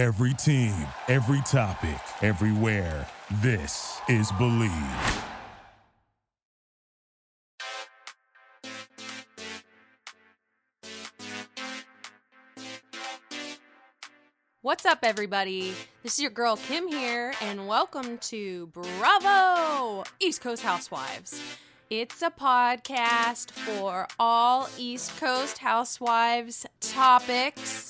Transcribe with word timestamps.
Every 0.00 0.32
team, 0.32 0.72
every 1.08 1.42
topic, 1.42 2.00
everywhere. 2.22 3.06
This 3.42 4.00
is 4.08 4.32
Believe. 4.32 4.70
What's 14.62 14.86
up, 14.86 15.00
everybody? 15.02 15.74
This 16.02 16.14
is 16.14 16.20
your 16.20 16.30
girl 16.30 16.56
Kim 16.56 16.88
here, 16.88 17.34
and 17.42 17.68
welcome 17.68 18.16
to 18.16 18.68
Bravo 18.68 20.04
East 20.18 20.40
Coast 20.40 20.62
Housewives. 20.62 21.38
It's 21.90 22.22
a 22.22 22.30
podcast 22.30 23.50
for 23.50 24.08
all 24.18 24.66
East 24.78 25.20
Coast 25.20 25.58
Housewives 25.58 26.64
topics. 26.80 27.89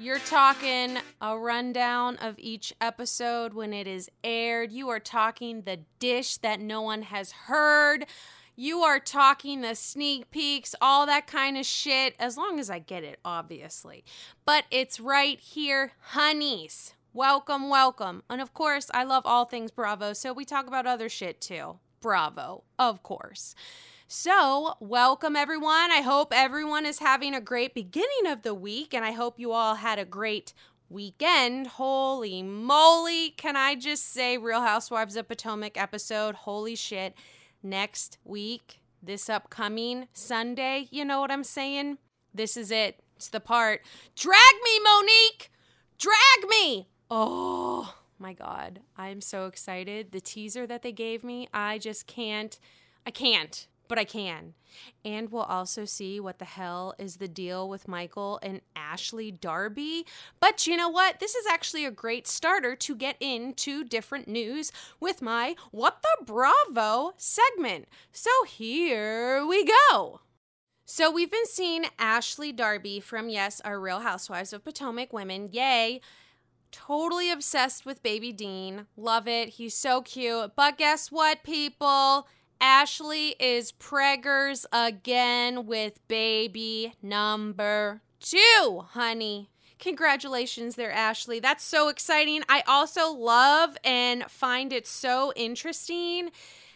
You're 0.00 0.20
talking 0.20 0.96
a 1.20 1.36
rundown 1.36 2.18
of 2.18 2.36
each 2.38 2.72
episode 2.80 3.52
when 3.52 3.72
it 3.72 3.88
is 3.88 4.08
aired. 4.22 4.70
You 4.70 4.88
are 4.90 5.00
talking 5.00 5.62
the 5.62 5.80
dish 5.98 6.36
that 6.36 6.60
no 6.60 6.82
one 6.82 7.02
has 7.02 7.32
heard. 7.32 8.06
You 8.54 8.82
are 8.82 9.00
talking 9.00 9.60
the 9.60 9.74
sneak 9.74 10.30
peeks, 10.30 10.72
all 10.80 11.04
that 11.06 11.26
kind 11.26 11.58
of 11.58 11.66
shit, 11.66 12.14
as 12.20 12.36
long 12.36 12.60
as 12.60 12.70
I 12.70 12.78
get 12.78 13.02
it, 13.02 13.18
obviously. 13.24 14.04
But 14.44 14.66
it's 14.70 15.00
right 15.00 15.40
here, 15.40 15.94
honeys. 16.00 16.94
Welcome, 17.12 17.68
welcome. 17.68 18.22
And 18.30 18.40
of 18.40 18.54
course, 18.54 18.92
I 18.94 19.02
love 19.02 19.24
all 19.26 19.46
things 19.46 19.72
Bravo, 19.72 20.12
so 20.12 20.32
we 20.32 20.44
talk 20.44 20.68
about 20.68 20.86
other 20.86 21.08
shit 21.08 21.40
too. 21.40 21.80
Bravo, 22.00 22.62
of 22.78 23.02
course. 23.02 23.56
So, 24.10 24.72
welcome 24.80 25.36
everyone. 25.36 25.92
I 25.92 26.00
hope 26.00 26.32
everyone 26.34 26.86
is 26.86 26.98
having 26.98 27.34
a 27.34 27.42
great 27.42 27.74
beginning 27.74 28.26
of 28.26 28.40
the 28.40 28.54
week, 28.54 28.94
and 28.94 29.04
I 29.04 29.10
hope 29.12 29.38
you 29.38 29.52
all 29.52 29.74
had 29.74 29.98
a 29.98 30.06
great 30.06 30.54
weekend. 30.88 31.66
Holy 31.66 32.42
moly. 32.42 33.28
Can 33.36 33.54
I 33.54 33.74
just 33.74 34.10
say, 34.10 34.38
Real 34.38 34.62
Housewives 34.62 35.14
of 35.14 35.28
Potomac 35.28 35.76
episode? 35.76 36.36
Holy 36.36 36.74
shit 36.74 37.12
next 37.62 38.16
week, 38.24 38.80
this 39.02 39.28
upcoming 39.28 40.08
Sunday. 40.14 40.88
You 40.90 41.04
know 41.04 41.20
what 41.20 41.30
I'm 41.30 41.44
saying? 41.44 41.98
This 42.32 42.56
is 42.56 42.70
it. 42.70 43.00
It's 43.16 43.28
the 43.28 43.40
part. 43.40 43.82
Drag 44.16 44.54
me, 44.64 44.80
Monique! 44.82 45.50
Drag 45.98 46.48
me! 46.48 46.88
Oh 47.10 47.94
my 48.18 48.32
God. 48.32 48.80
I'm 48.96 49.20
so 49.20 49.44
excited. 49.44 50.12
The 50.12 50.20
teaser 50.22 50.66
that 50.66 50.80
they 50.80 50.92
gave 50.92 51.22
me, 51.22 51.46
I 51.52 51.76
just 51.76 52.06
can't. 52.06 52.58
I 53.04 53.10
can't 53.10 53.66
but 53.88 53.98
I 53.98 54.04
can. 54.04 54.54
And 55.04 55.32
we'll 55.32 55.42
also 55.42 55.84
see 55.84 56.20
what 56.20 56.38
the 56.38 56.44
hell 56.44 56.94
is 56.98 57.16
the 57.16 57.28
deal 57.28 57.68
with 57.68 57.88
Michael 57.88 58.38
and 58.42 58.60
Ashley 58.76 59.30
Darby. 59.30 60.06
But 60.40 60.66
you 60.66 60.76
know 60.76 60.88
what? 60.88 61.20
This 61.20 61.34
is 61.34 61.46
actually 61.46 61.84
a 61.84 61.90
great 61.90 62.26
starter 62.28 62.76
to 62.76 62.94
get 62.94 63.16
into 63.20 63.84
different 63.84 64.28
news 64.28 64.70
with 65.00 65.22
my 65.22 65.56
What 65.70 66.02
the 66.02 66.24
Bravo 66.24 67.14
segment. 67.16 67.88
So 68.12 68.30
here 68.46 69.44
we 69.46 69.64
go. 69.90 70.20
So 70.84 71.10
we've 71.10 71.30
been 71.30 71.46
seeing 71.46 71.84
Ashley 71.98 72.50
Darby 72.52 73.00
from, 73.00 73.28
yes, 73.28 73.60
our 73.62 73.78
Real 73.78 74.00
Housewives 74.00 74.52
of 74.52 74.64
Potomac 74.64 75.12
women. 75.12 75.50
Yay. 75.52 76.00
Totally 76.70 77.30
obsessed 77.30 77.86
with 77.86 78.02
baby 78.02 78.32
Dean. 78.32 78.86
Love 78.96 79.26
it. 79.26 79.50
He's 79.50 79.74
so 79.74 80.02
cute. 80.02 80.52
But 80.54 80.78
guess 80.78 81.10
what, 81.10 81.42
people? 81.42 82.26
Ashley 82.60 83.36
is 83.38 83.72
preggers 83.72 84.64
again 84.72 85.66
with 85.66 86.06
baby 86.08 86.94
number 87.02 88.02
two, 88.20 88.84
honey. 88.90 89.50
Congratulations 89.78 90.74
there, 90.74 90.90
Ashley. 90.90 91.38
That's 91.38 91.62
so 91.62 91.88
exciting. 91.88 92.42
I 92.48 92.62
also 92.66 93.12
love 93.12 93.76
and 93.84 94.24
find 94.28 94.72
it 94.72 94.86
so 94.86 95.32
interesting 95.36 96.30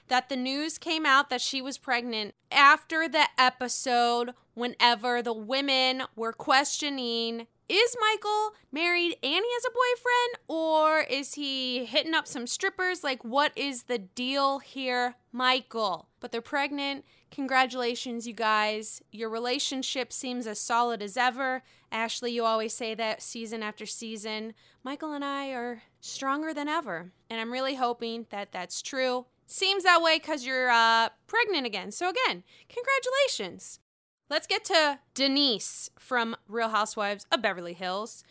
that 0.09 0.29
the 0.29 0.37
news 0.37 0.79
came 0.79 1.05
out 1.05 1.31
that 1.31 1.41
she 1.41 1.61
was 1.61 1.79
pregnant 1.79 2.35
after 2.51 3.09
the 3.09 3.25
episode 3.39 4.35
whenever 4.55 5.23
the 5.23 5.33
women 5.33 6.03
were 6.15 6.33
questioning 6.33 7.47
is 7.68 7.96
Michael 8.00 8.52
married 8.70 9.17
and 9.23 9.45
he 9.45 9.52
has 9.52 9.64
a 9.64 9.70
boyfriend, 9.70 10.39
or 10.48 11.00
is 11.00 11.34
he 11.34 11.84
hitting 11.84 12.14
up 12.14 12.27
some 12.27 12.46
strippers? 12.46 13.05
Like, 13.05 13.24
what 13.24 13.52
is 13.56 13.84
the 13.84 13.98
deal 13.98 14.58
here, 14.58 15.17
Michael? 15.33 16.08
But 16.20 16.33
they're 16.33 16.40
pregnant. 16.40 17.05
Congratulations, 17.30 18.27
you 18.27 18.34
guys. 18.34 19.00
Your 19.11 19.30
relationship 19.30 20.12
seems 20.12 20.46
as 20.46 20.61
solid 20.61 21.02
as 21.02 21.17
ever. 21.17 21.62
Ashley, 21.90 22.33
you 22.33 22.45
always 22.45 22.74
say 22.74 22.95
that 22.95 23.23
season 23.23 23.62
after 23.62 23.86
season. 23.86 24.55
Michael 24.84 25.12
and 25.12 25.24
I 25.24 25.50
are 25.52 25.83
stronger 26.00 26.52
than 26.52 26.68
ever. 26.68 27.12
And 27.30 27.40
I'm 27.40 27.52
really 27.52 27.77
hoping 27.77 28.27
that 28.30 28.52
that's 28.52 28.83
true. 28.83 29.27
Seems 29.46 29.84
that 29.84 30.02
way 30.02 30.18
because 30.18 30.44
you're 30.44 30.70
uh, 30.70 31.08
pregnant 31.27 31.67
again. 31.67 31.90
So, 31.90 32.11
again, 32.11 32.42
congratulations. 32.68 33.80
Let's 34.33 34.47
get 34.47 34.65
to 34.65 34.98
Denise 35.13 35.91
from 35.98 36.37
Real 36.48 36.70
Housewives 36.70 37.27
of 37.31 37.43
Beverly 37.43 37.75
Hills. 37.75 38.25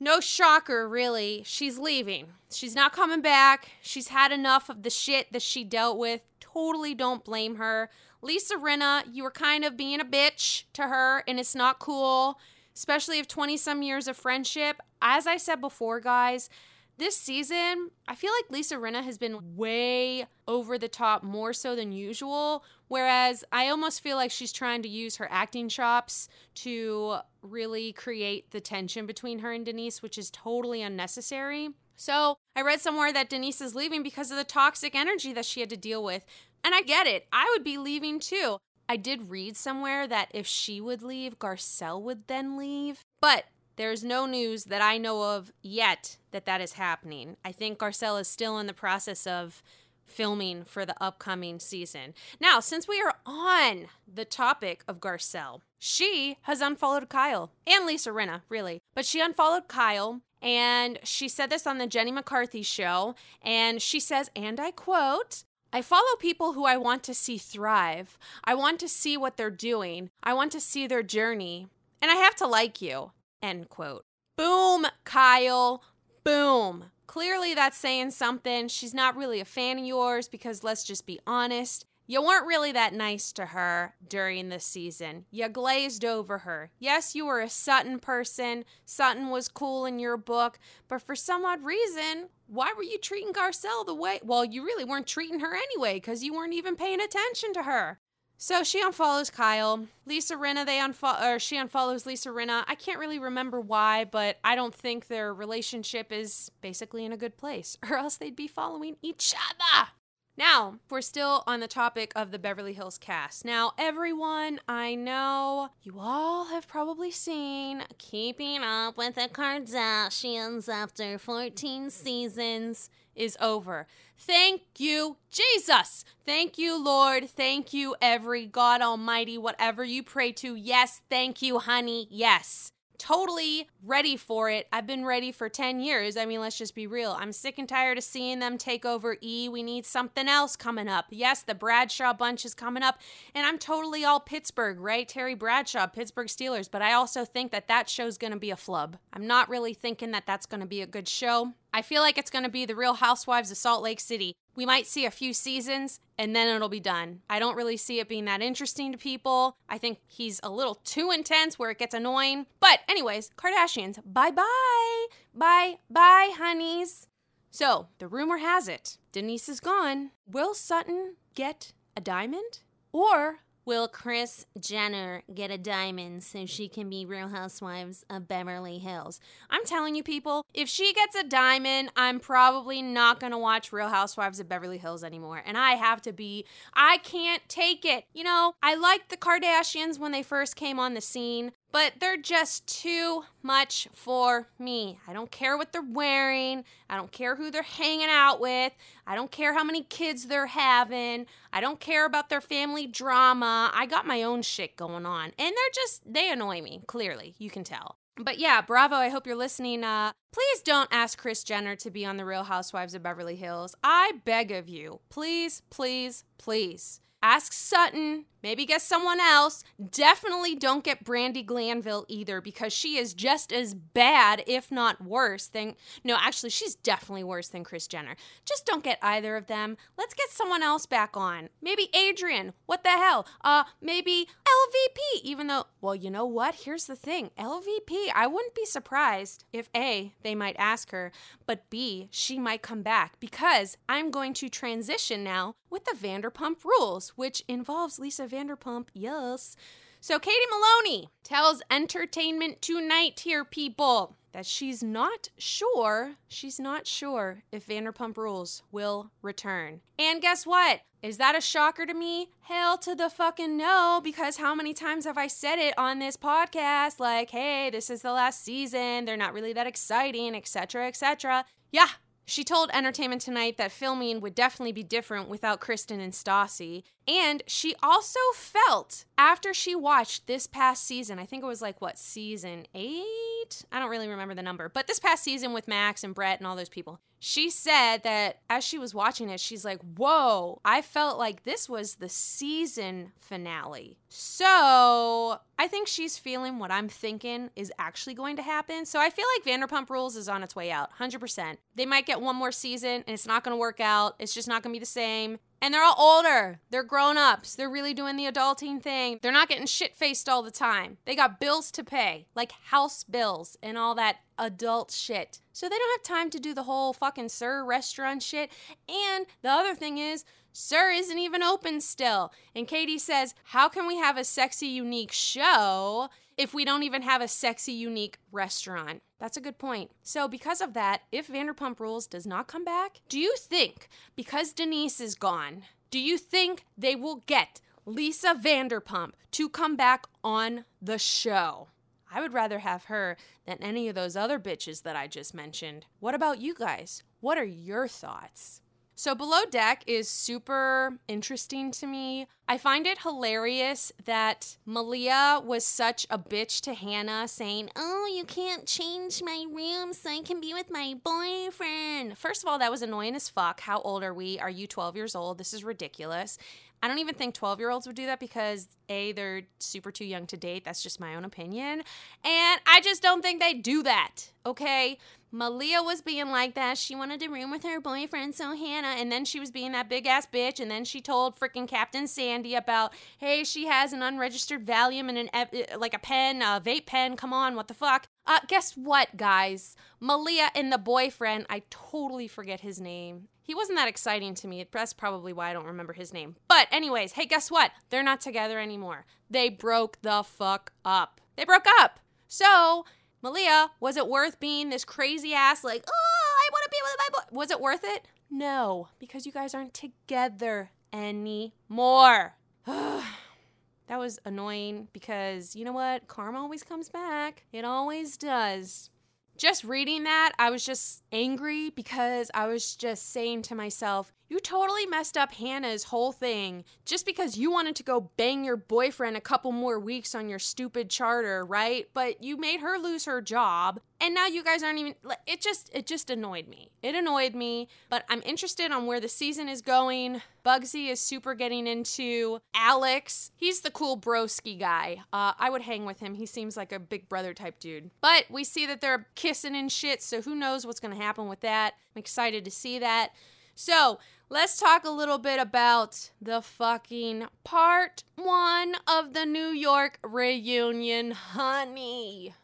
No 0.00 0.18
shocker, 0.18 0.88
really. 0.88 1.44
She's 1.46 1.78
leaving. 1.78 2.26
She's 2.50 2.74
not 2.74 2.92
coming 2.92 3.20
back. 3.20 3.70
She's 3.82 4.08
had 4.08 4.32
enough 4.32 4.68
of 4.68 4.82
the 4.82 4.90
shit 4.90 5.32
that 5.32 5.40
she 5.40 5.62
dealt 5.62 5.96
with. 5.96 6.22
Totally 6.40 6.92
don't 6.96 7.24
blame 7.24 7.54
her. 7.54 7.88
Lisa 8.20 8.56
Rinna, 8.56 9.04
you 9.12 9.22
were 9.22 9.30
kind 9.30 9.64
of 9.64 9.76
being 9.76 10.00
a 10.00 10.04
bitch 10.04 10.64
to 10.72 10.88
her, 10.88 11.22
and 11.28 11.38
it's 11.38 11.54
not 11.54 11.78
cool, 11.78 12.40
especially 12.74 13.20
if 13.20 13.28
20 13.28 13.56
some 13.56 13.82
years 13.82 14.08
of 14.08 14.16
friendship. 14.16 14.80
As 15.00 15.28
I 15.28 15.36
said 15.36 15.60
before, 15.60 16.00
guys, 16.00 16.50
this 16.98 17.16
season, 17.16 17.90
I 18.06 18.14
feel 18.14 18.30
like 18.32 18.50
Lisa 18.50 18.76
Rinna 18.76 19.02
has 19.02 19.18
been 19.18 19.56
way 19.56 20.26
over 20.46 20.78
the 20.78 20.88
top 20.88 21.22
more 21.22 21.52
so 21.52 21.74
than 21.74 21.92
usual. 21.92 22.64
Whereas 22.88 23.44
I 23.50 23.68
almost 23.68 24.02
feel 24.02 24.16
like 24.16 24.30
she's 24.30 24.52
trying 24.52 24.82
to 24.82 24.88
use 24.88 25.16
her 25.16 25.28
acting 25.30 25.68
chops 25.68 26.28
to 26.56 27.16
really 27.42 27.92
create 27.92 28.50
the 28.50 28.60
tension 28.60 29.06
between 29.06 29.40
her 29.40 29.52
and 29.52 29.64
Denise, 29.64 30.02
which 30.02 30.18
is 30.18 30.30
totally 30.30 30.82
unnecessary. 30.82 31.70
So 31.96 32.36
I 32.54 32.62
read 32.62 32.80
somewhere 32.80 33.12
that 33.12 33.30
Denise 33.30 33.60
is 33.60 33.74
leaving 33.74 34.02
because 34.02 34.30
of 34.30 34.36
the 34.36 34.44
toxic 34.44 34.94
energy 34.94 35.32
that 35.32 35.44
she 35.44 35.60
had 35.60 35.70
to 35.70 35.76
deal 35.76 36.02
with. 36.04 36.24
And 36.64 36.74
I 36.74 36.82
get 36.82 37.06
it. 37.06 37.26
I 37.32 37.50
would 37.52 37.64
be 37.64 37.78
leaving 37.78 38.20
too. 38.20 38.58
I 38.88 38.96
did 38.96 39.30
read 39.30 39.56
somewhere 39.56 40.06
that 40.06 40.28
if 40.32 40.46
she 40.46 40.80
would 40.80 41.02
leave, 41.02 41.38
Garcelle 41.38 42.02
would 42.02 42.26
then 42.26 42.56
leave. 42.58 43.00
But 43.20 43.44
there's 43.76 44.04
no 44.04 44.26
news 44.26 44.64
that 44.64 44.82
I 44.82 44.98
know 44.98 45.36
of 45.36 45.52
yet 45.62 46.16
that 46.30 46.46
that 46.46 46.60
is 46.60 46.74
happening. 46.74 47.36
I 47.44 47.52
think 47.52 47.78
Garcelle 47.78 48.20
is 48.20 48.28
still 48.28 48.58
in 48.58 48.66
the 48.66 48.74
process 48.74 49.26
of 49.26 49.62
filming 50.04 50.64
for 50.64 50.84
the 50.84 51.00
upcoming 51.02 51.58
season. 51.58 52.14
Now, 52.40 52.60
since 52.60 52.86
we 52.86 53.00
are 53.00 53.14
on 53.24 53.86
the 54.12 54.24
topic 54.24 54.84
of 54.86 55.00
Garcelle, 55.00 55.60
she 55.78 56.38
has 56.42 56.60
unfollowed 56.60 57.08
Kyle 57.08 57.50
and 57.66 57.86
Lisa 57.86 58.10
Rinna, 58.10 58.42
really. 58.48 58.80
But 58.94 59.06
she 59.06 59.20
unfollowed 59.20 59.68
Kyle 59.68 60.20
and 60.42 60.98
she 61.04 61.28
said 61.28 61.50
this 61.50 61.66
on 61.66 61.78
the 61.78 61.86
Jenny 61.86 62.10
McCarthy 62.10 62.62
show. 62.62 63.14
And 63.40 63.80
she 63.80 64.00
says, 64.00 64.30
and 64.34 64.58
I 64.60 64.72
quote, 64.72 65.44
I 65.72 65.80
follow 65.80 66.16
people 66.18 66.52
who 66.52 66.66
I 66.66 66.76
want 66.76 67.02
to 67.04 67.14
see 67.14 67.38
thrive. 67.38 68.18
I 68.44 68.54
want 68.54 68.78
to 68.80 68.88
see 68.88 69.16
what 69.16 69.36
they're 69.36 69.50
doing. 69.50 70.10
I 70.22 70.34
want 70.34 70.52
to 70.52 70.60
see 70.60 70.86
their 70.86 71.02
journey. 71.02 71.68
And 72.02 72.10
I 72.10 72.16
have 72.16 72.34
to 72.36 72.46
like 72.46 72.82
you. 72.82 73.12
End 73.42 73.68
quote. 73.68 74.04
Boom, 74.36 74.86
Kyle. 75.04 75.82
Boom. 76.24 76.86
Clearly, 77.06 77.54
that's 77.54 77.76
saying 77.76 78.12
something. 78.12 78.68
She's 78.68 78.94
not 78.94 79.16
really 79.16 79.40
a 79.40 79.44
fan 79.44 79.78
of 79.78 79.84
yours 79.84 80.28
because 80.28 80.64
let's 80.64 80.84
just 80.84 81.04
be 81.04 81.20
honest. 81.26 81.84
You 82.06 82.22
weren't 82.22 82.46
really 82.46 82.72
that 82.72 82.94
nice 82.94 83.32
to 83.34 83.46
her 83.46 83.94
during 84.08 84.48
the 84.48 84.60
season. 84.60 85.24
You 85.30 85.48
glazed 85.48 86.04
over 86.04 86.38
her. 86.38 86.70
Yes, 86.78 87.14
you 87.14 87.26
were 87.26 87.40
a 87.40 87.48
Sutton 87.48 87.98
person. 88.00 88.64
Sutton 88.84 89.30
was 89.30 89.48
cool 89.48 89.86
in 89.86 89.98
your 89.98 90.16
book, 90.16 90.58
but 90.88 91.00
for 91.00 91.14
some 91.14 91.44
odd 91.44 91.64
reason, 91.64 92.28
why 92.48 92.72
were 92.76 92.82
you 92.82 92.98
treating 92.98 93.32
Garcelle 93.32 93.86
the 93.86 93.94
way? 93.94 94.20
Well, 94.22 94.44
you 94.44 94.64
really 94.64 94.84
weren't 94.84 95.06
treating 95.06 95.40
her 95.40 95.54
anyway 95.54 95.94
because 95.94 96.24
you 96.24 96.34
weren't 96.34 96.54
even 96.54 96.76
paying 96.76 97.00
attention 97.00 97.52
to 97.54 97.62
her. 97.62 97.98
So 98.42 98.64
she 98.64 98.82
unfollows 98.82 99.30
Kyle. 99.30 99.86
Lisa 100.04 100.34
Rinna, 100.34 100.66
they 100.66 100.78
unfollow, 100.78 101.36
or 101.36 101.38
she 101.38 101.56
unfollows 101.56 102.06
Lisa 102.06 102.30
Rinna. 102.30 102.64
I 102.66 102.74
can't 102.74 102.98
really 102.98 103.20
remember 103.20 103.60
why, 103.60 104.04
but 104.04 104.40
I 104.42 104.56
don't 104.56 104.74
think 104.74 105.06
their 105.06 105.32
relationship 105.32 106.10
is 106.10 106.50
basically 106.60 107.04
in 107.04 107.12
a 107.12 107.16
good 107.16 107.36
place, 107.36 107.76
or 107.88 107.96
else 107.96 108.16
they'd 108.16 108.34
be 108.34 108.48
following 108.48 108.96
each 109.00 109.32
other. 109.32 109.90
Now, 110.36 110.80
we're 110.90 111.02
still 111.02 111.44
on 111.46 111.60
the 111.60 111.68
topic 111.68 112.10
of 112.16 112.32
the 112.32 112.38
Beverly 112.38 112.72
Hills 112.72 112.98
cast. 112.98 113.44
Now, 113.44 113.74
everyone, 113.78 114.58
I 114.66 114.96
know 114.96 115.68
you 115.84 116.00
all 116.00 116.46
have 116.46 116.66
probably 116.66 117.12
seen 117.12 117.84
Keeping 117.98 118.64
Up 118.64 118.96
with 118.96 119.14
the 119.14 119.28
Kardashians 119.32 120.68
after 120.68 121.16
14 121.16 121.90
seasons 121.90 122.90
is 123.14 123.36
over. 123.40 123.86
Thank 124.18 124.62
you, 124.78 125.16
Jesus. 125.30 126.04
Thank 126.24 126.58
you, 126.58 126.82
Lord. 126.82 127.28
Thank 127.28 127.72
you, 127.72 127.96
every 128.00 128.46
God 128.46 128.80
Almighty, 128.82 129.38
whatever 129.38 129.84
you 129.84 130.02
pray 130.02 130.32
to. 130.32 130.54
Yes, 130.54 131.02
thank 131.10 131.42
you, 131.42 131.58
honey. 131.58 132.06
Yes. 132.10 132.71
Totally 133.02 133.68
ready 133.84 134.16
for 134.16 134.48
it. 134.48 134.68
I've 134.72 134.86
been 134.86 135.04
ready 135.04 135.32
for 135.32 135.48
10 135.48 135.80
years. 135.80 136.16
I 136.16 136.24
mean, 136.24 136.40
let's 136.40 136.56
just 136.56 136.76
be 136.76 136.86
real. 136.86 137.16
I'm 137.18 137.32
sick 137.32 137.58
and 137.58 137.68
tired 137.68 137.98
of 137.98 138.04
seeing 138.04 138.38
them 138.38 138.56
take 138.56 138.86
over 138.86 139.16
E. 139.20 139.48
We 139.48 139.64
need 139.64 139.84
something 139.84 140.28
else 140.28 140.54
coming 140.54 140.86
up. 140.86 141.06
Yes, 141.10 141.42
the 141.42 141.56
Bradshaw 141.56 142.12
bunch 142.12 142.44
is 142.44 142.54
coming 142.54 142.84
up, 142.84 143.00
and 143.34 143.44
I'm 143.44 143.58
totally 143.58 144.04
all 144.04 144.20
Pittsburgh, 144.20 144.78
right? 144.78 145.08
Terry 145.08 145.34
Bradshaw, 145.34 145.88
Pittsburgh 145.88 146.28
Steelers, 146.28 146.70
but 146.70 146.80
I 146.80 146.92
also 146.92 147.24
think 147.24 147.50
that 147.50 147.66
that 147.66 147.88
show's 147.88 148.18
going 148.18 148.32
to 148.34 148.38
be 148.38 148.52
a 148.52 148.56
flub. 148.56 148.96
I'm 149.12 149.26
not 149.26 149.48
really 149.48 149.74
thinking 149.74 150.12
that 150.12 150.24
that's 150.24 150.46
going 150.46 150.60
to 150.60 150.66
be 150.66 150.80
a 150.80 150.86
good 150.86 151.08
show. 151.08 151.54
I 151.74 151.82
feel 151.82 152.02
like 152.02 152.18
it's 152.18 152.30
going 152.30 152.44
to 152.44 152.50
be 152.50 152.66
the 152.66 152.76
Real 152.76 152.94
Housewives 152.94 153.50
of 153.50 153.56
Salt 153.56 153.82
Lake 153.82 153.98
City. 153.98 154.36
We 154.54 154.66
might 154.66 154.86
see 154.86 155.06
a 155.06 155.10
few 155.10 155.32
seasons 155.32 156.00
and 156.18 156.36
then 156.36 156.54
it'll 156.54 156.68
be 156.68 156.80
done. 156.80 157.20
I 157.28 157.38
don't 157.38 157.56
really 157.56 157.76
see 157.76 158.00
it 158.00 158.08
being 158.08 158.26
that 158.26 158.42
interesting 158.42 158.92
to 158.92 158.98
people. 158.98 159.56
I 159.68 159.78
think 159.78 159.98
he's 160.06 160.40
a 160.42 160.50
little 160.50 160.76
too 160.76 161.10
intense 161.10 161.58
where 161.58 161.70
it 161.70 161.78
gets 161.78 161.94
annoying. 161.94 162.46
But, 162.60 162.80
anyways, 162.88 163.30
Kardashians, 163.36 163.98
bye 164.04 164.30
bye. 164.30 165.06
Bye 165.34 165.78
bye, 165.90 166.32
honeys. 166.36 167.06
So, 167.50 167.88
the 167.98 168.08
rumor 168.08 168.38
has 168.38 168.68
it 168.68 168.98
Denise 169.12 169.48
is 169.48 169.60
gone. 169.60 170.10
Will 170.26 170.54
Sutton 170.54 171.16
get 171.34 171.72
a 171.96 172.00
diamond? 172.00 172.60
Or 172.92 173.40
Will 173.64 173.86
Kris 173.86 174.44
Jenner 174.58 175.22
get 175.32 175.52
a 175.52 175.58
diamond 175.58 176.24
so 176.24 176.46
she 176.46 176.66
can 176.66 176.90
be 176.90 177.06
Real 177.06 177.28
Housewives 177.28 178.04
of 178.10 178.26
Beverly 178.26 178.78
Hills? 178.78 179.20
I'm 179.50 179.64
telling 179.64 179.94
you, 179.94 180.02
people, 180.02 180.44
if 180.52 180.68
she 180.68 180.92
gets 180.92 181.14
a 181.14 181.22
diamond, 181.22 181.90
I'm 181.96 182.18
probably 182.18 182.82
not 182.82 183.20
to 183.30 183.38
watch 183.38 183.72
Real 183.72 183.88
Housewives 183.88 184.40
of 184.40 184.48
Beverly 184.48 184.78
Hills 184.78 185.04
anymore. 185.04 185.42
And 185.46 185.56
I 185.56 185.72
have 185.72 186.02
to 186.02 186.12
be, 186.12 186.44
I 186.74 186.98
can't 186.98 187.42
take 187.48 187.84
it. 187.84 188.04
You 188.12 188.24
know, 188.24 188.54
I 188.62 188.74
liked 188.74 189.10
the 189.10 189.16
Kardashians 189.16 189.96
when 189.98 190.10
they 190.10 190.24
first 190.24 190.56
came 190.56 190.80
on 190.80 190.94
the 190.94 191.00
scene 191.00 191.52
but 191.72 191.94
they're 191.98 192.18
just 192.18 192.66
too 192.66 193.24
much 193.42 193.88
for 193.94 194.46
me. 194.58 194.98
I 195.08 195.12
don't 195.12 195.30
care 195.30 195.56
what 195.56 195.72
they're 195.72 195.82
wearing. 195.82 196.64
I 196.88 196.96
don't 196.96 197.10
care 197.10 197.34
who 197.34 197.50
they're 197.50 197.62
hanging 197.62 198.08
out 198.10 198.40
with. 198.40 198.72
I 199.06 199.14
don't 199.14 199.30
care 199.30 199.54
how 199.54 199.64
many 199.64 199.82
kids 199.82 200.26
they're 200.26 200.46
having. 200.46 201.26
I 201.52 201.60
don't 201.60 201.80
care 201.80 202.04
about 202.04 202.28
their 202.28 202.42
family 202.42 202.86
drama. 202.86 203.70
I 203.74 203.86
got 203.86 204.06
my 204.06 204.22
own 204.22 204.42
shit 204.42 204.76
going 204.76 205.06
on. 205.06 205.24
And 205.24 205.34
they're 205.38 205.74
just, 205.74 206.02
they 206.06 206.30
annoy 206.30 206.60
me, 206.60 206.82
clearly. 206.86 207.34
You 207.38 207.50
can 207.50 207.64
tell. 207.64 207.96
But 208.16 208.38
yeah, 208.38 208.60
bravo. 208.60 208.96
I 208.96 209.08
hope 209.08 209.26
you're 209.26 209.34
listening. 209.34 209.84
Uh, 209.84 210.12
please 210.32 210.60
don't 210.62 210.88
ask 210.92 211.18
Kris 211.18 211.42
Jenner 211.42 211.76
to 211.76 211.90
be 211.90 212.04
on 212.04 212.18
The 212.18 212.26
Real 212.26 212.44
Housewives 212.44 212.94
of 212.94 213.02
Beverly 213.02 213.36
Hills. 213.36 213.74
I 213.82 214.12
beg 214.26 214.52
of 214.52 214.68
you. 214.68 215.00
Please, 215.08 215.62
please, 215.70 216.24
please. 216.36 217.00
Ask 217.22 217.52
Sutton 217.52 218.26
Maybe 218.42 218.66
get 218.66 218.82
someone 218.82 219.20
else. 219.20 219.64
Definitely 219.90 220.54
don't 220.54 220.84
get 220.84 221.04
Brandi 221.04 221.44
Glanville 221.44 222.04
either 222.08 222.40
because 222.40 222.72
she 222.72 222.96
is 222.96 223.14
just 223.14 223.52
as 223.52 223.74
bad, 223.74 224.42
if 224.46 224.70
not 224.70 225.04
worse, 225.04 225.46
than. 225.46 225.76
No, 226.04 226.16
actually, 226.20 226.50
she's 226.50 226.74
definitely 226.74 227.24
worse 227.24 227.48
than 227.48 227.64
Kris 227.64 227.86
Jenner. 227.86 228.16
Just 228.44 228.66
don't 228.66 228.84
get 228.84 228.98
either 229.02 229.36
of 229.36 229.46
them. 229.46 229.76
Let's 229.96 230.14
get 230.14 230.30
someone 230.30 230.62
else 230.62 230.86
back 230.86 231.16
on. 231.16 231.48
Maybe 231.60 231.88
Adrienne. 231.94 232.52
What 232.66 232.82
the 232.82 232.90
hell? 232.90 233.26
Uh, 233.42 233.64
maybe 233.80 234.28
LVP, 234.46 235.22
even 235.22 235.46
though, 235.46 235.66
well, 235.80 235.94
you 235.94 236.10
know 236.10 236.26
what? 236.26 236.54
Here's 236.54 236.86
the 236.86 236.96
thing 236.96 237.30
LVP, 237.38 238.08
I 238.14 238.26
wouldn't 238.26 238.54
be 238.54 238.64
surprised 238.64 239.44
if 239.52 239.68
A, 239.76 240.12
they 240.22 240.34
might 240.34 240.56
ask 240.58 240.90
her, 240.90 241.12
but 241.46 241.68
B, 241.70 242.08
she 242.10 242.38
might 242.38 242.62
come 242.62 242.82
back 242.82 243.18
because 243.20 243.76
I'm 243.88 244.10
going 244.10 244.34
to 244.34 244.48
transition 244.48 245.24
now 245.24 245.54
with 245.70 245.84
the 245.84 245.96
Vanderpump 245.96 246.64
Rules, 246.64 247.10
which 247.16 247.42
involves 247.48 247.98
Lisa 247.98 248.26
Vanderpump, 248.32 248.88
yes. 248.94 249.56
So 250.00 250.18
Katie 250.18 250.38
Maloney 250.50 251.10
tells 251.22 251.62
Entertainment 251.70 252.62
Tonight 252.62 253.20
here, 253.20 253.44
people, 253.44 254.16
that 254.32 254.46
she's 254.46 254.82
not 254.82 255.28
sure, 255.36 256.14
she's 256.26 256.58
not 256.58 256.86
sure 256.86 257.42
if 257.52 257.66
Vanderpump 257.66 258.16
Rules 258.16 258.62
will 258.72 259.10
return. 259.20 259.80
And 259.98 260.22
guess 260.22 260.46
what? 260.46 260.80
Is 261.02 261.18
that 261.18 261.36
a 261.36 261.40
shocker 261.40 261.84
to 261.84 261.94
me? 261.94 262.30
Hell 262.42 262.78
to 262.78 262.94
the 262.94 263.10
fucking 263.10 263.56
no, 263.56 264.00
because 264.02 264.38
how 264.38 264.54
many 264.54 264.72
times 264.72 265.04
have 265.04 265.18
I 265.18 265.26
said 265.26 265.58
it 265.58 265.74
on 265.76 265.98
this 265.98 266.16
podcast? 266.16 266.98
Like, 266.98 267.30
hey, 267.30 267.70
this 267.70 267.90
is 267.90 268.02
the 268.02 268.12
last 268.12 268.42
season, 268.42 269.04
they're 269.04 269.16
not 269.16 269.34
really 269.34 269.52
that 269.52 269.66
exciting, 269.66 270.34
etc., 270.34 270.86
etc. 270.86 271.44
Yeah, 271.70 271.88
she 272.24 272.44
told 272.44 272.70
Entertainment 272.72 273.20
Tonight 273.20 273.56
that 273.58 273.72
filming 273.72 274.20
would 274.20 274.34
definitely 274.34 274.72
be 274.72 274.84
different 274.84 275.28
without 275.28 275.60
Kristen 275.60 276.00
and 276.00 276.12
Stassi. 276.12 276.84
And 277.06 277.42
she 277.46 277.74
also 277.82 278.20
felt 278.34 279.04
after 279.18 279.52
she 279.52 279.74
watched 279.74 280.26
this 280.26 280.46
past 280.46 280.84
season, 280.84 281.18
I 281.18 281.26
think 281.26 281.42
it 281.42 281.46
was 281.46 281.62
like 281.62 281.80
what, 281.80 281.98
season 281.98 282.66
eight? 282.74 283.64
I 283.72 283.80
don't 283.80 283.90
really 283.90 284.08
remember 284.08 284.34
the 284.34 284.42
number, 284.42 284.68
but 284.68 284.86
this 284.86 285.00
past 285.00 285.24
season 285.24 285.52
with 285.52 285.68
Max 285.68 286.04
and 286.04 286.14
Brett 286.14 286.38
and 286.38 286.46
all 286.46 286.56
those 286.56 286.68
people, 286.68 287.00
she 287.18 287.50
said 287.50 287.98
that 287.98 288.40
as 288.50 288.64
she 288.64 288.78
was 288.78 288.94
watching 288.94 289.30
it, 289.30 289.38
she's 289.38 289.64
like, 289.64 289.80
whoa, 289.96 290.60
I 290.64 290.82
felt 290.82 291.18
like 291.18 291.44
this 291.44 291.68
was 291.68 291.96
the 291.96 292.08
season 292.08 293.12
finale. 293.20 293.98
So 294.08 295.38
I 295.56 295.68
think 295.68 295.86
she's 295.86 296.18
feeling 296.18 296.58
what 296.58 296.72
I'm 296.72 296.88
thinking 296.88 297.50
is 297.54 297.72
actually 297.78 298.14
going 298.14 298.36
to 298.36 298.42
happen. 298.42 298.86
So 298.86 298.98
I 298.98 299.10
feel 299.10 299.26
like 299.36 299.46
Vanderpump 299.46 299.88
Rules 299.88 300.16
is 300.16 300.28
on 300.28 300.42
its 300.42 300.56
way 300.56 300.72
out, 300.72 300.90
100%. 300.98 301.58
They 301.76 301.86
might 301.86 302.06
get 302.06 302.20
one 302.20 302.34
more 302.34 302.52
season 302.52 303.04
and 303.06 303.14
it's 303.14 303.26
not 303.26 303.44
going 303.44 303.54
to 303.54 303.60
work 303.60 303.78
out. 303.78 304.16
It's 304.18 304.34
just 304.34 304.48
not 304.48 304.62
going 304.64 304.72
to 304.72 304.76
be 304.76 304.80
the 304.80 304.86
same. 304.86 305.38
And 305.62 305.72
they're 305.72 305.84
all 305.84 305.94
older. 305.96 306.58
They're 306.70 306.82
grown 306.82 307.16
ups. 307.16 307.54
They're 307.54 307.70
really 307.70 307.94
doing 307.94 308.16
the 308.16 308.26
adulting 308.26 308.82
thing. 308.82 309.20
They're 309.22 309.30
not 309.30 309.48
getting 309.48 309.66
shit 309.66 309.94
faced 309.94 310.28
all 310.28 310.42
the 310.42 310.50
time. 310.50 310.98
They 311.04 311.14
got 311.14 311.38
bills 311.38 311.70
to 311.70 311.84
pay, 311.84 312.26
like 312.34 312.50
house 312.64 313.04
bills 313.04 313.56
and 313.62 313.78
all 313.78 313.94
that 313.94 314.16
adult 314.36 314.90
shit. 314.90 315.38
So 315.52 315.68
they 315.68 315.78
don't 315.78 316.00
have 316.00 316.18
time 316.18 316.30
to 316.30 316.40
do 316.40 316.52
the 316.52 316.64
whole 316.64 316.92
fucking 316.92 317.28
SUR 317.28 317.64
restaurant 317.64 318.24
shit. 318.24 318.50
And 318.88 319.26
the 319.42 319.50
other 319.50 319.76
thing 319.76 319.98
is, 319.98 320.24
SUR 320.52 320.90
isn't 320.90 321.18
even 321.18 321.44
open 321.44 321.80
still. 321.80 322.32
And 322.56 322.66
Katie 322.66 322.98
says, 322.98 323.34
How 323.44 323.68
can 323.68 323.86
we 323.86 323.96
have 323.98 324.18
a 324.18 324.24
sexy, 324.24 324.66
unique 324.66 325.12
show 325.12 326.08
if 326.36 326.54
we 326.54 326.64
don't 326.64 326.82
even 326.82 327.02
have 327.02 327.20
a 327.20 327.28
sexy, 327.28 327.72
unique 327.72 328.18
restaurant? 328.30 329.02
That's 329.18 329.36
a 329.36 329.40
good 329.40 329.58
point. 329.58 329.90
So, 330.02 330.28
because 330.28 330.60
of 330.60 330.74
that, 330.74 331.02
if 331.12 331.28
Vanderpump 331.28 331.78
Rules 331.78 332.06
does 332.06 332.26
not 332.26 332.48
come 332.48 332.64
back, 332.64 333.00
do 333.08 333.18
you 333.18 333.34
think, 333.36 333.88
because 334.16 334.52
Denise 334.52 335.00
is 335.00 335.14
gone, 335.14 335.64
do 335.90 335.98
you 335.98 336.16
think 336.16 336.64
they 336.76 336.96
will 336.96 337.22
get 337.26 337.60
Lisa 337.84 338.34
Vanderpump 338.34 339.12
to 339.32 339.48
come 339.48 339.76
back 339.76 340.06
on 340.24 340.64
the 340.80 340.98
show? 340.98 341.68
I 342.10 342.20
would 342.20 342.32
rather 342.32 342.60
have 342.60 342.84
her 342.84 343.16
than 343.46 343.58
any 343.62 343.88
of 343.88 343.94
those 343.94 344.16
other 344.16 344.38
bitches 344.38 344.82
that 344.82 344.96
I 344.96 345.06
just 345.06 345.34
mentioned. 345.34 345.86
What 346.00 346.14
about 346.14 346.40
you 346.40 346.54
guys? 346.54 347.02
What 347.20 347.38
are 347.38 347.44
your 347.44 347.86
thoughts? 347.88 348.61
So, 349.02 349.16
Below 349.16 349.46
Deck 349.50 349.82
is 349.88 350.08
super 350.08 350.96
interesting 351.08 351.72
to 351.72 351.88
me. 351.88 352.28
I 352.48 352.56
find 352.56 352.86
it 352.86 352.98
hilarious 352.98 353.90
that 354.04 354.58
Malia 354.64 355.40
was 355.44 355.64
such 355.64 356.06
a 356.08 356.20
bitch 356.20 356.60
to 356.60 356.74
Hannah, 356.74 357.26
saying, 357.26 357.70
Oh, 357.74 358.08
you 358.14 358.22
can't 358.22 358.64
change 358.64 359.20
my 359.20 359.44
room 359.50 359.92
so 359.92 360.08
I 360.08 360.20
can 360.24 360.40
be 360.40 360.54
with 360.54 360.70
my 360.70 360.94
boyfriend. 361.02 362.16
First 362.16 362.44
of 362.44 362.48
all, 362.48 362.60
that 362.60 362.70
was 362.70 362.80
annoying 362.80 363.16
as 363.16 363.28
fuck. 363.28 363.62
How 363.62 363.80
old 363.80 364.04
are 364.04 364.14
we? 364.14 364.38
Are 364.38 364.48
you 364.48 364.68
12 364.68 364.94
years 364.94 365.16
old? 365.16 365.36
This 365.36 365.52
is 365.52 365.64
ridiculous. 365.64 366.38
I 366.82 366.88
don't 366.88 366.98
even 366.98 367.14
think 367.14 367.34
12 367.34 367.60
year 367.60 367.70
olds 367.70 367.86
would 367.86 367.94
do 367.94 368.06
that 368.06 368.18
because 368.18 368.68
A, 368.88 369.12
they're 369.12 369.42
super 369.58 369.92
too 369.92 370.04
young 370.04 370.26
to 370.26 370.36
date. 370.36 370.64
That's 370.64 370.82
just 370.82 370.98
my 370.98 371.14
own 371.14 371.24
opinion. 371.24 371.82
And 372.24 372.60
I 372.66 372.80
just 372.82 373.02
don't 373.02 373.22
think 373.22 373.40
they 373.40 373.54
do 373.54 373.84
that, 373.84 374.32
okay? 374.44 374.98
Malia 375.34 375.82
was 375.82 376.02
being 376.02 376.28
like 376.28 376.54
that. 376.56 376.76
She 376.76 376.94
wanted 376.94 377.20
to 377.20 377.28
room 377.28 377.50
with 377.50 377.62
her 377.62 377.80
boyfriend, 377.80 378.34
so 378.34 378.54
Hannah, 378.54 379.00
and 379.00 379.10
then 379.10 379.24
she 379.24 379.40
was 379.40 379.50
being 379.50 379.72
that 379.72 379.88
big 379.88 380.06
ass 380.06 380.26
bitch, 380.30 380.60
and 380.60 380.70
then 380.70 380.84
she 380.84 381.00
told 381.00 381.40
freaking 381.40 381.66
Captain 381.66 382.06
Sandy 382.06 382.54
about, 382.54 382.92
hey, 383.16 383.42
she 383.42 383.66
has 383.66 383.94
an 383.94 384.02
unregistered 384.02 384.66
Valium 384.66 385.08
and 385.08 385.16
an 385.16 385.30
uh, 385.32 385.78
like 385.78 385.94
a 385.94 385.98
pen, 385.98 386.42
a 386.42 386.60
vape 386.62 386.84
pen. 386.84 387.16
Come 387.16 387.32
on, 387.32 387.56
what 387.56 387.68
the 387.68 387.74
fuck? 387.74 388.08
Uh, 388.26 388.40
guess 388.46 388.76
what, 388.76 389.16
guys? 389.16 389.74
Malia 390.00 390.50
and 390.54 390.70
the 390.70 390.78
boyfriend, 390.78 391.46
I 391.48 391.62
totally 391.70 392.28
forget 392.28 392.60
his 392.60 392.78
name. 392.78 393.28
He 393.42 393.54
wasn't 393.54 393.78
that 393.78 393.88
exciting 393.88 394.34
to 394.36 394.46
me. 394.46 394.66
That's 394.70 394.92
probably 394.92 395.32
why 395.32 395.50
I 395.50 395.52
don't 395.52 395.66
remember 395.66 395.92
his 395.92 396.12
name. 396.12 396.36
But, 396.48 396.68
anyways, 396.70 397.12
hey, 397.12 397.26
guess 397.26 397.50
what? 397.50 397.72
They're 397.90 398.02
not 398.02 398.20
together 398.20 398.58
anymore. 398.58 399.04
They 399.28 399.48
broke 399.48 400.00
the 400.02 400.22
fuck 400.22 400.72
up. 400.84 401.20
They 401.36 401.44
broke 401.44 401.66
up. 401.80 401.98
So, 402.28 402.84
Malia, 403.20 403.70
was 403.80 403.96
it 403.96 404.08
worth 404.08 404.40
being 404.40 404.70
this 404.70 404.84
crazy 404.84 405.34
ass, 405.34 405.64
like, 405.64 405.84
oh, 405.86 405.92
I 405.92 406.48
want 406.52 406.64
to 406.64 406.70
be 406.70 406.76
with 406.82 406.96
my 406.98 407.18
boy? 407.18 407.38
Was 407.38 407.50
it 407.50 407.60
worth 407.60 407.82
it? 407.84 408.06
No, 408.30 408.88
because 408.98 409.26
you 409.26 409.32
guys 409.32 409.54
aren't 409.54 409.74
together 409.74 410.70
anymore. 410.92 412.34
that 412.66 413.98
was 413.98 414.18
annoying 414.24 414.88
because 414.92 415.54
you 415.54 415.64
know 415.64 415.72
what? 415.72 416.08
Karma 416.08 416.38
always 416.38 416.62
comes 416.62 416.88
back. 416.88 417.44
It 417.52 417.64
always 417.64 418.16
does. 418.16 418.90
Just 419.36 419.64
reading 419.64 420.04
that, 420.04 420.32
I 420.38 420.50
was 420.50 420.64
just 420.64 421.02
angry 421.10 421.70
because 421.70 422.30
I 422.34 422.46
was 422.46 422.76
just 422.76 423.12
saying 423.12 423.42
to 423.42 423.54
myself, 423.54 424.12
You 424.32 424.40
totally 424.40 424.86
messed 424.86 425.18
up 425.18 425.34
Hannah's 425.34 425.84
whole 425.84 426.10
thing 426.10 426.64
just 426.86 427.04
because 427.04 427.36
you 427.36 427.52
wanted 427.52 427.76
to 427.76 427.82
go 427.82 428.08
bang 428.16 428.46
your 428.46 428.56
boyfriend 428.56 429.14
a 429.14 429.20
couple 429.20 429.52
more 429.52 429.78
weeks 429.78 430.14
on 430.14 430.30
your 430.30 430.38
stupid 430.38 430.88
charter, 430.88 431.44
right? 431.44 431.86
But 431.92 432.22
you 432.22 432.38
made 432.38 432.60
her 432.60 432.78
lose 432.78 433.04
her 433.04 433.20
job 433.20 433.78
and 434.00 434.14
now 434.14 434.26
you 434.26 434.42
guys 434.42 434.62
aren't 434.62 434.78
even 434.78 434.94
it 435.26 435.42
just 435.42 435.68
it 435.74 435.86
just 435.86 436.08
annoyed 436.08 436.48
me. 436.48 436.70
It 436.82 436.94
annoyed 436.94 437.34
me 437.34 437.68
but 437.90 438.04
i'm 438.08 438.22
interested 438.24 438.72
on 438.72 438.86
where 438.86 439.00
the 439.00 439.08
season 439.08 439.50
is 439.50 439.60
going. 439.60 440.22
Bugsy 440.46 440.90
is 440.90 440.98
super 440.98 441.34
getting 441.34 441.66
into 441.66 442.40
alex. 442.54 443.32
He's 443.36 443.60
the 443.60 443.70
cool 443.70 443.98
broski 443.98 444.58
guy. 444.58 445.02
Uh, 445.12 445.34
i 445.38 445.50
would 445.50 445.62
hang 445.62 445.84
with 445.84 446.00
him. 446.00 446.14
He 446.14 446.24
seems 446.24 446.56
like 446.56 446.72
a 446.72 446.80
big 446.80 447.06
brother 447.08 447.34
type 447.34 447.60
dude. 447.60 447.90
But 448.00 448.24
we 448.30 448.44
see 448.44 448.64
that 448.64 448.80
they're 448.80 449.08
kissing 449.14 449.54
and 449.54 449.70
shit 449.70 450.02
so 450.02 450.22
who 450.22 450.34
knows 450.34 450.66
what's 450.66 450.80
going 450.80 450.96
to 450.96 451.02
happen 451.02 451.28
with 451.28 451.40
that. 451.40 451.74
I'm 451.94 452.00
excited 452.00 452.46
to 452.46 452.50
see 452.50 452.78
that 452.78 453.10
so 453.54 453.98
let's 454.28 454.58
talk 454.58 454.84
a 454.84 454.90
little 454.90 455.18
bit 455.18 455.40
about 455.40 456.10
the 456.20 456.40
fucking 456.42 457.26
part 457.44 458.04
one 458.16 458.76
of 458.86 459.12
the 459.12 459.26
New 459.26 459.48
York 459.48 459.98
reunion, 460.02 461.12
honey. 461.12 462.34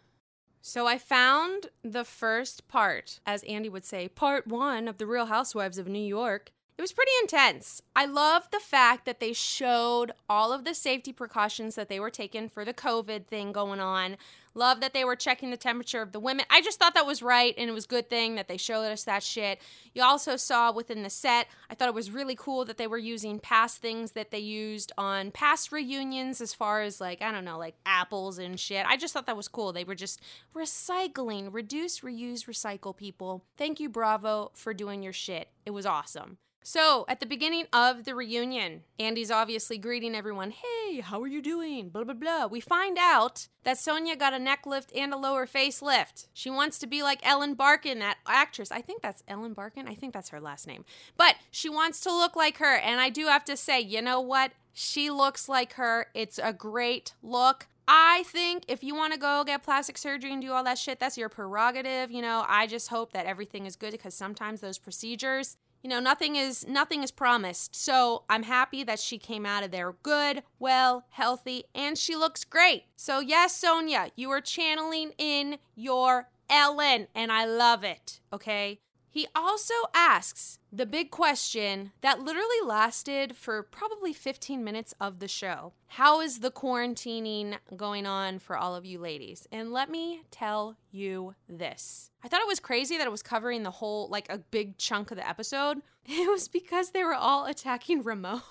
So 0.60 0.86
I 0.86 0.98
found 0.98 1.68
the 1.82 2.04
first 2.04 2.68
part, 2.68 3.20
as 3.24 3.42
Andy 3.44 3.70
would 3.70 3.86
say, 3.86 4.06
part 4.08 4.46
one 4.46 4.86
of 4.86 4.98
The 4.98 5.06
Real 5.06 5.26
Housewives 5.26 5.78
of 5.78 5.88
New 5.88 5.98
York. 5.98 6.52
It 6.78 6.80
was 6.80 6.92
pretty 6.92 7.10
intense. 7.22 7.82
I 7.96 8.06
love 8.06 8.48
the 8.52 8.60
fact 8.60 9.04
that 9.04 9.18
they 9.18 9.32
showed 9.32 10.12
all 10.28 10.52
of 10.52 10.64
the 10.64 10.74
safety 10.74 11.12
precautions 11.12 11.74
that 11.74 11.88
they 11.88 11.98
were 11.98 12.08
taking 12.08 12.48
for 12.48 12.64
the 12.64 12.72
COVID 12.72 13.26
thing 13.26 13.50
going 13.50 13.80
on. 13.80 14.16
Love 14.54 14.80
that 14.80 14.94
they 14.94 15.04
were 15.04 15.16
checking 15.16 15.50
the 15.50 15.56
temperature 15.56 16.02
of 16.02 16.12
the 16.12 16.20
women. 16.20 16.46
I 16.48 16.60
just 16.60 16.78
thought 16.78 16.94
that 16.94 17.04
was 17.04 17.20
right 17.20 17.52
and 17.58 17.68
it 17.68 17.72
was 17.72 17.84
a 17.84 17.88
good 17.88 18.08
thing 18.08 18.36
that 18.36 18.46
they 18.46 18.56
showed 18.56 18.84
us 18.84 19.02
that 19.04 19.24
shit. 19.24 19.60
You 19.92 20.04
also 20.04 20.36
saw 20.36 20.70
within 20.70 21.02
the 21.02 21.10
set, 21.10 21.48
I 21.68 21.74
thought 21.74 21.88
it 21.88 21.96
was 21.96 22.12
really 22.12 22.36
cool 22.36 22.64
that 22.66 22.78
they 22.78 22.86
were 22.86 22.96
using 22.96 23.40
past 23.40 23.82
things 23.82 24.12
that 24.12 24.30
they 24.30 24.38
used 24.38 24.92
on 24.96 25.32
past 25.32 25.72
reunions 25.72 26.40
as 26.40 26.54
far 26.54 26.82
as 26.82 27.00
like, 27.00 27.22
I 27.22 27.32
don't 27.32 27.44
know, 27.44 27.58
like 27.58 27.74
apples 27.86 28.38
and 28.38 28.58
shit. 28.58 28.86
I 28.86 28.96
just 28.96 29.12
thought 29.12 29.26
that 29.26 29.36
was 29.36 29.48
cool. 29.48 29.72
They 29.72 29.82
were 29.82 29.96
just 29.96 30.20
recycling, 30.54 31.52
reduce, 31.52 32.00
reuse, 32.02 32.44
recycle 32.44 32.96
people. 32.96 33.42
Thank 33.56 33.80
you, 33.80 33.88
Bravo, 33.88 34.52
for 34.54 34.72
doing 34.72 35.02
your 35.02 35.12
shit. 35.12 35.48
It 35.66 35.72
was 35.72 35.84
awesome. 35.84 36.38
So, 36.62 37.06
at 37.08 37.20
the 37.20 37.26
beginning 37.26 37.66
of 37.72 38.04
the 38.04 38.14
reunion, 38.14 38.82
Andy's 38.98 39.30
obviously 39.30 39.78
greeting 39.78 40.14
everyone, 40.14 40.50
Hey, 40.50 41.00
how 41.00 41.22
are 41.22 41.26
you 41.26 41.40
doing? 41.40 41.88
Blah, 41.88 42.04
blah, 42.04 42.14
blah. 42.14 42.46
We 42.46 42.60
find 42.60 42.98
out 43.00 43.48
that 43.64 43.78
Sonja 43.78 44.18
got 44.18 44.34
a 44.34 44.38
neck 44.38 44.66
lift 44.66 44.92
and 44.94 45.14
a 45.14 45.16
lower 45.16 45.46
face 45.46 45.80
lift. 45.80 46.28
She 46.34 46.50
wants 46.50 46.78
to 46.80 46.86
be 46.86 47.02
like 47.02 47.26
Ellen 47.26 47.54
Barkin, 47.54 48.00
that 48.00 48.18
actress. 48.26 48.70
I 48.70 48.82
think 48.82 49.02
that's 49.02 49.22
Ellen 49.26 49.54
Barkin. 49.54 49.88
I 49.88 49.94
think 49.94 50.12
that's 50.12 50.28
her 50.30 50.40
last 50.40 50.66
name. 50.66 50.84
But 51.16 51.36
she 51.50 51.70
wants 51.70 52.00
to 52.02 52.12
look 52.12 52.36
like 52.36 52.58
her. 52.58 52.76
And 52.76 53.00
I 53.00 53.08
do 53.08 53.26
have 53.26 53.44
to 53.46 53.56
say, 53.56 53.80
you 53.80 54.02
know 54.02 54.20
what? 54.20 54.52
She 54.72 55.10
looks 55.10 55.48
like 55.48 55.74
her. 55.74 56.06
It's 56.14 56.38
a 56.42 56.52
great 56.52 57.14
look. 57.22 57.66
I 57.90 58.24
think 58.26 58.64
if 58.68 58.84
you 58.84 58.94
want 58.94 59.14
to 59.14 59.18
go 59.18 59.42
get 59.44 59.62
plastic 59.62 59.96
surgery 59.96 60.30
and 60.30 60.42
do 60.42 60.52
all 60.52 60.62
that 60.64 60.76
shit, 60.76 61.00
that's 61.00 61.16
your 61.16 61.30
prerogative. 61.30 62.10
You 62.10 62.20
know, 62.20 62.44
I 62.46 62.66
just 62.66 62.88
hope 62.88 63.12
that 63.12 63.24
everything 63.24 63.64
is 63.64 63.76
good 63.76 63.92
because 63.92 64.12
sometimes 64.12 64.60
those 64.60 64.76
procedures, 64.76 65.56
you 65.82 65.90
know 65.90 66.00
nothing 66.00 66.36
is 66.36 66.66
nothing 66.66 67.02
is 67.02 67.10
promised. 67.10 67.74
So 67.74 68.24
i'm 68.28 68.42
happy 68.44 68.84
that 68.84 68.98
she 68.98 69.18
came 69.18 69.46
out 69.46 69.64
of 69.64 69.70
there 69.70 69.94
good 70.02 70.42
well 70.58 71.04
healthy 71.10 71.64
and 71.74 71.96
she 71.96 72.16
looks 72.16 72.44
great. 72.44 72.84
So 72.96 73.20
yes 73.20 73.62
Sonja 73.62 74.10
you 74.16 74.30
are 74.30 74.40
channeling 74.40 75.12
in 75.18 75.58
your 75.74 76.28
ellen 76.50 77.08
and 77.14 77.30
i 77.30 77.44
love 77.44 77.84
it 77.84 78.20
okay? 78.32 78.80
He 79.10 79.26
also 79.34 79.74
asks 79.94 80.57
the 80.72 80.86
big 80.86 81.10
question 81.10 81.92
that 82.02 82.20
literally 82.20 82.60
lasted 82.64 83.36
for 83.36 83.62
probably 83.62 84.12
15 84.12 84.62
minutes 84.62 84.94
of 85.00 85.18
the 85.18 85.28
show 85.28 85.72
How 85.88 86.20
is 86.20 86.40
the 86.40 86.50
quarantining 86.50 87.56
going 87.76 88.06
on 88.06 88.38
for 88.38 88.56
all 88.56 88.74
of 88.74 88.84
you 88.84 88.98
ladies? 88.98 89.46
And 89.50 89.72
let 89.72 89.90
me 89.90 90.22
tell 90.30 90.76
you 90.90 91.34
this 91.48 92.10
I 92.22 92.28
thought 92.28 92.40
it 92.40 92.48
was 92.48 92.60
crazy 92.60 92.98
that 92.98 93.06
it 93.06 93.10
was 93.10 93.22
covering 93.22 93.62
the 93.62 93.70
whole, 93.70 94.08
like 94.08 94.30
a 94.30 94.38
big 94.38 94.78
chunk 94.78 95.10
of 95.10 95.16
the 95.16 95.28
episode. 95.28 95.78
It 96.10 96.30
was 96.30 96.48
because 96.48 96.92
they 96.92 97.04
were 97.04 97.12
all 97.12 97.44
attacking 97.44 98.02
Ramona. 98.02 98.42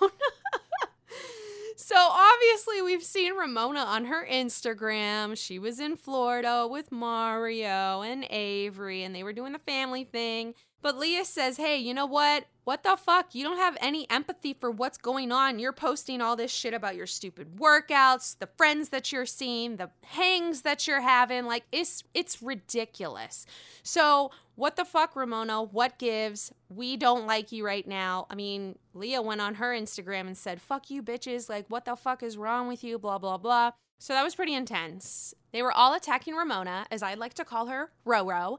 So 1.80 1.94
obviously, 1.96 2.82
we've 2.82 3.04
seen 3.04 3.36
Ramona 3.36 3.78
on 3.78 4.06
her 4.06 4.26
Instagram. 4.28 5.38
She 5.38 5.60
was 5.60 5.78
in 5.78 5.96
Florida 5.96 6.66
with 6.68 6.90
Mario 6.90 8.02
and 8.02 8.26
Avery, 8.30 9.04
and 9.04 9.14
they 9.14 9.22
were 9.22 9.32
doing 9.32 9.52
the 9.52 9.60
family 9.60 10.02
thing. 10.02 10.54
But 10.82 10.98
Leah 10.98 11.24
says, 11.24 11.56
Hey, 11.56 11.76
you 11.76 11.94
know 11.94 12.04
what? 12.04 12.46
What 12.68 12.82
the 12.82 12.98
fuck? 12.98 13.34
You 13.34 13.44
don't 13.44 13.56
have 13.56 13.78
any 13.80 14.06
empathy 14.10 14.52
for 14.52 14.70
what's 14.70 14.98
going 14.98 15.32
on. 15.32 15.58
You're 15.58 15.72
posting 15.72 16.20
all 16.20 16.36
this 16.36 16.50
shit 16.50 16.74
about 16.74 16.96
your 16.96 17.06
stupid 17.06 17.56
workouts, 17.56 18.38
the 18.38 18.48
friends 18.58 18.90
that 18.90 19.10
you're 19.10 19.24
seeing, 19.24 19.76
the 19.76 19.88
hangs 20.04 20.60
that 20.60 20.86
you're 20.86 21.00
having. 21.00 21.46
Like 21.46 21.64
it's 21.72 22.04
it's 22.12 22.42
ridiculous. 22.42 23.46
So, 23.82 24.32
what 24.54 24.76
the 24.76 24.84
fuck, 24.84 25.16
Ramona? 25.16 25.62
What 25.62 25.98
gives? 25.98 26.52
We 26.68 26.98
don't 26.98 27.26
like 27.26 27.52
you 27.52 27.64
right 27.64 27.88
now. 27.88 28.26
I 28.28 28.34
mean, 28.34 28.76
Leah 28.92 29.22
went 29.22 29.40
on 29.40 29.54
her 29.54 29.72
Instagram 29.72 30.26
and 30.26 30.36
said, 30.36 30.60
"Fuck 30.60 30.90
you 30.90 31.02
bitches. 31.02 31.48
Like 31.48 31.64
what 31.68 31.86
the 31.86 31.96
fuck 31.96 32.22
is 32.22 32.36
wrong 32.36 32.68
with 32.68 32.84
you?" 32.84 32.98
blah 32.98 33.16
blah 33.16 33.38
blah. 33.38 33.70
So 33.98 34.12
that 34.12 34.22
was 34.22 34.34
pretty 34.34 34.54
intense. 34.54 35.32
They 35.52 35.62
were 35.62 35.72
all 35.72 35.94
attacking 35.94 36.34
Ramona, 36.34 36.86
as 36.90 37.02
I 37.02 37.14
like 37.14 37.32
to 37.34 37.46
call 37.46 37.66
her, 37.68 37.90
Roro. 38.06 38.58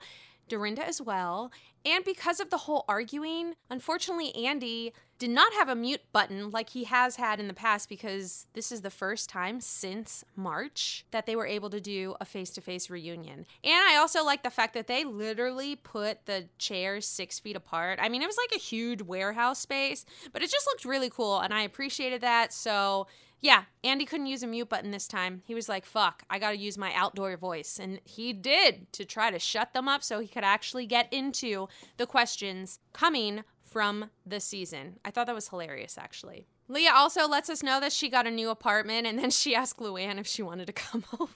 Dorinda 0.49 0.85
as 0.85 1.01
well. 1.01 1.51
And 1.85 2.03
because 2.03 2.39
of 2.39 2.49
the 2.49 2.57
whole 2.57 2.83
arguing, 2.89 3.55
unfortunately, 3.69 4.35
Andy 4.35 4.93
did 5.17 5.29
not 5.29 5.53
have 5.53 5.67
a 5.67 5.75
mute 5.75 6.01
button 6.13 6.49
like 6.49 6.69
he 6.69 6.85
has 6.85 7.17
had 7.17 7.39
in 7.39 7.47
the 7.47 7.53
past 7.53 7.89
because 7.89 8.47
this 8.53 8.71
is 8.71 8.81
the 8.81 8.89
first 8.89 9.29
time 9.29 9.59
since 9.59 10.23
March 10.35 11.05
that 11.11 11.25
they 11.25 11.35
were 11.35 11.45
able 11.45 11.69
to 11.69 11.81
do 11.81 12.15
a 12.21 12.25
face 12.25 12.49
to 12.51 12.61
face 12.61 12.89
reunion. 12.89 13.45
And 13.63 13.73
I 13.73 13.97
also 13.97 14.23
like 14.23 14.43
the 14.43 14.49
fact 14.49 14.73
that 14.73 14.87
they 14.87 15.03
literally 15.03 15.75
put 15.75 16.25
the 16.25 16.47
chairs 16.57 17.05
six 17.05 17.37
feet 17.37 17.55
apart. 17.57 17.99
I 18.01 18.07
mean, 18.07 18.21
it 18.21 18.27
was 18.27 18.37
like 18.37 18.57
a 18.57 18.63
huge 18.63 19.01
warehouse 19.01 19.59
space, 19.59 20.05
but 20.31 20.41
it 20.41 20.49
just 20.49 20.67
looked 20.67 20.85
really 20.85 21.09
cool 21.09 21.39
and 21.39 21.53
I 21.53 21.63
appreciated 21.63 22.21
that. 22.21 22.53
So 22.53 23.07
yeah, 23.41 23.63
Andy 23.83 24.05
couldn't 24.05 24.25
use 24.25 24.43
a 24.43 24.47
mute 24.47 24.69
button 24.69 24.91
this 24.91 25.07
time. 25.07 25.41
He 25.45 25.55
was 25.55 25.69
like, 25.69 25.85
fuck, 25.85 26.23
I 26.29 26.39
gotta 26.39 26.57
use 26.57 26.77
my 26.77 26.93
outdoor 26.93 27.37
voice. 27.37 27.79
And 27.81 28.01
he 28.03 28.33
did 28.33 28.91
to 28.93 29.05
try 29.05 29.31
to 29.31 29.39
shut 29.39 29.73
them 29.73 29.87
up 29.87 30.03
so 30.03 30.19
he 30.19 30.27
could 30.27 30.43
actually 30.43 30.85
get 30.85 31.11
into 31.13 31.67
the 31.97 32.05
questions 32.05 32.79
coming 32.91 33.43
from 33.63 34.09
the 34.25 34.39
season. 34.39 34.99
I 35.05 35.11
thought 35.11 35.27
that 35.27 35.35
was 35.35 35.49
hilarious, 35.49 35.97
actually. 35.97 36.47
Leah 36.67 36.93
also 36.93 37.27
lets 37.27 37.49
us 37.49 37.63
know 37.63 37.79
that 37.79 37.91
she 37.91 38.09
got 38.09 38.27
a 38.27 38.31
new 38.31 38.49
apartment 38.49 39.07
and 39.07 39.17
then 39.17 39.31
she 39.31 39.55
asked 39.55 39.79
Luann 39.79 40.19
if 40.19 40.27
she 40.27 40.43
wanted 40.43 40.67
to 40.67 40.73
come 40.73 41.03
over. 41.19 41.33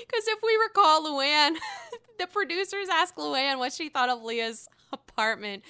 Because 0.00 0.26
if 0.28 0.40
we 0.42 0.56
recall, 0.56 1.04
Luann, 1.04 1.56
the 2.18 2.26
producers 2.26 2.88
asked 2.90 3.16
Luann 3.16 3.58
what 3.58 3.72
she 3.72 3.88
thought 3.88 4.08
of 4.08 4.22
Leah's 4.22 4.68
apartment 5.12 5.62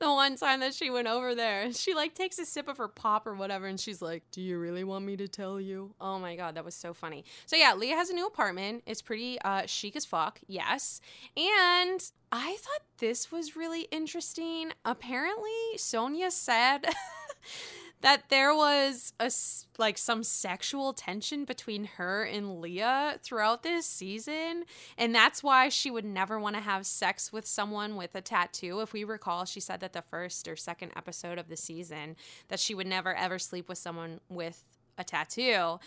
the 0.00 0.06
one 0.10 0.36
time 0.36 0.60
that 0.60 0.74
she 0.74 0.90
went 0.90 1.08
over 1.08 1.34
there. 1.34 1.72
She 1.72 1.94
like 1.94 2.14
takes 2.14 2.38
a 2.38 2.44
sip 2.44 2.68
of 2.68 2.78
her 2.78 2.88
pop 2.88 3.26
or 3.26 3.34
whatever 3.34 3.66
and 3.66 3.78
she's 3.78 4.02
like, 4.02 4.24
Do 4.30 4.40
you 4.40 4.58
really 4.58 4.84
want 4.84 5.04
me 5.04 5.16
to 5.16 5.28
tell 5.28 5.60
you? 5.60 5.94
Oh 6.00 6.18
my 6.18 6.36
god, 6.36 6.54
that 6.56 6.64
was 6.64 6.74
so 6.74 6.92
funny. 6.92 7.24
So 7.46 7.56
yeah, 7.56 7.74
Leah 7.74 7.96
has 7.96 8.10
a 8.10 8.14
new 8.14 8.26
apartment. 8.26 8.82
It's 8.86 9.02
pretty 9.02 9.40
uh 9.42 9.66
chic 9.66 9.96
as 9.96 10.04
fuck, 10.04 10.40
yes. 10.46 11.00
And 11.36 12.00
I 12.30 12.56
thought 12.60 12.82
this 12.98 13.32
was 13.32 13.56
really 13.56 13.82
interesting. 13.90 14.72
Apparently, 14.84 15.50
Sonja 15.76 16.30
said 16.30 16.86
that 18.00 18.28
there 18.28 18.54
was 18.54 19.12
a 19.18 19.30
like 19.78 19.98
some 19.98 20.22
sexual 20.22 20.92
tension 20.92 21.44
between 21.44 21.84
her 21.84 22.24
and 22.24 22.60
Leah 22.60 23.18
throughout 23.22 23.62
this 23.62 23.86
season 23.86 24.64
and 24.96 25.14
that's 25.14 25.42
why 25.42 25.68
she 25.68 25.90
would 25.90 26.04
never 26.04 26.38
want 26.38 26.56
to 26.56 26.62
have 26.62 26.86
sex 26.86 27.32
with 27.32 27.46
someone 27.46 27.96
with 27.96 28.14
a 28.14 28.20
tattoo. 28.20 28.80
If 28.80 28.92
we 28.92 29.04
recall 29.04 29.44
she 29.44 29.60
said 29.60 29.80
that 29.80 29.92
the 29.92 30.02
first 30.02 30.46
or 30.48 30.56
second 30.56 30.92
episode 30.96 31.38
of 31.38 31.48
the 31.48 31.56
season 31.56 32.16
that 32.48 32.60
she 32.60 32.74
would 32.74 32.86
never 32.86 33.14
ever 33.14 33.38
sleep 33.38 33.68
with 33.68 33.78
someone 33.78 34.20
with 34.28 34.64
a 34.96 35.04
tattoo 35.04 35.78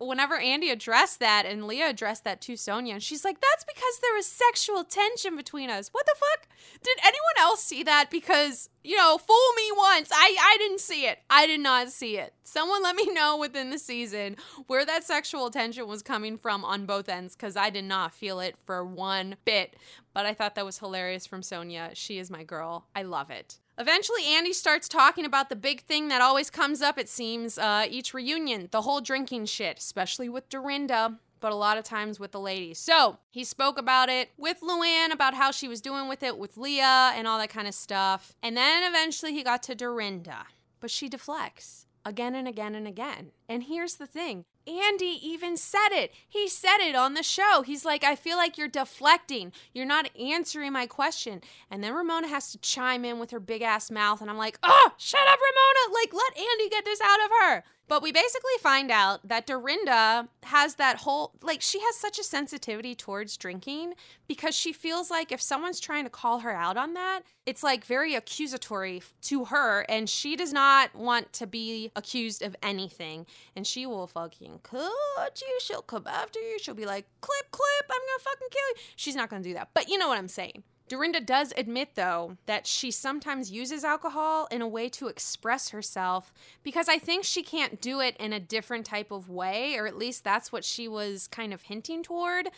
whenever 0.00 0.38
Andy 0.38 0.70
addressed 0.70 1.20
that 1.20 1.44
and 1.46 1.66
Leah 1.66 1.90
addressed 1.90 2.24
that 2.24 2.40
to 2.42 2.54
Sonja, 2.54 3.00
she's 3.00 3.24
like, 3.24 3.40
that's 3.40 3.64
because 3.64 3.98
there 4.00 4.14
was 4.14 4.26
sexual 4.26 4.84
tension 4.84 5.36
between 5.36 5.70
us. 5.70 5.88
What 5.92 6.06
the 6.06 6.14
fuck? 6.16 6.48
Did 6.82 6.98
anyone 7.02 7.38
else 7.38 7.62
see 7.62 7.82
that? 7.82 8.10
Because, 8.10 8.70
you 8.82 8.96
know, 8.96 9.18
fool 9.18 9.52
me 9.56 9.70
once. 9.76 10.10
I, 10.12 10.36
I 10.40 10.56
didn't 10.58 10.80
see 10.80 11.06
it. 11.06 11.18
I 11.28 11.46
did 11.46 11.60
not 11.60 11.90
see 11.90 12.16
it. 12.16 12.32
Someone 12.42 12.82
let 12.82 12.96
me 12.96 13.12
know 13.12 13.36
within 13.36 13.70
the 13.70 13.78
season 13.78 14.36
where 14.66 14.84
that 14.84 15.04
sexual 15.04 15.50
tension 15.50 15.86
was 15.86 16.02
coming 16.02 16.38
from 16.38 16.64
on 16.64 16.86
both 16.86 17.08
ends 17.08 17.36
because 17.36 17.56
I 17.56 17.70
did 17.70 17.84
not 17.84 18.14
feel 18.14 18.40
it 18.40 18.56
for 18.64 18.84
one 18.84 19.36
bit. 19.44 19.76
But 20.14 20.26
I 20.26 20.34
thought 20.34 20.54
that 20.56 20.64
was 20.64 20.78
hilarious 20.78 21.26
from 21.26 21.42
Sonja. 21.42 21.90
She 21.94 22.18
is 22.18 22.30
my 22.30 22.42
girl. 22.42 22.86
I 22.96 23.02
love 23.02 23.30
it. 23.30 23.58
Eventually, 23.80 24.26
Andy 24.26 24.52
starts 24.52 24.90
talking 24.90 25.24
about 25.24 25.48
the 25.48 25.56
big 25.56 25.80
thing 25.80 26.08
that 26.08 26.20
always 26.20 26.50
comes 26.50 26.82
up, 26.82 26.98
it 26.98 27.08
seems, 27.08 27.56
uh, 27.56 27.86
each 27.88 28.12
reunion 28.12 28.68
the 28.72 28.82
whole 28.82 29.00
drinking 29.00 29.46
shit, 29.46 29.78
especially 29.78 30.28
with 30.28 30.50
Dorinda. 30.50 31.18
but 31.40 31.52
a 31.52 31.56
lot 31.56 31.78
of 31.78 31.84
times 31.84 32.20
with 32.20 32.32
the 32.32 32.38
ladies. 32.38 32.78
So 32.78 33.16
he 33.30 33.44
spoke 33.44 33.78
about 33.78 34.10
it 34.10 34.28
with 34.36 34.60
Luann, 34.60 35.10
about 35.10 35.32
how 35.32 35.50
she 35.50 35.68
was 35.68 35.80
doing 35.80 36.06
with 36.06 36.22
it 36.22 36.36
with 36.36 36.58
Leah 36.58 37.12
and 37.14 37.26
all 37.26 37.38
that 37.38 37.48
kind 37.48 37.66
of 37.66 37.72
stuff. 37.72 38.34
And 38.42 38.54
then 38.54 38.82
eventually 38.86 39.32
he 39.32 39.42
got 39.42 39.62
to 39.62 39.74
Dorinda, 39.74 40.44
but 40.80 40.90
she 40.90 41.08
deflects 41.08 41.86
again 42.04 42.34
and 42.34 42.48
again 42.48 42.74
and 42.74 42.86
again. 42.86 43.32
And 43.48 43.64
here's 43.64 43.96
the 43.96 44.06
thing 44.06 44.44
Andy 44.66 45.18
even 45.22 45.56
said 45.56 45.88
it. 45.90 46.12
He 46.28 46.48
said 46.48 46.78
it 46.78 46.94
on 46.94 47.14
the 47.14 47.22
show. 47.22 47.62
He's 47.62 47.84
like, 47.84 48.04
I 48.04 48.14
feel 48.14 48.36
like 48.36 48.58
you're 48.58 48.68
deflecting. 48.68 49.52
You're 49.72 49.86
not 49.86 50.10
answering 50.18 50.72
my 50.72 50.86
question. 50.86 51.40
And 51.70 51.82
then 51.82 51.94
Ramona 51.94 52.28
has 52.28 52.52
to 52.52 52.58
chime 52.58 53.04
in 53.04 53.18
with 53.18 53.30
her 53.30 53.40
big 53.40 53.62
ass 53.62 53.90
mouth. 53.90 54.20
And 54.20 54.30
I'm 54.30 54.38
like, 54.38 54.58
oh, 54.62 54.90
shut 54.96 55.26
up, 55.28 55.38
Ramona. 55.38 55.94
Like, 55.94 56.12
let 56.12 56.36
Andy 56.36 56.68
get 56.68 56.84
this 56.84 57.00
out 57.00 57.24
of 57.24 57.30
her. 57.40 57.64
But 57.90 58.04
we 58.04 58.12
basically 58.12 58.52
find 58.60 58.88
out 58.88 59.26
that 59.26 59.48
Dorinda 59.48 60.28
has 60.44 60.76
that 60.76 60.98
whole, 60.98 61.32
like, 61.42 61.60
she 61.60 61.80
has 61.80 61.96
such 61.96 62.20
a 62.20 62.22
sensitivity 62.22 62.94
towards 62.94 63.36
drinking 63.36 63.94
because 64.28 64.54
she 64.54 64.72
feels 64.72 65.10
like 65.10 65.32
if 65.32 65.42
someone's 65.42 65.80
trying 65.80 66.04
to 66.04 66.10
call 66.10 66.38
her 66.38 66.52
out 66.52 66.76
on 66.76 66.94
that, 66.94 67.22
it's 67.46 67.64
like 67.64 67.84
very 67.84 68.14
accusatory 68.14 69.02
to 69.22 69.46
her. 69.46 69.80
And 69.88 70.08
she 70.08 70.36
does 70.36 70.52
not 70.52 70.94
want 70.94 71.32
to 71.32 71.48
be 71.48 71.90
accused 71.96 72.42
of 72.42 72.54
anything. 72.62 73.26
And 73.56 73.66
she 73.66 73.86
will 73.86 74.06
fucking 74.06 74.60
cut 74.62 75.42
you. 75.42 75.58
She'll 75.60 75.82
come 75.82 76.06
after 76.06 76.38
you. 76.38 76.60
She'll 76.60 76.76
be 76.76 76.86
like, 76.86 77.06
clip, 77.20 77.50
clip, 77.50 77.90
I'm 77.90 77.98
gonna 77.98 78.20
fucking 78.20 78.48
kill 78.52 78.68
you. 78.68 78.74
She's 78.94 79.16
not 79.16 79.30
gonna 79.30 79.42
do 79.42 79.54
that. 79.54 79.70
But 79.74 79.88
you 79.88 79.98
know 79.98 80.06
what 80.06 80.18
I'm 80.18 80.28
saying. 80.28 80.62
Dorinda 80.90 81.20
does 81.20 81.52
admit, 81.56 81.90
though, 81.94 82.36
that 82.46 82.66
she 82.66 82.90
sometimes 82.90 83.52
uses 83.52 83.84
alcohol 83.84 84.48
in 84.50 84.60
a 84.60 84.66
way 84.66 84.88
to 84.88 85.06
express 85.06 85.68
herself 85.68 86.34
because 86.64 86.88
I 86.88 86.98
think 86.98 87.24
she 87.24 87.44
can't 87.44 87.80
do 87.80 88.00
it 88.00 88.16
in 88.18 88.32
a 88.32 88.40
different 88.40 88.86
type 88.86 89.12
of 89.12 89.30
way, 89.30 89.76
or 89.76 89.86
at 89.86 89.96
least 89.96 90.24
that's 90.24 90.50
what 90.50 90.64
she 90.64 90.88
was 90.88 91.28
kind 91.28 91.54
of 91.54 91.62
hinting 91.62 92.02
toward. 92.02 92.48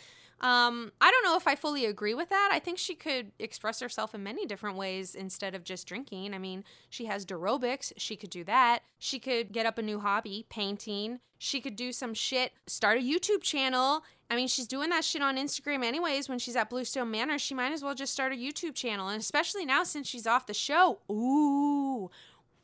Um, 0.41 0.91
I 0.99 1.09
don't 1.09 1.23
know 1.23 1.37
if 1.37 1.47
I 1.47 1.55
fully 1.55 1.85
agree 1.85 2.13
with 2.13 2.29
that. 2.29 2.49
I 2.51 2.59
think 2.59 2.77
she 2.77 2.95
could 2.95 3.31
express 3.39 3.79
herself 3.79 4.13
in 4.13 4.23
many 4.23 4.45
different 4.45 4.77
ways 4.77 5.15
instead 5.15 5.55
of 5.55 5.63
just 5.63 5.87
drinking. 5.87 6.33
I 6.33 6.37
mean, 6.37 6.65
she 6.89 7.05
has 7.05 7.25
aerobics. 7.25 7.93
She 7.97 8.17
could 8.17 8.29
do 8.29 8.43
that. 8.43 8.83
She 8.99 9.19
could 9.19 9.53
get 9.53 9.65
up 9.65 9.77
a 9.77 9.81
new 9.81 9.99
hobby, 9.99 10.45
painting. 10.49 11.19
She 11.37 11.61
could 11.61 11.75
do 11.75 11.91
some 11.91 12.13
shit, 12.13 12.53
start 12.67 12.97
a 12.97 13.01
YouTube 13.01 13.41
channel. 13.41 14.03
I 14.29 14.35
mean, 14.35 14.47
she's 14.47 14.67
doing 14.67 14.89
that 14.89 15.03
shit 15.03 15.21
on 15.21 15.37
Instagram 15.37 15.83
anyways 15.83 16.27
when 16.27 16.39
she's 16.39 16.55
at 16.55 16.69
Bluestone 16.69 17.11
Manor. 17.11 17.37
She 17.37 17.53
might 17.53 17.71
as 17.71 17.83
well 17.83 17.95
just 17.95 18.13
start 18.13 18.33
a 18.33 18.35
YouTube 18.35 18.75
channel. 18.75 19.09
And 19.09 19.21
especially 19.21 19.65
now 19.65 19.83
since 19.83 20.07
she's 20.07 20.27
off 20.27 20.47
the 20.47 20.53
show. 20.53 20.99
Ooh, 21.09 22.09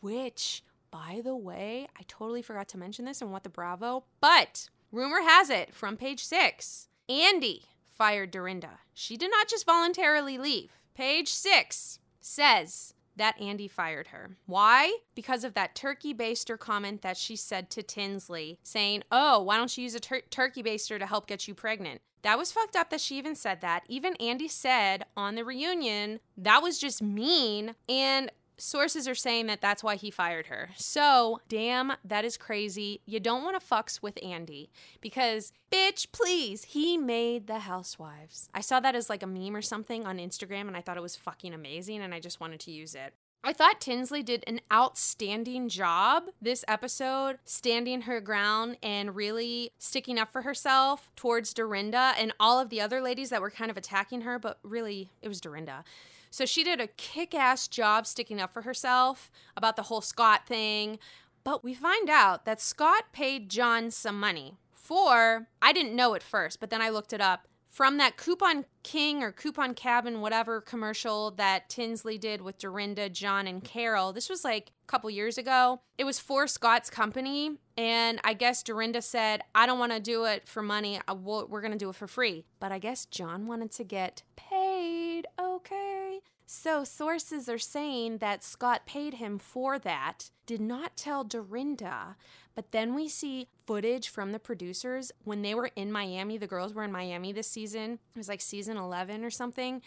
which, 0.01 0.63
by 0.91 1.21
the 1.23 1.35
way, 1.35 1.87
I 1.97 2.03
totally 2.07 2.41
forgot 2.41 2.67
to 2.69 2.77
mention 2.77 3.05
this 3.05 3.21
in 3.21 3.31
What 3.31 3.43
the 3.43 3.49
Bravo, 3.49 4.03
but 4.19 4.69
rumor 4.91 5.21
has 5.21 5.49
it 5.49 5.73
from 5.73 5.95
page 5.95 6.25
six 6.25 6.88
Andy 7.09 7.63
fired 7.87 8.31
Dorinda. 8.31 8.79
She 8.93 9.17
did 9.17 9.31
not 9.31 9.47
just 9.47 9.65
voluntarily 9.65 10.37
leave. 10.37 10.71
Page 10.93 11.29
six 11.29 11.99
says 12.21 12.93
that 13.15 13.39
Andy 13.41 13.67
fired 13.67 14.07
her. 14.07 14.37
Why? 14.45 14.99
Because 15.15 15.43
of 15.43 15.55
that 15.55 15.75
turkey 15.75 16.13
baster 16.13 16.57
comment 16.57 17.01
that 17.01 17.17
she 17.17 17.35
said 17.35 17.69
to 17.71 17.83
Tinsley, 17.83 18.59
saying, 18.63 19.03
Oh, 19.11 19.41
why 19.41 19.57
don't 19.57 19.75
you 19.75 19.83
use 19.83 19.95
a 19.95 19.99
tur- 19.99 20.21
turkey 20.29 20.63
baster 20.63 20.99
to 20.99 21.05
help 21.05 21.27
get 21.27 21.47
you 21.47 21.55
pregnant? 21.55 22.01
That 22.21 22.37
was 22.37 22.51
fucked 22.51 22.75
up 22.75 22.89
that 22.89 23.01
she 23.01 23.17
even 23.17 23.35
said 23.35 23.61
that. 23.61 23.83
Even 23.87 24.15
Andy 24.17 24.47
said 24.47 25.05
on 25.15 25.35
the 25.35 25.45
reunion, 25.45 26.19
that 26.37 26.61
was 26.61 26.77
just 26.77 27.01
mean. 27.01 27.75
And 27.87 28.31
sources 28.59 29.07
are 29.07 29.15
saying 29.15 29.47
that 29.47 29.61
that's 29.61 29.83
why 29.83 29.95
he 29.95 30.11
fired 30.11 30.47
her. 30.47 30.69
So, 30.75 31.41
damn, 31.47 31.93
that 32.03 32.25
is 32.25 32.37
crazy. 32.37 33.01
You 33.05 33.19
don't 33.19 33.43
want 33.43 33.59
to 33.59 33.65
fucks 33.65 34.01
with 34.01 34.23
Andy 34.23 34.69
because, 35.01 35.51
bitch, 35.71 36.11
please, 36.11 36.65
he 36.65 36.97
made 36.97 37.47
the 37.47 37.59
housewives. 37.59 38.49
I 38.53 38.61
saw 38.61 38.79
that 38.79 38.95
as 38.95 39.09
like 39.09 39.23
a 39.23 39.27
meme 39.27 39.55
or 39.55 39.61
something 39.61 40.05
on 40.05 40.17
Instagram 40.17 40.67
and 40.67 40.77
I 40.77 40.81
thought 40.81 40.97
it 40.97 41.03
was 41.03 41.15
fucking 41.15 41.53
amazing 41.53 42.01
and 42.01 42.13
I 42.13 42.19
just 42.19 42.39
wanted 42.39 42.59
to 42.61 42.71
use 42.71 42.95
it. 42.95 43.13
I 43.41 43.53
thought 43.53 43.79
Tinsley 43.79 44.21
did 44.21 44.43
an 44.47 44.59
outstanding 44.71 45.69
job 45.69 46.25
this 46.41 46.65
episode, 46.67 47.37
standing 47.45 48.01
her 48.01 48.19
ground 48.19 48.77
and 48.83 49.15
really 49.15 49.71
sticking 49.77 50.19
up 50.19 50.31
for 50.31 50.41
herself 50.41 51.09
towards 51.15 51.53
Dorinda 51.53 52.13
and 52.17 52.33
all 52.37 52.59
of 52.59 52.69
the 52.69 52.81
other 52.81 53.01
ladies 53.01 53.29
that 53.29 53.41
were 53.41 53.49
kind 53.49 53.71
of 53.71 53.77
attacking 53.77 54.21
her, 54.21 54.39
but 54.39 54.59
really, 54.61 55.11
it 55.21 55.29
was 55.29 55.39
Dorinda. 55.39 55.85
So 56.29 56.45
she 56.45 56.65
did 56.65 56.81
a 56.81 56.87
kick 56.87 57.33
ass 57.33 57.69
job 57.69 58.05
sticking 58.05 58.41
up 58.41 58.51
for 58.51 58.63
herself 58.63 59.31
about 59.55 59.77
the 59.77 59.83
whole 59.83 60.01
Scott 60.01 60.45
thing. 60.45 60.99
But 61.45 61.63
we 61.63 61.73
find 61.73 62.09
out 62.09 62.43
that 62.43 62.59
Scott 62.59 63.05
paid 63.13 63.49
John 63.49 63.89
some 63.89 64.19
money 64.19 64.57
for, 64.73 65.47
I 65.61 65.71
didn't 65.71 65.95
know 65.95 66.13
at 66.13 66.23
first, 66.23 66.59
but 66.59 66.69
then 66.69 66.81
I 66.81 66.89
looked 66.89 67.13
it 67.13 67.21
up, 67.21 67.47
from 67.69 67.97
that 67.97 68.17
Coupon 68.17 68.65
King 68.81 69.21
or 69.21 69.31
Coupon 69.31 69.75
Cabin, 69.75 70.21
whatever 70.21 70.59
commercial 70.59 71.31
that 71.31 71.69
Tinsley 71.69 72.17
did 72.17 72.41
with 72.41 72.57
Dorinda, 72.57 73.09
John, 73.09 73.45
and 73.45 73.63
Carol. 73.63 74.11
This 74.11 74.27
was 74.27 74.43
like 74.43 74.71
a 74.83 74.87
couple 74.87 75.09
years 75.11 75.37
ago. 75.37 75.79
It 75.97 76.03
was 76.03 76.19
for 76.19 76.47
Scott's 76.47 76.89
company. 76.89 77.57
And 77.77 78.19
I 78.23 78.33
guess 78.33 78.63
Dorinda 78.63 79.01
said, 79.01 79.41
I 79.53 79.67
don't 79.67 79.79
want 79.79 79.91
to 79.91 79.99
do 79.99 80.25
it 80.25 80.47
for 80.47 80.63
money. 80.63 80.99
We're 81.07 81.61
going 81.61 81.71
to 81.71 81.77
do 81.77 81.89
it 81.89 81.95
for 81.95 82.07
free. 82.07 82.45
But 82.59 82.71
I 82.71 82.79
guess 82.79 83.05
John 83.05 83.45
wanted 83.45 83.71
to 83.73 83.83
get 83.83 84.23
paid. 84.35 85.27
Okay. 85.39 86.19
So 86.47 86.83
sources 86.83 87.47
are 87.47 87.59
saying 87.59 88.17
that 88.17 88.43
Scott 88.43 88.87
paid 88.87 89.13
him 89.13 89.37
for 89.37 89.77
that, 89.77 90.31
did 90.47 90.59
not 90.59 90.97
tell 90.97 91.23
Dorinda, 91.23 92.15
but 92.59 92.73
then 92.73 92.93
we 92.93 93.07
see 93.07 93.47
footage 93.65 94.09
from 94.09 94.33
the 94.33 94.37
producers 94.37 95.13
when 95.23 95.43
they 95.43 95.55
were 95.55 95.71
in 95.77 95.93
Miami. 95.93 96.37
The 96.37 96.45
girls 96.45 96.73
were 96.73 96.83
in 96.83 96.91
Miami 96.91 97.31
this 97.31 97.47
season. 97.47 97.99
It 98.13 98.17
was 98.17 98.27
like 98.27 98.41
season 98.41 98.75
11 98.75 99.23
or 99.23 99.29
something. 99.29 99.81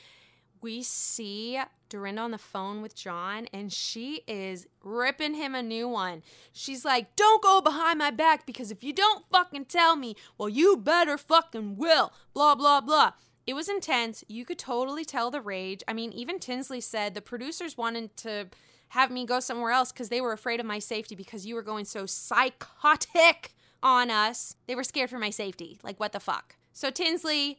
We 0.63 0.83
see 0.83 1.61
Dorinda 1.91 2.23
on 2.23 2.31
the 2.31 2.39
phone 2.39 2.81
with 2.81 2.97
John 2.97 3.47
and 3.53 3.71
she 3.71 4.23
is 4.27 4.67
ripping 4.83 5.35
him 5.35 5.55
a 5.55 5.63
new 5.63 5.87
one. 5.87 6.23
She's 6.55 6.83
like, 6.83 7.15
Don't 7.15 7.43
go 7.43 7.61
behind 7.61 7.99
my 7.99 8.11
back 8.11 8.47
because 8.47 8.71
if 8.71 8.83
you 8.83 8.95
don't 8.95 9.23
fucking 9.31 9.67
tell 9.67 9.95
me, 9.95 10.17
well, 10.39 10.49
you 10.49 10.79
better 10.79 11.19
fucking 11.19 11.77
will. 11.77 12.11
Blah, 12.33 12.55
blah, 12.55 12.81
blah. 12.81 13.13
It 13.47 13.53
was 13.53 13.69
intense. 13.69 14.25
You 14.29 14.47
could 14.47 14.59
totally 14.59 15.05
tell 15.05 15.31
the 15.31 15.43
rage. 15.43 15.83
I 15.87 15.93
mean, 15.93 16.11
even 16.13 16.39
Tinsley 16.39 16.81
said 16.81 17.13
the 17.13 17.21
producers 17.21 17.77
wanted 17.77 18.17
to 18.17 18.49
have 18.93 19.11
me 19.11 19.25
go 19.25 19.41
somewhere 19.41 19.71
else 19.71 19.91
because 19.91 20.11
they 20.11 20.21
were 20.21 20.33
afraid 20.33 20.61
of 20.61 20.67
my 20.67 20.79
safety 20.79 21.15
because 21.15 21.47
you 21.47 21.55
were 21.55 21.63
going 21.63 21.87
so 21.87 22.05
psychotic 22.05 23.55
on 23.83 24.11
us. 24.11 24.55
They 24.67 24.75
were 24.75 24.85
scared 24.85 25.09
for 25.09 25.19
my 25.19 25.31
safety. 25.31 25.79
Like, 25.83 25.99
what 25.99 26.13
the 26.13 26.21
fuck? 26.21 26.57
So 26.75 26.91
Tinsley 26.91 27.59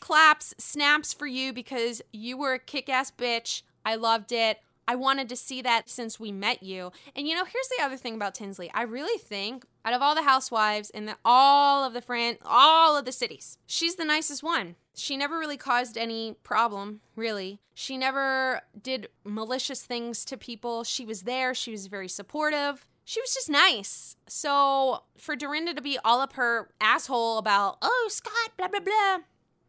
claps, 0.00 0.52
snaps 0.58 1.12
for 1.12 1.28
you 1.28 1.52
because 1.52 2.02
you 2.12 2.36
were 2.36 2.54
a 2.54 2.58
kick 2.58 2.88
ass 2.88 3.12
bitch. 3.12 3.62
I 3.84 3.94
loved 3.94 4.32
it. 4.32 4.58
I 4.88 4.96
wanted 4.96 5.28
to 5.28 5.36
see 5.36 5.62
that 5.62 5.88
since 5.88 6.18
we 6.18 6.32
met 6.32 6.64
you. 6.64 6.90
And 7.14 7.28
you 7.28 7.36
know, 7.36 7.44
here's 7.44 7.68
the 7.78 7.84
other 7.84 7.96
thing 7.96 8.16
about 8.16 8.34
Tinsley. 8.34 8.72
I 8.74 8.82
really 8.82 9.18
think 9.20 9.64
out 9.84 9.94
of 9.94 10.02
all 10.02 10.16
the 10.16 10.22
housewives 10.22 10.90
in 10.90 11.06
the, 11.06 11.16
all 11.24 11.84
of 11.84 11.92
the 11.92 12.02
fran 12.02 12.38
all 12.44 12.96
of 12.96 13.04
the 13.04 13.12
cities, 13.12 13.56
she's 13.66 13.94
the 13.94 14.04
nicest 14.04 14.42
one. 14.42 14.74
She 14.94 15.16
never 15.16 15.38
really 15.38 15.56
caused 15.56 15.98
any 15.98 16.36
problem, 16.42 17.00
really. 17.16 17.60
She 17.74 17.96
never 17.96 18.62
did 18.80 19.08
malicious 19.24 19.82
things 19.82 20.24
to 20.26 20.36
people. 20.36 20.84
She 20.84 21.04
was 21.04 21.22
there, 21.22 21.54
she 21.54 21.72
was 21.72 21.88
very 21.88 22.08
supportive. 22.08 22.86
She 23.04 23.20
was 23.20 23.34
just 23.34 23.50
nice. 23.50 24.16
So 24.26 25.02
for 25.18 25.36
Dorinda 25.36 25.74
to 25.74 25.82
be 25.82 25.98
all 26.04 26.20
up 26.20 26.34
her 26.34 26.70
asshole 26.80 27.36
about, 27.36 27.76
oh, 27.82 28.08
Scott, 28.10 28.52
blah, 28.56 28.68
blah, 28.68 28.80
blah, 28.80 29.18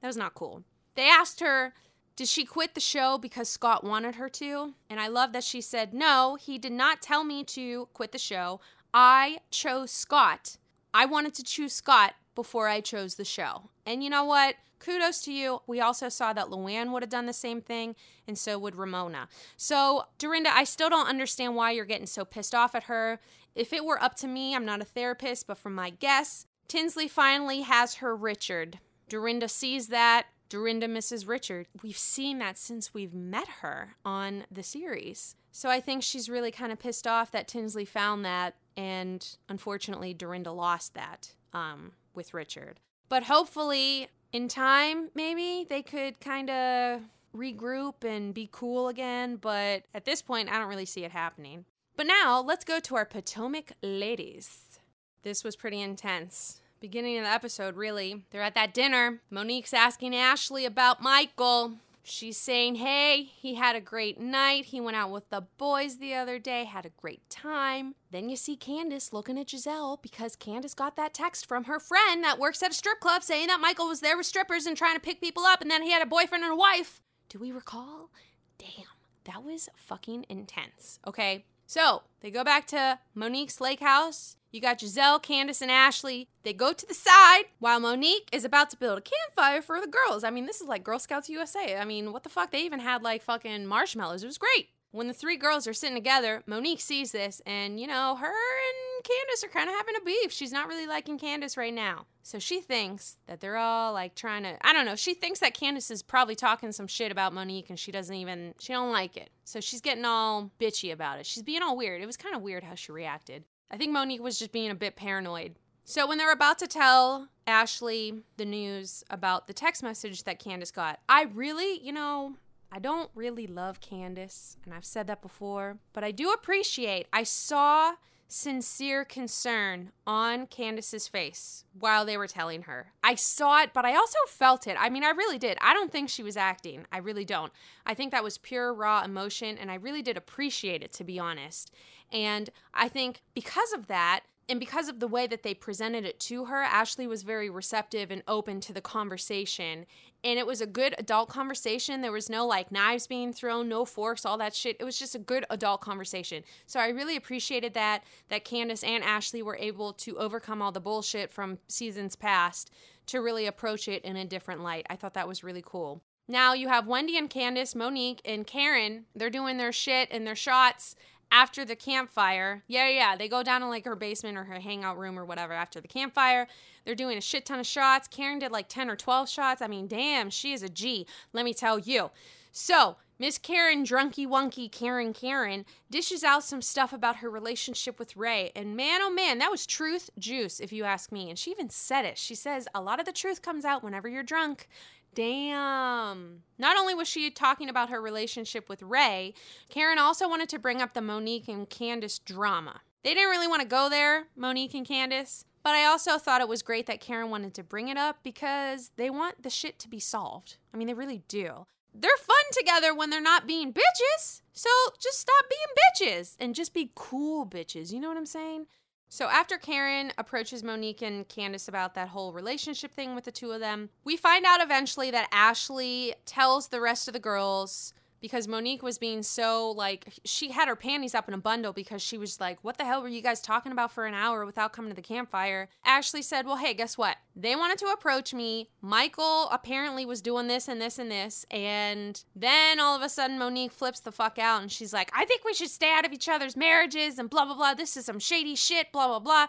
that 0.01 0.07
was 0.07 0.15
not 0.15 0.35
cool. 0.35 0.63
They 0.95 1.09
asked 1.09 1.41
her, 1.41 1.73
did 2.15 2.29
she 2.29 2.45
quit 2.45 2.75
the 2.75 2.79
show 2.79 3.17
because 3.17 3.49
Scott 3.49 3.83
wanted 3.83 4.15
her 4.15 4.29
to? 4.29 4.73
And 4.89 5.01
I 5.01 5.07
love 5.07 5.33
that 5.33 5.43
she 5.43 5.59
said, 5.59 5.93
No, 5.93 6.37
he 6.39 6.57
did 6.57 6.71
not 6.71 7.01
tell 7.01 7.25
me 7.25 7.43
to 7.43 7.89
quit 7.93 8.13
the 8.13 8.17
show. 8.17 8.61
I 8.93 9.39
chose 9.51 9.91
Scott. 9.91 10.57
I 10.93 11.05
wanted 11.05 11.33
to 11.33 11.43
choose 11.43 11.73
Scott 11.73 12.13
before 12.33 12.69
I 12.69 12.79
chose 12.79 13.15
the 13.15 13.25
show. 13.25 13.69
And 13.85 14.01
you 14.01 14.09
know 14.09 14.23
what? 14.23 14.55
Kudos 14.79 15.21
to 15.21 15.31
you. 15.33 15.61
We 15.67 15.81
also 15.81 16.09
saw 16.09 16.33
that 16.33 16.47
Luann 16.47 16.91
would 16.91 17.03
have 17.03 17.09
done 17.09 17.25
the 17.25 17.33
same 17.33 17.61
thing, 17.61 17.95
and 18.27 18.37
so 18.37 18.57
would 18.59 18.75
Ramona. 18.75 19.27
So, 19.57 20.05
Dorinda, 20.17 20.51
I 20.53 20.63
still 20.63 20.89
don't 20.89 21.07
understand 21.07 21.55
why 21.55 21.71
you're 21.71 21.85
getting 21.85 22.07
so 22.07 22.25
pissed 22.25 22.53
off 22.55 22.75
at 22.75 22.83
her. 22.83 23.19
If 23.55 23.71
it 23.71 23.85
were 23.85 24.01
up 24.01 24.15
to 24.17 24.27
me, 24.27 24.55
I'm 24.55 24.65
not 24.65 24.81
a 24.81 24.85
therapist, 24.85 25.47
but 25.47 25.57
from 25.57 25.75
my 25.75 25.89
guess, 25.89 26.45
Tinsley 26.67 27.07
finally 27.07 27.61
has 27.61 27.95
her 27.95 28.15
Richard. 28.15 28.79
Dorinda 29.07 29.47
sees 29.47 29.87
that. 29.87 30.27
Dorinda 30.49 30.87
misses 30.87 31.25
Richard. 31.25 31.67
We've 31.81 31.97
seen 31.97 32.39
that 32.39 32.57
since 32.57 32.93
we've 32.93 33.13
met 33.13 33.47
her 33.61 33.95
on 34.05 34.45
the 34.51 34.63
series. 34.63 35.35
So 35.51 35.69
I 35.69 35.79
think 35.79 36.03
she's 36.03 36.29
really 36.29 36.51
kind 36.51 36.71
of 36.71 36.79
pissed 36.79 37.07
off 37.07 37.31
that 37.31 37.47
Tinsley 37.47 37.85
found 37.85 38.25
that, 38.25 38.55
and 38.75 39.25
unfortunately, 39.47 40.13
Dorinda 40.13 40.51
lost 40.51 40.93
that 40.93 41.33
um, 41.53 41.93
with 42.13 42.33
Richard. 42.33 42.79
But 43.09 43.23
hopefully, 43.23 44.09
in 44.35 44.49
time, 44.49 45.09
maybe 45.15 45.65
they 45.69 45.81
could 45.81 46.19
kind 46.19 46.49
of 46.49 46.99
regroup 47.33 48.03
and 48.03 48.33
be 48.33 48.49
cool 48.51 48.89
again. 48.89 49.37
But 49.37 49.83
at 49.93 50.03
this 50.03 50.21
point, 50.21 50.49
I 50.49 50.59
don't 50.59 50.67
really 50.67 50.85
see 50.85 51.05
it 51.05 51.11
happening. 51.11 51.63
But 51.95 52.07
now, 52.07 52.41
let's 52.41 52.65
go 52.65 52.81
to 52.81 52.95
our 52.97 53.05
Potomac 53.05 53.71
ladies. 53.81 54.79
This 55.23 55.45
was 55.45 55.55
pretty 55.55 55.79
intense 55.81 56.59
beginning 56.81 57.17
of 57.17 57.23
the 57.23 57.29
episode, 57.29 57.77
really. 57.77 58.23
They're 58.29 58.41
at 58.41 58.55
that 58.55 58.73
dinner. 58.73 59.21
Monique's 59.31 59.73
asking 59.73 60.13
Ashley 60.13 60.65
about 60.65 61.01
Michael. 61.01 61.75
She's 62.07 62.37
saying, 62.37 62.75
hey, 62.75 63.23
he 63.23 63.55
had 63.55 63.75
a 63.75 63.81
great 63.81 64.19
night. 64.19 64.65
He 64.65 64.79
went 64.79 64.95
out 64.95 65.09
with 65.09 65.27
the 65.31 65.41
boys 65.57 65.97
the 65.97 66.13
other 66.13 66.37
day, 66.37 66.63
had 66.63 66.85
a 66.85 66.91
great 67.01 67.27
time. 67.31 67.95
Then 68.11 68.29
you 68.29 68.35
see 68.35 68.55
Candace 68.55 69.11
looking 69.11 69.39
at 69.39 69.47
Gizelle 69.47 69.99
because 70.01 70.35
Candace 70.35 70.75
got 70.75 70.95
that 70.97 71.15
text 71.15 71.47
from 71.47 71.63
her 71.63 71.79
friend 71.79 72.23
that 72.23 72.37
works 72.37 72.61
at 72.61 72.69
a 72.69 72.75
strip 72.75 72.99
club 72.99 73.23
saying 73.23 73.47
that 73.47 73.59
Michael 73.59 73.87
was 73.87 74.01
there 74.01 74.15
with 74.17 74.27
strippers 74.27 74.67
and 74.67 74.77
trying 74.77 74.93
to 74.93 75.01
pick 75.01 75.19
people 75.19 75.45
up 75.45 75.61
and 75.61 75.71
then 75.71 75.81
he 75.81 75.91
had 75.91 76.03
a 76.03 76.05
boyfriend 76.05 76.43
and 76.43 76.53
a 76.53 76.55
wife. 76.55 77.01
Do 77.27 77.39
we 77.39 77.51
recall? 77.51 78.11
Damn, 78.59 78.85
that 79.23 79.43
was 79.43 79.67
fucking 79.75 80.27
intense. 80.29 80.99
Okay, 81.07 81.45
so 81.65 82.03
they 82.21 82.29
go 82.29 82.43
back 82.43 82.67
to 82.67 82.99
Monique's 83.15 83.59
lake 83.59 83.79
house. 83.79 84.37
You 84.55 84.61
got 84.61 84.79
Gizelle, 84.79 85.21
Candace, 85.21 85.61
and 85.61 85.69
Ashley. 85.69 86.29
They 86.43 86.53
go 86.53 86.71
to 86.71 86.87
the 86.87 86.93
side 86.93 87.43
while 87.59 87.81
Monique 87.81 88.29
is 88.31 88.45
about 88.45 88.69
to 88.69 88.77
build 88.77 88.97
a 88.97 89.01
campfire 89.01 89.61
for 89.61 89.81
the 89.81 89.87
girls. 89.87 90.23
I 90.23 90.29
mean, 90.29 90.45
this 90.45 90.61
is 90.61 90.67
like 90.69 90.81
Girl 90.81 90.97
Scouts 90.97 91.27
USA. 91.27 91.75
I 91.75 91.83
mean, 91.83 92.13
what 92.13 92.23
the 92.23 92.29
fuck? 92.29 92.51
They 92.51 92.63
even 92.63 92.79
had 92.79 93.03
like 93.03 93.21
fucking 93.21 93.65
marshmallows. 93.65 94.23
It 94.23 94.27
was 94.27 94.37
great. 94.37 94.69
When 94.91 95.09
the 95.09 95.13
three 95.13 95.35
girls 95.35 95.67
are 95.67 95.73
sitting 95.73 95.97
together, 95.97 96.41
Monique 96.45 96.79
sees 96.79 97.11
this, 97.11 97.41
and 97.45 97.81
you 97.81 97.85
know, 97.85 98.15
her 98.15 98.27
and 98.27 99.03
Candace 99.03 99.43
are 99.43 99.49
kind 99.49 99.69
of 99.69 99.75
having 99.75 99.95
a 99.97 100.05
beef. 100.05 100.31
She's 100.31 100.53
not 100.53 100.69
really 100.69 100.87
liking 100.87 101.19
Candace 101.19 101.57
right 101.57 101.73
now. 101.73 102.05
So 102.23 102.39
she 102.39 102.61
thinks 102.61 103.17
that 103.27 103.41
they're 103.41 103.57
all 103.57 103.91
like 103.91 104.15
trying 104.15 104.43
to, 104.43 104.57
I 104.65 104.71
don't 104.71 104.85
know, 104.85 104.95
she 104.95 105.13
thinks 105.13 105.39
that 105.39 105.53
Candace 105.53 105.91
is 105.91 106.01
probably 106.01 106.35
talking 106.35 106.71
some 106.71 106.87
shit 106.87 107.11
about 107.11 107.33
Monique 107.33 107.69
and 107.69 107.77
she 107.77 107.91
doesn't 107.91 108.15
even, 108.15 108.55
she 108.57 108.71
don't 108.71 108.93
like 108.93 109.17
it. 109.17 109.31
So 109.43 109.59
she's 109.59 109.81
getting 109.81 110.05
all 110.05 110.49
bitchy 110.61 110.93
about 110.93 111.19
it. 111.19 111.25
She's 111.25 111.43
being 111.43 111.61
all 111.61 111.75
weird. 111.75 112.01
It 112.01 112.07
was 112.07 112.17
kind 112.17 112.35
of 112.35 112.41
weird 112.41 112.63
how 112.63 112.75
she 112.75 112.93
reacted. 112.93 113.43
I 113.71 113.77
think 113.77 113.91
Monique 113.91 114.21
was 114.21 114.39
just 114.39 114.51
being 114.51 114.71
a 114.71 114.75
bit 114.75 114.95
paranoid. 114.95 115.55
So 115.83 116.07
when 116.07 116.17
they're 116.17 116.31
about 116.31 116.59
to 116.59 116.67
tell 116.67 117.29
Ashley 117.45 118.23
the 118.37 118.45
news 118.45 119.03
about 119.09 119.47
the 119.47 119.53
text 119.53 119.83
message 119.83 120.23
that 120.23 120.39
Candace 120.39 120.71
got, 120.71 120.99
I 121.07 121.23
really, 121.23 121.79
you 121.79 121.93
know, 121.93 122.35
I 122.71 122.79
don't 122.79 123.09
really 123.15 123.47
love 123.47 123.79
Candace, 123.79 124.57
and 124.65 124.73
I've 124.73 124.85
said 124.85 125.07
that 125.07 125.21
before, 125.21 125.77
but 125.93 126.03
I 126.03 126.11
do 126.11 126.31
appreciate 126.31 127.07
I 127.13 127.23
saw 127.23 127.93
sincere 128.27 129.05
concern 129.05 129.91
on 130.07 130.47
Candace's 130.47 131.07
face 131.07 131.63
while 131.79 132.05
they 132.05 132.17
were 132.17 132.27
telling 132.27 132.63
her. 132.63 132.91
I 133.03 133.15
saw 133.15 133.61
it, 133.61 133.69
but 133.73 133.85
I 133.85 133.95
also 133.95 134.17
felt 134.27 134.65
it. 134.67 134.75
I 134.79 134.89
mean, 134.89 135.03
I 135.03 135.11
really 135.11 135.37
did. 135.37 135.57
I 135.61 135.73
don't 135.73 135.91
think 135.91 136.09
she 136.09 136.23
was 136.23 136.35
acting. 136.35 136.85
I 136.91 136.97
really 136.97 137.25
don't. 137.25 137.53
I 137.85 137.93
think 137.93 138.11
that 138.11 138.23
was 138.23 138.39
pure 138.39 138.73
raw 138.73 139.03
emotion, 139.03 139.57
and 139.57 139.69
I 139.69 139.75
really 139.75 140.01
did 140.01 140.17
appreciate 140.17 140.81
it, 140.81 140.91
to 140.93 141.03
be 141.03 141.19
honest. 141.19 141.71
And 142.11 142.49
I 142.73 142.87
think 142.87 143.21
because 143.33 143.73
of 143.73 143.87
that, 143.87 144.21
and 144.47 144.59
because 144.59 144.87
of 144.89 144.99
the 144.99 145.07
way 145.07 145.25
that 145.27 145.43
they 145.43 145.55
presented 145.55 146.05
it 146.05 146.19
to 146.21 146.45
her, 146.45 146.61
Ashley 146.61 147.07
was 147.07 147.23
very 147.23 147.49
receptive 147.49 148.11
and 148.11 148.21
open 148.27 148.61
to 148.61 148.73
the 148.73 148.81
conversation. 148.81 149.87
And 150.23 150.37
it 150.37 150.45
was 150.45 150.61
a 150.61 150.67
good 150.67 150.93
adult 150.99 151.29
conversation. 151.29 152.01
There 152.01 152.11
was 152.11 152.29
no 152.29 152.45
like 152.45 152.71
knives 152.71 153.07
being 153.07 153.33
thrown, 153.33 153.67
no 153.67 153.85
forks, 153.85 154.25
all 154.25 154.37
that 154.37 154.55
shit. 154.55 154.77
It 154.79 154.83
was 154.83 154.99
just 154.99 155.15
a 155.15 155.19
good 155.19 155.45
adult 155.49 155.81
conversation. 155.81 156.43
So 156.67 156.79
I 156.79 156.89
really 156.89 157.15
appreciated 157.15 157.73
that 157.73 158.03
that 158.29 158.45
Candace 158.45 158.83
and 158.83 159.03
Ashley 159.03 159.41
were 159.41 159.57
able 159.57 159.93
to 159.93 160.17
overcome 160.19 160.61
all 160.61 160.71
the 160.71 160.79
bullshit 160.79 161.31
from 161.31 161.57
seasons 161.67 162.15
past 162.15 162.69
to 163.07 163.21
really 163.21 163.47
approach 163.47 163.87
it 163.87 164.03
in 164.03 164.15
a 164.15 164.25
different 164.25 164.61
light. 164.61 164.85
I 164.89 164.95
thought 164.95 165.15
that 165.15 165.27
was 165.27 165.43
really 165.43 165.63
cool. 165.65 166.01
Now 166.27 166.53
you 166.53 166.69
have 166.69 166.87
Wendy 166.87 167.17
and 167.17 167.29
Candace, 167.29 167.75
Monique 167.75 168.21
and 168.25 168.47
Karen. 168.47 169.05
They're 169.15 169.29
doing 169.29 169.57
their 169.57 169.71
shit 169.71 170.07
and 170.11 170.25
their 170.25 170.35
shots 170.35 170.95
after 171.35 171.65
the 171.65 171.75
campfire. 171.75 172.63
Yeah, 172.65 172.87
yeah, 172.87 173.17
they 173.17 173.27
go 173.27 173.43
down 173.43 173.59
to 173.59 173.67
like 173.67 173.83
her 173.83 173.97
basement 173.97 174.37
or 174.37 174.45
her 174.45 174.61
hangout 174.61 174.97
room 174.97 175.19
or 175.19 175.25
whatever 175.25 175.51
after 175.51 175.81
the 175.81 175.87
campfire. 175.89 176.47
They're 176.85 176.95
doing 176.95 177.17
a 177.17 177.21
shit 177.21 177.45
ton 177.45 177.59
of 177.59 177.65
shots. 177.65 178.07
Karen 178.07 178.39
did 178.39 178.53
like 178.53 178.69
10 178.69 178.89
or 178.89 178.95
12 178.95 179.27
shots. 179.27 179.61
I 179.61 179.67
mean, 179.67 179.87
damn, 179.87 180.29
she 180.29 180.53
is 180.53 180.63
a 180.63 180.69
G, 180.69 181.05
let 181.33 181.43
me 181.43 181.53
tell 181.53 181.77
you. 181.77 182.09
So, 182.53 182.95
Miss 183.19 183.37
Karen, 183.37 183.83
drunky 183.83 184.25
wonky 184.25 184.71
Karen 184.71 185.11
Karen, 185.11 185.65
dishes 185.89 186.23
out 186.23 186.43
some 186.45 186.61
stuff 186.61 186.93
about 186.93 187.17
her 187.17 187.29
relationship 187.29 187.99
with 187.99 188.15
Ray. 188.15 188.51
And 188.55 188.77
man, 188.77 189.01
oh 189.01 189.11
man, 189.11 189.37
that 189.39 189.51
was 189.51 189.65
truth 189.65 190.09
juice, 190.17 190.61
if 190.61 190.71
you 190.71 190.85
ask 190.85 191.11
me. 191.11 191.29
And 191.29 191.37
she 191.37 191.51
even 191.51 191.69
said 191.69 192.05
it. 192.05 192.17
She 192.17 192.35
says, 192.35 192.69
A 192.73 192.81
lot 192.81 193.01
of 193.01 193.05
the 193.05 193.11
truth 193.11 193.41
comes 193.41 193.65
out 193.65 193.83
whenever 193.83 194.07
you're 194.07 194.23
drunk. 194.23 194.69
Damn. 195.15 196.43
Not 196.59 196.77
only 196.77 196.93
was 196.93 197.07
she 197.07 197.31
talking 197.31 197.69
about 197.69 197.89
her 197.89 198.01
relationship 198.01 198.69
with 198.69 198.83
Ray, 198.83 199.33
Karen 199.69 199.97
also 199.97 200.29
wanted 200.29 200.49
to 200.49 200.59
bring 200.59 200.81
up 200.81 200.93
the 200.93 201.01
Monique 201.01 201.47
and 201.47 201.69
Candace 201.69 202.19
drama. 202.19 202.81
They 203.03 203.13
didn't 203.13 203.29
really 203.29 203.47
want 203.47 203.61
to 203.61 203.67
go 203.67 203.89
there, 203.89 204.27
Monique 204.35 204.73
and 204.73 204.85
Candace, 204.85 205.45
but 205.63 205.73
I 205.73 205.85
also 205.85 206.17
thought 206.17 206.41
it 206.41 206.47
was 206.47 206.61
great 206.61 206.85
that 206.87 206.99
Karen 206.99 207.29
wanted 207.29 207.53
to 207.55 207.63
bring 207.63 207.87
it 207.87 207.97
up 207.97 208.17
because 208.23 208.91
they 208.97 209.09
want 209.09 209.41
the 209.41 209.49
shit 209.49 209.79
to 209.79 209.89
be 209.89 209.99
solved. 209.99 210.57
I 210.73 210.77
mean, 210.77 210.87
they 210.87 210.93
really 210.93 211.23
do. 211.27 211.65
They're 211.93 212.17
fun 212.17 212.35
together 212.51 212.93
when 212.93 213.09
they're 213.09 213.21
not 213.21 213.47
being 213.47 213.71
bitches. 213.71 214.41
So 214.51 214.69
just 215.01 215.19
stop 215.19 215.45
being 215.49 216.09
bitches 216.11 216.35
and 216.39 216.53
just 216.53 216.73
be 216.73 216.91
cool 216.93 217.45
bitches. 217.45 217.93
You 217.93 218.01
know 218.01 218.09
what 218.09 218.17
I'm 218.17 218.25
saying? 218.25 218.65
So 219.09 219.27
after 219.27 219.57
Karen 219.57 220.11
approaches 220.17 220.63
Monique 220.63 221.01
and 221.01 221.27
Candace 221.27 221.67
about 221.67 221.93
that 221.95 222.09
whole 222.09 222.33
relationship 222.33 222.91
thing 222.91 223.15
with 223.15 223.23
the 223.23 223.31
two 223.31 223.51
of 223.51 223.59
them, 223.59 223.89
we 224.03 224.17
find 224.17 224.45
out 224.45 224.61
eventually 224.61 225.11
that 225.11 225.29
Ashley 225.31 226.15
tells 226.25 226.67
the 226.67 226.81
rest 226.81 227.07
of 227.07 227.13
the 227.13 227.19
girls 227.19 227.93
because 228.25 228.47
Monique 228.47 228.81
was 228.81 228.97
being 228.97 229.21
so 229.21 229.69
like 229.69 230.11
she 230.23 230.49
had 230.49 230.67
her 230.67 230.75
panties 230.75 231.13
up 231.13 231.27
in 231.27 231.35
a 231.35 231.37
bundle 231.37 231.73
because 231.73 232.01
she 232.01 232.17
was 232.17 232.39
like, 232.39 232.57
"What 232.63 232.79
the 232.79 232.83
hell 232.83 233.03
were 233.03 233.07
you 233.07 233.21
guys 233.21 233.39
talking 233.39 233.71
about 233.71 233.91
for 233.91 234.07
an 234.07 234.15
hour 234.15 234.47
without 234.47 234.73
coming 234.73 234.89
to 234.89 234.95
the 234.95 235.03
campfire?" 235.03 235.69
Ashley 235.85 236.23
said, 236.23 236.47
"Well, 236.47 236.55
hey, 236.55 236.73
guess 236.73 236.97
what? 236.97 237.17
They 237.35 237.55
wanted 237.55 237.77
to 237.77 237.85
approach 237.85 238.33
me. 238.33 238.71
Michael 238.81 239.47
apparently 239.51 240.07
was 240.07 240.21
doing 240.21 240.47
this 240.47 240.67
and 240.67 240.81
this 240.81 240.97
and 240.97 241.11
this, 241.11 241.45
and 241.51 242.23
then 242.35 242.79
all 242.79 242.95
of 242.95 243.03
a 243.03 243.09
sudden 243.09 243.37
Monique 243.37 243.71
flips 243.71 243.99
the 243.99 244.11
fuck 244.11 244.39
out 244.39 244.63
and 244.63 244.71
she's 244.71 244.91
like, 244.91 245.11
"I 245.13 245.25
think 245.25 245.43
we 245.43 245.53
should 245.53 245.69
stay 245.69 245.93
out 245.93 246.03
of 246.03 246.11
each 246.11 246.27
other's 246.27 246.57
marriages 246.57 247.19
and 247.19 247.29
blah 247.29 247.45
blah 247.45 247.53
blah. 247.55 247.75
This 247.75 247.95
is 247.95 248.05
some 248.05 248.17
shady 248.17 248.55
shit, 248.55 248.91
blah 248.91 249.07
blah 249.07 249.19
blah." 249.19 249.47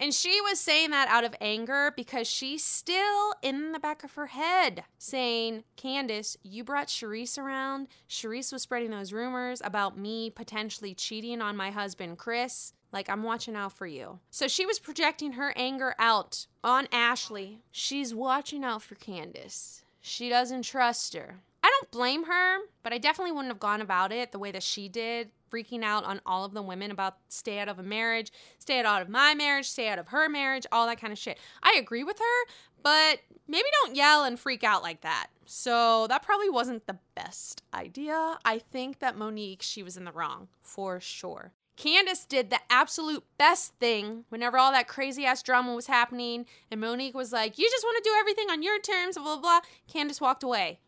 And 0.00 0.14
she 0.14 0.40
was 0.40 0.60
saying 0.60 0.90
that 0.90 1.08
out 1.08 1.24
of 1.24 1.34
anger 1.40 1.92
because 1.96 2.28
she's 2.28 2.64
still 2.64 3.34
in 3.42 3.72
the 3.72 3.80
back 3.80 4.04
of 4.04 4.14
her 4.14 4.28
head 4.28 4.84
saying, 4.96 5.64
Candace, 5.76 6.36
you 6.42 6.62
brought 6.62 6.86
Charrisse 6.86 7.36
around. 7.36 7.88
Charrisse 8.08 8.52
was 8.52 8.62
spreading 8.62 8.90
those 8.90 9.12
rumors 9.12 9.60
about 9.64 9.98
me 9.98 10.30
potentially 10.30 10.94
cheating 10.94 11.42
on 11.42 11.56
my 11.56 11.70
husband, 11.70 12.18
Chris. 12.18 12.72
Like, 12.92 13.10
I'm 13.10 13.22
watching 13.22 13.56
out 13.56 13.72
for 13.72 13.86
you. 13.86 14.20
So 14.30 14.48
she 14.48 14.64
was 14.64 14.78
projecting 14.78 15.32
her 15.32 15.52
anger 15.56 15.94
out 15.98 16.46
on 16.62 16.88
Ashley. 16.92 17.60
She's 17.70 18.14
watching 18.14 18.64
out 18.64 18.82
for 18.82 18.94
Candace. 18.94 19.82
She 20.00 20.28
doesn't 20.28 20.62
trust 20.62 21.14
her. 21.14 21.40
I 21.62 21.70
don't 21.70 21.90
blame 21.90 22.24
her, 22.24 22.58
but 22.82 22.92
I 22.92 22.98
definitely 22.98 23.32
wouldn't 23.32 23.52
have 23.52 23.60
gone 23.60 23.82
about 23.82 24.12
it 24.12 24.32
the 24.32 24.38
way 24.38 24.52
that 24.52 24.62
she 24.62 24.88
did, 24.88 25.30
freaking 25.50 25.82
out 25.82 26.04
on 26.04 26.20
all 26.26 26.44
of 26.44 26.54
the 26.54 26.62
women 26.62 26.90
about 26.90 27.16
stay 27.28 27.58
out 27.58 27.68
of 27.68 27.78
a 27.78 27.82
marriage, 27.82 28.32
stay 28.58 28.80
out 28.80 29.02
of 29.02 29.08
my 29.08 29.34
marriage, 29.34 29.68
stay 29.68 29.88
out 29.88 29.98
of 29.98 30.08
her 30.08 30.28
marriage, 30.28 30.66
all 30.72 30.86
that 30.86 31.00
kind 31.00 31.12
of 31.12 31.18
shit. 31.18 31.38
I 31.62 31.76
agree 31.78 32.04
with 32.04 32.18
her, 32.18 32.52
but 32.82 33.20
maybe 33.46 33.66
don't 33.84 33.96
yell 33.96 34.24
and 34.24 34.38
freak 34.38 34.64
out 34.64 34.82
like 34.82 35.02
that. 35.02 35.28
So 35.44 36.06
that 36.08 36.22
probably 36.22 36.50
wasn't 36.50 36.86
the 36.86 36.98
best 37.14 37.62
idea. 37.72 38.38
I 38.44 38.58
think 38.58 38.98
that 38.98 39.16
Monique, 39.16 39.62
she 39.62 39.82
was 39.82 39.96
in 39.96 40.04
the 40.04 40.12
wrong 40.12 40.48
for 40.60 41.00
sure. 41.00 41.52
Candace 41.78 42.26
did 42.26 42.50
the 42.50 42.58
absolute 42.70 43.22
best 43.38 43.72
thing 43.76 44.24
whenever 44.30 44.58
all 44.58 44.72
that 44.72 44.88
crazy 44.88 45.24
ass 45.24 45.44
drama 45.44 45.76
was 45.76 45.86
happening, 45.86 46.44
and 46.72 46.80
Monique 46.80 47.14
was 47.14 47.32
like, 47.32 47.56
You 47.56 47.70
just 47.70 47.84
want 47.84 48.02
to 48.02 48.10
do 48.10 48.16
everything 48.18 48.50
on 48.50 48.64
your 48.64 48.80
terms, 48.80 49.14
blah, 49.14 49.24
blah, 49.24 49.40
blah. 49.40 49.60
Candace 49.86 50.20
walked 50.20 50.42
away 50.42 50.80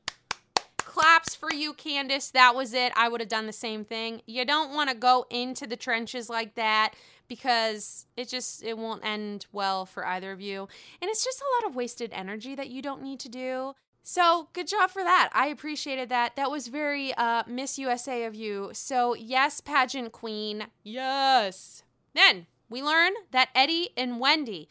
claps 0.91 1.37
for 1.37 1.53
you, 1.53 1.73
Candace. 1.73 2.33
That 2.33 2.57
was 2.57 2.75
it. 2.75 2.93
I 2.97 3.09
would 3.09 3.21
have 3.21 3.29
done 3.29 3.47
the 3.47 3.53
same 3.53 3.85
thing. 3.85 4.23
You 4.27 4.45
don't 4.45 4.75
want 4.75 4.91
to 4.91 4.97
go 4.97 5.25
into 5.31 5.65
the 5.65 5.77
trenches 5.77 6.29
like 6.29 6.57
that 6.57 6.95
because 7.29 8.07
it 8.17 8.29
just 8.29 8.65
it 8.65 8.77
won't 8.77 9.05
end 9.05 9.47
well 9.53 9.87
for 9.87 10.05
either 10.05 10.33
of 10.33 10.41
you. 10.41 10.67
And 11.01 11.09
it's 11.09 11.25
just 11.25 11.41
a 11.41 11.63
lot 11.63 11.71
of 11.71 11.77
wasted 11.77 12.11
energy 12.13 12.57
that 12.57 12.71
you 12.71 12.83
don't 12.83 13.03
need 13.03 13.21
to 13.21 13.29
do. 13.29 13.75
So, 14.03 14.49
good 14.53 14.67
job 14.67 14.91
for 14.91 15.05
that. 15.05 15.31
I 15.33 15.47
appreciated 15.47 16.09
that. 16.09 16.35
That 16.35 16.51
was 16.51 16.67
very 16.67 17.15
uh, 17.15 17.45
Miss 17.47 17.79
USA 17.79 18.25
of 18.25 18.35
you. 18.35 18.71
So, 18.73 19.15
yes, 19.15 19.61
pageant 19.61 20.11
queen. 20.11 20.67
Yes. 20.83 21.85
Then 22.15 22.47
we 22.69 22.83
learn 22.83 23.13
that 23.31 23.51
Eddie 23.55 23.91
and 23.97 24.19
Wendy, 24.19 24.69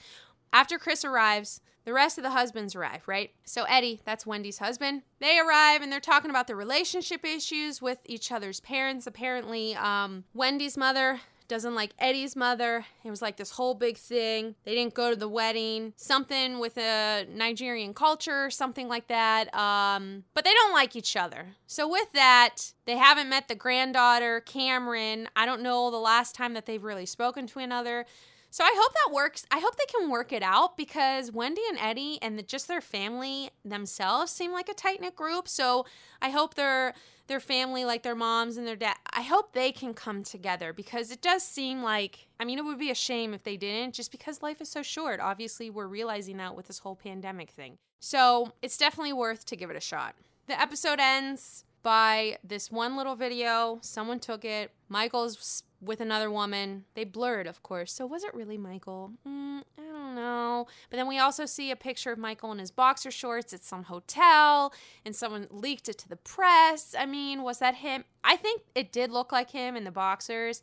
after 0.51 0.77
Chris 0.77 1.05
arrives, 1.05 1.62
the 1.89 1.93
rest 1.93 2.19
of 2.19 2.23
the 2.23 2.30
husbands 2.30 2.75
arrive, 2.75 3.02
right? 3.08 3.32
So 3.45 3.63
Eddie, 3.63 3.99
that's 4.06 4.23
Wendy's 4.23 4.60
husband, 4.60 5.02
they 5.17 5.39
arrive 5.39 5.82
and 5.82 5.91
they're 5.91 5.99
talking 5.99 6.30
about 6.30 6.45
the 6.45 6.56
relationship 6.56 7.25
issues 7.25 7.82
with 7.82 7.97
each 8.06 8.32
other's 8.32 8.60
parents. 8.60 9.08
Apparently, 9.08 9.73
um, 9.73 10.23
Wendy's 10.36 10.78
mother 10.78 11.19
doesn't 11.47 11.73
like 11.73 11.95
Eddie's 11.97 12.36
mother. 12.36 12.86
It 13.04 13.10
was 13.10 13.23
like 13.23 13.38
this 13.38 13.49
whole 13.49 13.73
big 13.73 13.97
thing. 13.97 14.54
They 14.65 14.75
didn't 14.75 14.93
go 14.93 15.10
to 15.10 15.15
the 15.15 15.28
wedding. 15.28 15.93
Something 15.95 16.60
with 16.60 16.78
a 16.78 17.25
Nigerian 17.28 17.95
culture, 17.95 18.52
something 18.52 18.88
like 18.88 19.08
that. 19.08 19.52
Um, 19.56 20.25
but 20.36 20.43
they 20.45 20.54
don't 20.54 20.73
like 20.73 20.95
each 20.95 21.15
other. 21.17 21.47
So 21.65 21.89
with 21.89 22.13
that, 22.13 22.73
they 22.86 22.97
haven't 22.97 23.30
met 23.30 23.47
the 23.47 23.56
granddaughter, 23.56 24.41
Cameron. 24.41 25.28
I 25.36 25.47
don't 25.47 25.63
know 25.63 25.89
the 25.89 25.97
last 25.97 26.36
time 26.36 26.54
that 26.54 26.67
they've 26.67 26.84
really 26.84 27.08
spoken 27.08 27.47
to 27.47 27.58
another. 27.58 28.06
So 28.51 28.63
I 28.63 28.73
hope 28.75 28.93
that 28.93 29.13
works. 29.13 29.45
I 29.51 29.59
hope 29.59 29.75
they 29.77 29.85
can 29.85 30.09
work 30.09 30.33
it 30.33 30.41
out 30.41 30.75
because 30.75 31.31
Wendy 31.31 31.62
and 31.69 31.77
Eddie 31.79 32.17
and 32.21 32.38
the, 32.38 32.43
just 32.43 32.67
their 32.67 32.81
family 32.81 33.51
themselves 33.63 34.31
seem 34.31 34.51
like 34.51 34.69
a 34.69 34.73
tight 34.73 35.01
knit 35.01 35.15
group. 35.15 35.47
So 35.47 35.85
I 36.21 36.29
hope 36.29 36.55
their 36.55 36.93
their 37.27 37.39
family, 37.39 37.85
like 37.85 38.01
their 38.01 38.15
moms 38.15 38.57
and 38.57 38.65
their 38.65 38.75
dad, 38.75 38.95
I 39.13 39.21
hope 39.21 39.53
they 39.53 39.71
can 39.71 39.93
come 39.93 40.23
together 40.23 40.73
because 40.73 41.12
it 41.12 41.21
does 41.21 41.43
seem 41.43 41.83
like. 41.83 42.27
I 42.39 42.45
mean, 42.45 42.57
it 42.57 42.65
would 42.65 42.79
be 42.79 42.89
a 42.89 42.95
shame 42.95 43.33
if 43.33 43.43
they 43.43 43.57
didn't, 43.57 43.93
just 43.93 44.12
because 44.12 44.41
life 44.41 44.62
is 44.62 44.69
so 44.69 44.81
short. 44.81 45.19
Obviously, 45.19 45.69
we're 45.69 45.88
realizing 45.88 46.38
that 46.38 46.55
with 46.55 46.67
this 46.67 46.79
whole 46.79 46.95
pandemic 46.95 47.51
thing. 47.51 47.77
So 47.99 48.53
it's 48.62 48.77
definitely 48.77 49.13
worth 49.13 49.45
to 49.47 49.55
give 49.55 49.69
it 49.69 49.75
a 49.75 49.81
shot. 49.81 50.15
The 50.47 50.59
episode 50.59 50.99
ends 50.99 51.65
by 51.81 52.37
this 52.43 52.71
one 52.71 52.95
little 52.97 53.15
video. 53.15 53.79
Someone 53.81 54.19
took 54.19 54.43
it. 54.45 54.71
Michael's 54.89 55.63
with 55.81 56.01
another 56.01 56.29
woman. 56.29 56.85
They 56.93 57.05
blurred, 57.05 57.47
of 57.47 57.63
course. 57.63 57.93
So 57.93 58.05
was 58.05 58.23
it 58.23 58.33
really 58.33 58.57
Michael? 58.57 59.11
Mm, 59.27 59.61
I 59.77 59.81
don't 59.81 60.15
know. 60.15 60.67
But 60.89 60.97
then 60.97 61.07
we 61.07 61.19
also 61.19 61.45
see 61.45 61.71
a 61.71 61.75
picture 61.75 62.11
of 62.11 62.19
Michael 62.19 62.51
in 62.51 62.59
his 62.59 62.71
boxer 62.71 63.11
shorts 63.11 63.53
at 63.53 63.63
some 63.63 63.83
hotel, 63.83 64.73
and 65.05 65.15
someone 65.15 65.47
leaked 65.51 65.87
it 65.87 65.97
to 65.99 66.09
the 66.09 66.17
press. 66.17 66.95
I 66.97 67.05
mean, 67.05 67.43
was 67.43 67.59
that 67.59 67.75
him? 67.75 68.03
I 68.23 68.35
think 68.35 68.61
it 68.75 68.91
did 68.91 69.11
look 69.11 69.31
like 69.31 69.51
him 69.51 69.75
in 69.75 69.83
the 69.83 69.91
boxers. 69.91 70.61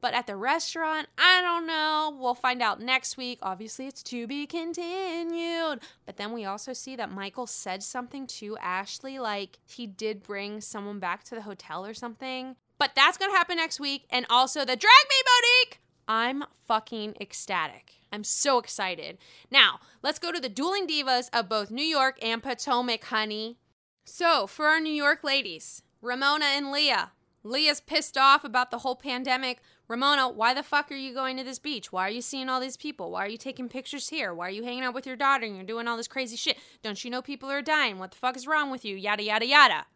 But 0.00 0.14
at 0.14 0.26
the 0.26 0.36
restaurant, 0.36 1.08
I 1.18 1.42
don't 1.42 1.66
know. 1.66 2.16
We'll 2.18 2.34
find 2.34 2.62
out 2.62 2.80
next 2.80 3.16
week. 3.16 3.38
Obviously, 3.42 3.86
it's 3.86 4.02
to 4.04 4.26
be 4.26 4.46
continued. 4.46 5.80
But 6.06 6.16
then 6.16 6.32
we 6.32 6.44
also 6.44 6.72
see 6.72 6.96
that 6.96 7.10
Michael 7.10 7.46
said 7.46 7.82
something 7.82 8.26
to 8.28 8.56
Ashley, 8.58 9.18
like 9.18 9.58
he 9.66 9.86
did 9.86 10.22
bring 10.22 10.60
someone 10.60 10.98
back 11.00 11.24
to 11.24 11.34
the 11.34 11.42
hotel 11.42 11.84
or 11.84 11.94
something. 11.94 12.56
But 12.78 12.92
that's 12.94 13.18
to 13.18 13.36
happen 13.36 13.56
next 13.56 13.78
week. 13.78 14.06
And 14.10 14.24
also 14.30 14.60
the 14.60 14.76
Drag 14.76 15.08
Me 15.08 15.16
Monique. 15.26 15.80
I'm 16.08 16.44
fucking 16.66 17.16
ecstatic. 17.20 18.00
I'm 18.12 18.24
so 18.24 18.58
excited. 18.58 19.18
Now, 19.50 19.80
let's 20.02 20.18
go 20.18 20.32
to 20.32 20.40
the 20.40 20.48
dueling 20.48 20.88
divas 20.88 21.28
of 21.32 21.48
both 21.48 21.70
New 21.70 21.84
York 21.84 22.18
and 22.22 22.42
Potomac, 22.42 23.04
honey. 23.04 23.58
So, 24.04 24.48
for 24.48 24.66
our 24.66 24.80
New 24.80 24.92
York 24.92 25.22
ladies, 25.22 25.82
Ramona 26.02 26.46
and 26.46 26.72
Leah. 26.72 27.12
Leah's 27.42 27.80
pissed 27.80 28.18
off 28.18 28.44
about 28.44 28.70
the 28.70 28.78
whole 28.78 28.96
pandemic. 28.96 29.60
Ramona, 29.88 30.28
why 30.28 30.54
the 30.54 30.62
fuck 30.62 30.92
are 30.92 30.96
you 30.96 31.14
going 31.14 31.36
to 31.36 31.44
this 31.44 31.58
beach? 31.58 31.90
Why 31.90 32.06
are 32.06 32.10
you 32.10 32.20
seeing 32.20 32.48
all 32.48 32.60
these 32.60 32.76
people? 32.76 33.10
Why 33.10 33.24
are 33.24 33.28
you 33.28 33.38
taking 33.38 33.68
pictures 33.68 34.08
here? 34.10 34.34
Why 34.34 34.48
are 34.48 34.52
you 34.52 34.62
hanging 34.62 34.84
out 34.84 34.94
with 34.94 35.06
your 35.06 35.16
daughter 35.16 35.44
and 35.44 35.56
you're 35.56 35.64
doing 35.64 35.88
all 35.88 35.96
this 35.96 36.08
crazy 36.08 36.36
shit? 36.36 36.58
Don't 36.82 37.02
you 37.04 37.10
know 37.10 37.22
people 37.22 37.50
are 37.50 37.62
dying? 37.62 37.98
What 37.98 38.10
the 38.10 38.18
fuck 38.18 38.36
is 38.36 38.46
wrong 38.46 38.70
with 38.70 38.84
you? 38.84 38.94
Yada, 38.96 39.22
yada, 39.22 39.46
yada. 39.46 39.86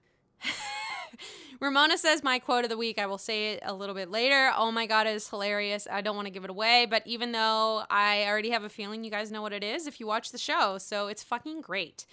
Ramona 1.61 1.97
says 1.97 2.23
my 2.23 2.39
quote 2.39 2.65
of 2.65 2.71
the 2.71 2.77
week. 2.77 2.99
I 2.99 3.07
will 3.07 3.19
say 3.19 3.53
it 3.53 3.61
a 3.65 3.73
little 3.73 3.95
bit 3.95 4.11
later. 4.11 4.51
Oh 4.57 4.73
my 4.73 4.87
God, 4.87 5.07
it 5.07 5.15
is 5.15 5.29
hilarious. 5.29 5.87
I 5.91 6.01
don't 6.01 6.17
want 6.17 6.27
to 6.27 6.33
give 6.33 6.45
it 6.45 6.51
away, 6.51 6.87
but 6.89 7.03
even 7.07 7.33
though 7.33 7.85
I 7.89 8.25
already 8.27 8.51
have 8.51 8.65
a 8.65 8.69
feeling 8.69 9.05
you 9.05 9.11
guys 9.11 9.31
know 9.31 9.43
what 9.43 9.53
it 9.53 9.63
is 9.63 9.87
if 9.87 10.01
you 10.01 10.07
watch 10.07 10.33
the 10.33 10.39
show, 10.39 10.79
so 10.79 11.07
it's 11.07 11.23
fucking 11.23 11.61
great. 11.61 12.07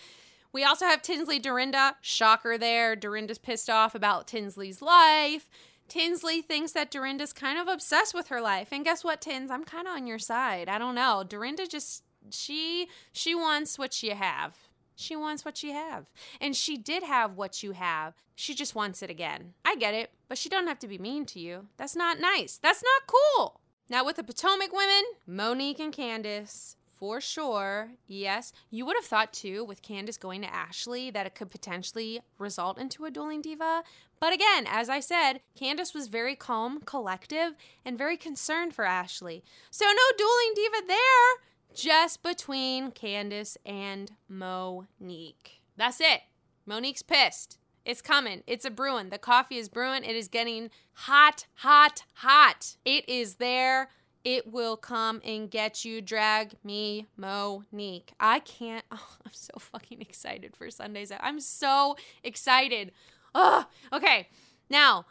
We 0.53 0.63
also 0.63 0.85
have 0.85 1.01
Tinsley 1.01 1.39
Dorinda. 1.39 1.95
Shocker 2.01 2.57
there. 2.57 2.95
Dorinda's 2.95 3.37
pissed 3.37 3.69
off 3.69 3.95
about 3.95 4.27
Tinsley's 4.27 4.81
life. 4.81 5.49
Tinsley 5.87 6.41
thinks 6.41 6.71
that 6.71 6.89
Dorinda's 6.89 7.33
kind 7.33 7.57
of 7.57 7.67
obsessed 7.67 8.13
with 8.13 8.27
her 8.27 8.39
life. 8.39 8.69
And 8.71 8.85
guess 8.85 9.03
what, 9.03 9.21
Tins? 9.21 9.51
I'm 9.51 9.65
kind 9.65 9.87
of 9.87 9.93
on 9.93 10.07
your 10.07 10.19
side. 10.19 10.69
I 10.69 10.77
don't 10.77 10.95
know. 10.95 11.23
Dorinda 11.27 11.67
just 11.67 12.03
she 12.29 12.87
she 13.11 13.35
wants 13.35 13.77
what 13.77 14.01
you 14.01 14.15
have. 14.15 14.57
She 14.95 15.15
wants 15.15 15.43
what 15.43 15.63
you 15.63 15.73
have. 15.73 16.09
And 16.39 16.55
she 16.55 16.77
did 16.77 17.03
have 17.03 17.35
what 17.35 17.63
you 17.63 17.71
have. 17.71 18.13
She 18.35 18.53
just 18.53 18.75
wants 18.75 19.01
it 19.01 19.09
again. 19.09 19.53
I 19.65 19.75
get 19.75 19.93
it, 19.93 20.11
but 20.29 20.37
she 20.37 20.47
doesn't 20.47 20.67
have 20.67 20.79
to 20.79 20.87
be 20.87 20.97
mean 20.97 21.25
to 21.27 21.39
you. 21.39 21.67
That's 21.77 21.95
not 21.95 22.19
nice. 22.19 22.57
That's 22.57 22.83
not 22.83 23.07
cool. 23.07 23.61
Now 23.89 24.05
with 24.05 24.15
the 24.15 24.23
Potomac 24.23 24.71
women, 24.71 25.03
Monique 25.27 25.79
and 25.79 25.91
Candace, 25.91 26.77
for 27.01 27.19
sure. 27.19 27.93
Yes. 28.05 28.53
You 28.69 28.85
would 28.85 28.95
have 28.95 29.05
thought 29.05 29.33
too, 29.33 29.65
with 29.65 29.81
Candace 29.81 30.17
going 30.17 30.43
to 30.43 30.53
Ashley, 30.53 31.09
that 31.09 31.25
it 31.25 31.33
could 31.33 31.49
potentially 31.49 32.21
result 32.37 32.77
into 32.77 33.05
a 33.05 33.11
dueling 33.11 33.41
diva. 33.41 33.81
But 34.19 34.33
again, 34.33 34.65
as 34.67 34.87
I 34.87 34.99
said, 34.99 35.41
Candace 35.55 35.95
was 35.95 36.07
very 36.07 36.35
calm, 36.35 36.79
collective, 36.85 37.55
and 37.83 37.97
very 37.97 38.17
concerned 38.17 38.75
for 38.75 38.85
Ashley. 38.85 39.43
So 39.71 39.85
no 39.85 40.15
dueling 40.15 40.53
diva 40.53 40.87
there 40.87 41.73
just 41.73 42.21
between 42.21 42.91
Candace 42.91 43.57
and 43.65 44.11
Monique. 44.29 45.63
That's 45.75 45.99
it. 45.99 46.21
Monique's 46.67 47.01
pissed. 47.01 47.57
It's 47.83 48.03
coming. 48.03 48.43
It's 48.45 48.63
a 48.63 48.69
brewing. 48.69 49.09
The 49.09 49.17
coffee 49.17 49.57
is 49.57 49.69
brewing. 49.69 50.03
It 50.03 50.15
is 50.15 50.27
getting 50.27 50.69
hot, 50.93 51.47
hot, 51.55 52.03
hot. 52.13 52.75
It 52.85 53.09
is 53.09 53.37
there. 53.37 53.89
It 54.23 54.51
will 54.51 54.77
come 54.77 55.21
and 55.25 55.49
get 55.49 55.83
you. 55.83 56.01
Drag 56.01 56.51
me, 56.63 57.07
Monique. 57.17 58.13
I 58.19 58.39
can't. 58.39 58.85
Oh, 58.93 59.17
I'm 59.25 59.31
so 59.33 59.53
fucking 59.57 60.01
excited 60.01 60.55
for 60.55 60.69
Sundays. 60.69 61.11
I'm 61.19 61.39
so 61.39 61.95
excited. 62.23 62.91
Oh, 63.33 63.65
okay. 63.93 64.27
Now, 64.69 65.05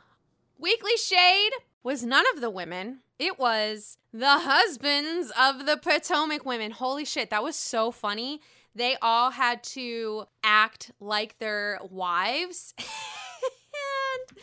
Weekly 0.59 0.97
Shade 0.97 1.53
was 1.83 2.05
none 2.05 2.25
of 2.35 2.41
the 2.41 2.51
women. 2.51 3.01
It 3.19 3.39
was 3.39 3.97
the 4.13 4.41
husbands 4.41 5.33
of 5.39 5.67
the 5.67 5.77
Potomac 5.77 6.45
women. 6.45 6.71
Holy 6.71 7.05
shit, 7.05 7.31
that 7.31 7.43
was 7.43 7.57
so 7.57 7.91
funny. 7.91 8.41
They 8.75 8.97
all 9.03 9.31
had 9.31 9.63
to 9.65 10.25
act 10.45 10.93
like 11.01 11.39
their 11.39 11.79
wives. 11.91 12.75
and 12.79 14.39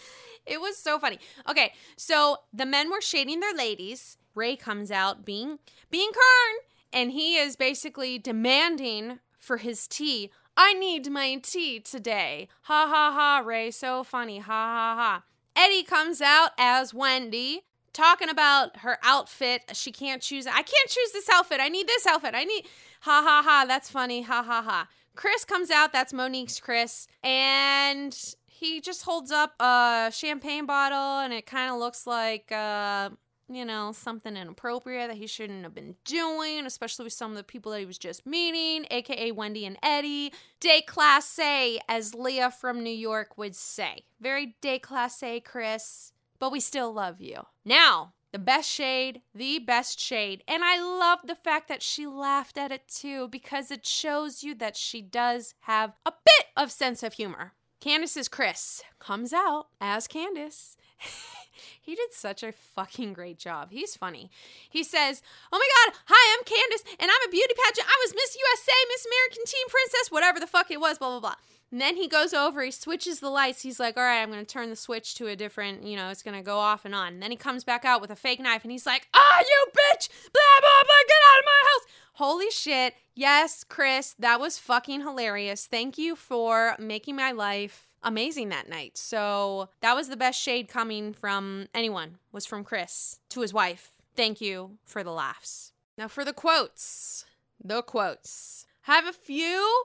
it 0.45 0.59
was 0.59 0.77
so 0.77 0.99
funny. 0.99 1.19
Okay, 1.49 1.73
so 1.95 2.37
the 2.53 2.65
men 2.65 2.91
were 2.91 3.01
shading 3.01 3.39
their 3.39 3.53
ladies. 3.53 4.17
Ray 4.37 4.55
comes 4.55 4.91
out 4.91 5.25
being 5.25 5.59
being 5.89 6.11
Karen, 6.13 6.59
and 6.93 7.11
he 7.11 7.35
is 7.37 7.55
basically 7.55 8.17
demanding 8.17 9.19
for 9.37 9.57
his 9.57 9.87
tea. 9.87 10.31
I 10.55 10.73
need 10.73 11.11
my 11.11 11.35
tea 11.41 11.79
today. 11.79 12.47
Ha 12.63 12.87
ha 12.87 13.11
ha, 13.13 13.43
Ray, 13.45 13.71
so 13.71 14.03
funny. 14.03 14.39
Ha 14.39 14.45
ha 14.45 14.95
ha. 14.95 15.23
Eddie 15.55 15.83
comes 15.83 16.21
out 16.21 16.51
as 16.57 16.93
Wendy, 16.93 17.63
talking 17.93 18.29
about 18.29 18.77
her 18.77 18.99
outfit. 19.03 19.63
She 19.73 19.91
can't 19.91 20.21
choose. 20.21 20.45
I 20.45 20.61
can't 20.61 20.89
choose 20.89 21.11
this 21.13 21.29
outfit. 21.29 21.59
I 21.59 21.69
need 21.69 21.87
this 21.87 22.05
outfit. 22.05 22.35
I 22.35 22.43
need. 22.43 22.65
Ha 23.01 23.23
ha 23.23 23.41
ha. 23.43 23.65
That's 23.67 23.89
funny. 23.89 24.21
Ha 24.21 24.43
ha 24.43 24.61
ha. 24.61 24.87
Chris 25.15 25.45
comes 25.45 25.71
out. 25.71 25.91
That's 25.93 26.13
Monique's 26.13 26.59
Chris. 26.59 27.07
And 27.23 28.15
he 28.45 28.81
just 28.81 29.03
holds 29.03 29.31
up 29.31 29.59
a 29.59 30.11
champagne 30.13 30.67
bottle 30.67 31.19
and 31.19 31.33
it 31.33 31.47
kind 31.47 31.71
of 31.71 31.79
looks 31.79 32.05
like. 32.05 32.51
Uh, 32.51 33.09
you 33.49 33.63
know, 33.63 33.91
something 33.91 34.35
inappropriate 34.35 35.09
that 35.09 35.17
he 35.17 35.27
shouldn't 35.27 35.63
have 35.63 35.73
been 35.73 35.95
doing, 36.03 36.65
especially 36.65 37.05
with 37.05 37.13
some 37.13 37.31
of 37.31 37.37
the 37.37 37.43
people 37.43 37.71
that 37.71 37.79
he 37.79 37.85
was 37.85 37.97
just 37.97 38.25
meeting, 38.25 38.85
aka 38.91 39.31
Wendy 39.31 39.65
and 39.65 39.77
Eddie. 39.81 40.33
Déclassé, 40.59 41.77
as 41.87 42.13
Leah 42.13 42.51
from 42.51 42.83
New 42.83 42.89
York 42.89 43.37
would 43.37 43.55
say. 43.55 44.03
Very 44.19 44.55
déclassé, 44.61 45.43
Chris, 45.43 46.11
but 46.39 46.51
we 46.51 46.59
still 46.59 46.91
love 46.91 47.21
you. 47.21 47.45
Now, 47.63 48.13
the 48.33 48.39
best 48.39 48.69
shade, 48.69 49.21
the 49.33 49.59
best 49.59 49.99
shade. 49.99 50.43
And 50.47 50.63
I 50.63 50.79
love 50.81 51.19
the 51.25 51.35
fact 51.35 51.69
that 51.69 51.81
she 51.81 52.05
laughed 52.05 52.57
at 52.57 52.71
it 52.71 52.87
too, 52.87 53.29
because 53.29 53.71
it 53.71 53.85
shows 53.85 54.43
you 54.43 54.53
that 54.55 54.75
she 54.75 55.01
does 55.01 55.55
have 55.61 55.93
a 56.05 56.11
bit 56.11 56.47
of 56.57 56.71
sense 56.71 57.03
of 57.03 57.13
humor. 57.13 57.53
Candace's 57.79 58.27
Chris 58.27 58.83
comes 58.99 59.33
out 59.33 59.67
as 59.79 60.07
Candace. 60.07 60.77
he 61.81 61.95
did 61.95 62.11
such 62.11 62.43
a 62.43 62.51
fucking 62.51 63.13
great 63.13 63.37
job. 63.37 63.69
He's 63.71 63.95
funny. 63.95 64.29
He 64.69 64.83
says, 64.83 65.21
Oh 65.51 65.59
my 65.59 65.91
God, 65.91 65.99
hi, 66.07 66.37
I'm 66.37 66.43
Candace, 66.43 66.83
and 66.99 67.11
I'm 67.11 67.27
a 67.27 67.31
beauty 67.31 67.53
pageant. 67.53 67.87
I 67.87 67.97
was 68.03 68.13
Miss 68.15 68.35
USA, 68.35 68.73
Miss 68.89 69.05
American 69.05 69.43
Teen 69.45 69.67
Princess, 69.69 70.11
whatever 70.11 70.39
the 70.39 70.47
fuck 70.47 70.71
it 70.71 70.79
was, 70.79 70.97
blah, 70.97 71.19
blah, 71.19 71.19
blah. 71.19 71.35
And 71.71 71.81
then 71.81 71.97
he 71.97 72.07
goes 72.07 72.33
over, 72.33 72.63
he 72.63 72.71
switches 72.71 73.19
the 73.19 73.29
lights. 73.29 73.61
He's 73.61 73.79
like, 73.79 73.97
All 73.97 74.03
right, 74.03 74.21
I'm 74.21 74.31
going 74.31 74.45
to 74.45 74.51
turn 74.51 74.69
the 74.69 74.75
switch 74.75 75.15
to 75.15 75.27
a 75.27 75.35
different, 75.35 75.83
you 75.83 75.95
know, 75.95 76.09
it's 76.09 76.23
going 76.23 76.37
to 76.37 76.43
go 76.43 76.57
off 76.57 76.85
and 76.85 76.95
on. 76.95 77.13
And 77.13 77.23
then 77.23 77.31
he 77.31 77.37
comes 77.37 77.63
back 77.63 77.83
out 77.83 78.01
with 78.01 78.11
a 78.11 78.15
fake 78.15 78.39
knife 78.39 78.63
and 78.63 78.71
he's 78.71 78.85
like, 78.85 79.07
Ah, 79.13 79.39
you 79.39 79.65
bitch, 79.71 80.09
blah, 80.09 80.59
blah, 80.61 80.83
blah, 80.83 81.07
get 81.07 81.17
out 81.33 81.39
of 81.39 81.45
my 81.45 81.63
house. 81.63 81.93
Holy 82.13 82.49
shit. 82.49 82.93
Yes, 83.15 83.63
Chris, 83.63 84.15
that 84.19 84.39
was 84.39 84.57
fucking 84.57 85.01
hilarious. 85.01 85.65
Thank 85.65 85.97
you 85.97 86.15
for 86.15 86.75
making 86.79 87.15
my 87.15 87.31
life 87.31 87.87
amazing 88.03 88.49
that 88.49 88.69
night. 88.69 88.97
So 88.97 89.69
that 89.81 89.95
was 89.95 90.07
the 90.07 90.17
best 90.17 90.41
shade 90.41 90.69
coming 90.69 91.13
from 91.13 91.67
anyone 91.73 92.17
was 92.31 92.45
from 92.45 92.63
Chris 92.63 93.19
to 93.29 93.41
his 93.41 93.53
wife. 93.53 93.91
Thank 94.15 94.39
you 94.39 94.77
for 94.85 95.03
the 95.03 95.11
laughs. 95.11 95.73
Now 95.97 96.07
for 96.07 96.23
the 96.23 96.33
quotes. 96.33 97.25
The 97.63 97.81
quotes. 97.81 98.65
Have 98.83 99.07
a 99.07 99.13
few. 99.13 99.83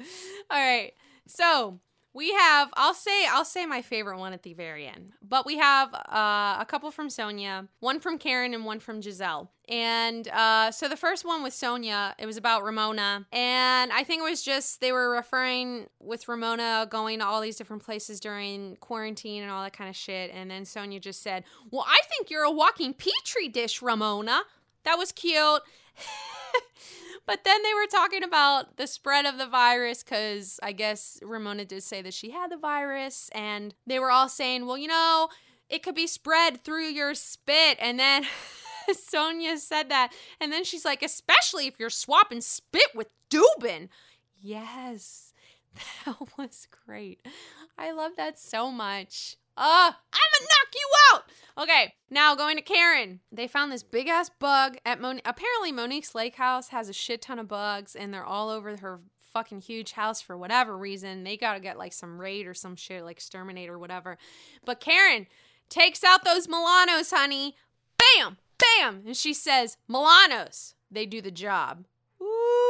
All 0.50 0.58
right. 0.58 0.92
So 1.26 1.80
we 2.12 2.32
have 2.32 2.70
I'll 2.74 2.94
say 2.94 3.26
I'll 3.26 3.44
say 3.44 3.66
my 3.66 3.82
favorite 3.82 4.18
one 4.18 4.32
at 4.32 4.42
the 4.42 4.54
very 4.54 4.86
end. 4.86 5.12
But 5.22 5.46
we 5.46 5.58
have 5.58 5.94
uh, 5.94 6.56
a 6.58 6.66
couple 6.68 6.90
from 6.90 7.08
Sonja, 7.08 7.68
one 7.78 8.00
from 8.00 8.18
Karen 8.18 8.52
and 8.52 8.64
one 8.64 8.80
from 8.80 9.00
Gizelle. 9.00 9.48
And 9.68 10.26
uh, 10.28 10.72
so 10.72 10.88
the 10.88 10.96
first 10.96 11.24
one 11.24 11.44
with 11.44 11.52
Sonja, 11.52 12.14
it 12.18 12.26
was 12.26 12.36
about 12.36 12.64
Ramona. 12.64 13.26
And 13.32 13.92
I 13.92 14.02
think 14.02 14.20
it 14.22 14.28
was 14.28 14.42
just 14.42 14.80
they 14.80 14.90
were 14.90 15.10
referring 15.10 15.86
with 16.00 16.26
Ramona 16.28 16.88
going 16.90 17.20
to 17.20 17.26
all 17.26 17.40
these 17.40 17.56
different 17.56 17.84
places 17.84 18.18
during 18.18 18.76
quarantine 18.76 19.42
and 19.42 19.52
all 19.52 19.62
that 19.62 19.72
kind 19.72 19.88
of 19.88 19.94
shit. 19.94 20.32
And 20.34 20.50
then 20.50 20.64
Sonja 20.64 21.00
just 21.00 21.22
said, 21.22 21.44
Well, 21.70 21.84
I 21.86 22.00
think 22.08 22.30
you're 22.30 22.44
a 22.44 22.50
walking 22.50 22.92
petri 22.92 23.48
dish, 23.48 23.80
Ramona. 23.80 24.40
That 24.82 24.98
was 24.98 25.12
cute. 25.12 25.62
But 27.30 27.44
then 27.44 27.62
they 27.62 27.74
were 27.74 27.86
talking 27.86 28.24
about 28.24 28.76
the 28.76 28.88
spread 28.88 29.24
of 29.24 29.38
the 29.38 29.46
virus 29.46 30.02
because 30.02 30.58
I 30.64 30.72
guess 30.72 31.16
Ramona 31.22 31.64
did 31.64 31.84
say 31.84 32.02
that 32.02 32.12
she 32.12 32.32
had 32.32 32.50
the 32.50 32.56
virus. 32.56 33.30
And 33.32 33.72
they 33.86 34.00
were 34.00 34.10
all 34.10 34.28
saying, 34.28 34.66
well, 34.66 34.76
you 34.76 34.88
know, 34.88 35.28
it 35.68 35.84
could 35.84 35.94
be 35.94 36.08
spread 36.08 36.64
through 36.64 36.88
your 36.88 37.14
spit. 37.14 37.78
And 37.80 38.00
then 38.00 38.24
Sonja 38.90 39.58
said 39.58 39.90
that. 39.90 40.12
And 40.40 40.52
then 40.52 40.64
she's 40.64 40.84
like, 40.84 41.04
especially 41.04 41.68
if 41.68 41.78
you're 41.78 41.88
swapping 41.88 42.40
spit 42.40 42.88
with 42.96 43.06
Dubin. 43.30 43.90
Yes, 44.42 45.32
that 46.04 46.16
was 46.36 46.66
great. 46.84 47.24
I 47.78 47.92
love 47.92 48.16
that 48.16 48.40
so 48.40 48.72
much. 48.72 49.36
Uh, 49.60 49.92
I'm 49.92 50.30
gonna 50.32 50.48
knock 50.48 50.74
you 50.74 50.88
out. 51.12 51.22
Okay, 51.62 51.94
now 52.08 52.34
going 52.34 52.56
to 52.56 52.62
Karen. 52.62 53.20
They 53.30 53.46
found 53.46 53.70
this 53.70 53.82
big 53.82 54.08
ass 54.08 54.30
bug 54.30 54.78
at 54.86 54.98
Monique. 55.02 55.26
Apparently, 55.26 55.70
Monique's 55.70 56.14
lake 56.14 56.36
house 56.36 56.68
has 56.68 56.88
a 56.88 56.94
shit 56.94 57.20
ton 57.20 57.38
of 57.38 57.46
bugs, 57.46 57.94
and 57.94 58.12
they're 58.12 58.24
all 58.24 58.48
over 58.48 58.74
her 58.78 59.00
fucking 59.34 59.60
huge 59.60 59.92
house 59.92 60.22
for 60.22 60.34
whatever 60.34 60.78
reason. 60.78 61.24
They 61.24 61.36
gotta 61.36 61.60
get 61.60 61.76
like 61.76 61.92
some 61.92 62.18
raid 62.18 62.46
or 62.46 62.54
some 62.54 62.74
shit, 62.74 63.04
like 63.04 63.16
exterminate 63.18 63.68
or 63.68 63.78
whatever. 63.78 64.16
But 64.64 64.80
Karen 64.80 65.26
takes 65.68 66.02
out 66.02 66.24
those 66.24 66.46
Milanos, 66.46 67.12
honey. 67.12 67.54
Bam, 67.98 68.38
bam, 68.58 69.02
and 69.04 69.16
she 69.16 69.34
says, 69.34 69.76
"Milanos, 69.90 70.72
they 70.90 71.04
do 71.04 71.20
the 71.20 71.30
job." 71.30 71.84
Ooh, 72.22 72.69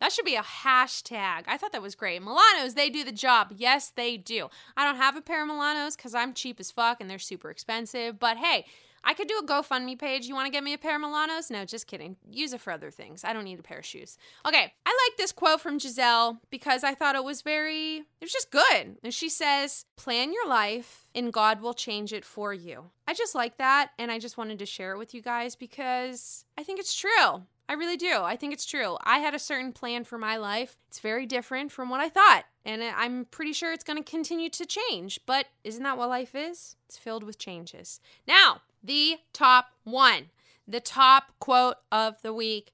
that 0.00 0.12
should 0.12 0.24
be 0.24 0.36
a 0.36 0.42
hashtag. 0.42 1.44
I 1.46 1.56
thought 1.56 1.72
that 1.72 1.82
was 1.82 1.94
great. 1.94 2.22
Milanos, 2.22 2.74
they 2.74 2.90
do 2.90 3.04
the 3.04 3.12
job. 3.12 3.52
Yes, 3.56 3.90
they 3.90 4.16
do. 4.16 4.48
I 4.76 4.84
don't 4.84 4.96
have 4.96 5.16
a 5.16 5.20
pair 5.20 5.42
of 5.42 5.48
Milanos 5.48 5.96
because 5.96 6.14
I'm 6.14 6.34
cheap 6.34 6.60
as 6.60 6.70
fuck 6.70 7.00
and 7.00 7.08
they're 7.08 7.18
super 7.18 7.50
expensive. 7.50 8.18
But 8.18 8.36
hey, 8.36 8.66
I 9.02 9.14
could 9.14 9.28
do 9.28 9.38
a 9.38 9.46
GoFundMe 9.46 9.98
page. 9.98 10.26
You 10.26 10.34
want 10.34 10.46
to 10.46 10.52
get 10.52 10.62
me 10.62 10.74
a 10.74 10.78
pair 10.78 10.96
of 10.96 11.02
Milanos? 11.02 11.50
No, 11.50 11.64
just 11.64 11.86
kidding. 11.86 12.16
Use 12.30 12.52
it 12.52 12.60
for 12.60 12.72
other 12.72 12.90
things. 12.90 13.24
I 13.24 13.32
don't 13.32 13.44
need 13.44 13.58
a 13.58 13.62
pair 13.62 13.78
of 13.78 13.86
shoes. 13.86 14.18
Okay, 14.46 14.72
I 14.84 15.08
like 15.08 15.16
this 15.16 15.32
quote 15.32 15.60
from 15.60 15.78
Gizelle 15.78 16.38
because 16.50 16.84
I 16.84 16.94
thought 16.94 17.14
it 17.14 17.24
was 17.24 17.42
very, 17.42 17.96
it 17.96 18.04
was 18.20 18.32
just 18.32 18.50
good. 18.50 18.98
And 19.02 19.14
she 19.14 19.28
says, 19.28 19.86
Plan 19.96 20.32
your 20.32 20.46
life 20.46 21.06
and 21.14 21.32
God 21.32 21.62
will 21.62 21.74
change 21.74 22.12
it 22.12 22.24
for 22.24 22.52
you. 22.52 22.90
I 23.08 23.14
just 23.14 23.34
like 23.34 23.56
that. 23.58 23.90
And 23.98 24.10
I 24.10 24.18
just 24.18 24.36
wanted 24.36 24.58
to 24.58 24.66
share 24.66 24.92
it 24.92 24.98
with 24.98 25.14
you 25.14 25.22
guys 25.22 25.56
because 25.56 26.44
I 26.58 26.62
think 26.62 26.78
it's 26.78 26.94
true. 26.94 27.42
I 27.70 27.74
really 27.74 27.96
do. 27.96 28.22
I 28.22 28.34
think 28.34 28.52
it's 28.52 28.66
true. 28.66 28.96
I 29.04 29.20
had 29.20 29.32
a 29.32 29.38
certain 29.38 29.72
plan 29.72 30.02
for 30.02 30.18
my 30.18 30.38
life. 30.38 30.76
It's 30.88 30.98
very 30.98 31.24
different 31.24 31.70
from 31.70 31.88
what 31.88 32.00
I 32.00 32.08
thought. 32.08 32.42
And 32.64 32.82
I'm 32.82 33.26
pretty 33.26 33.52
sure 33.52 33.72
it's 33.72 33.84
going 33.84 34.02
to 34.02 34.10
continue 34.10 34.50
to 34.50 34.66
change. 34.66 35.20
But 35.24 35.46
isn't 35.62 35.84
that 35.84 35.96
what 35.96 36.08
life 36.08 36.34
is? 36.34 36.74
It's 36.88 36.98
filled 36.98 37.22
with 37.22 37.38
changes. 37.38 38.00
Now, 38.26 38.62
the 38.82 39.18
top 39.32 39.66
one, 39.84 40.30
the 40.66 40.80
top 40.80 41.26
quote 41.38 41.76
of 41.92 42.20
the 42.22 42.34
week 42.34 42.72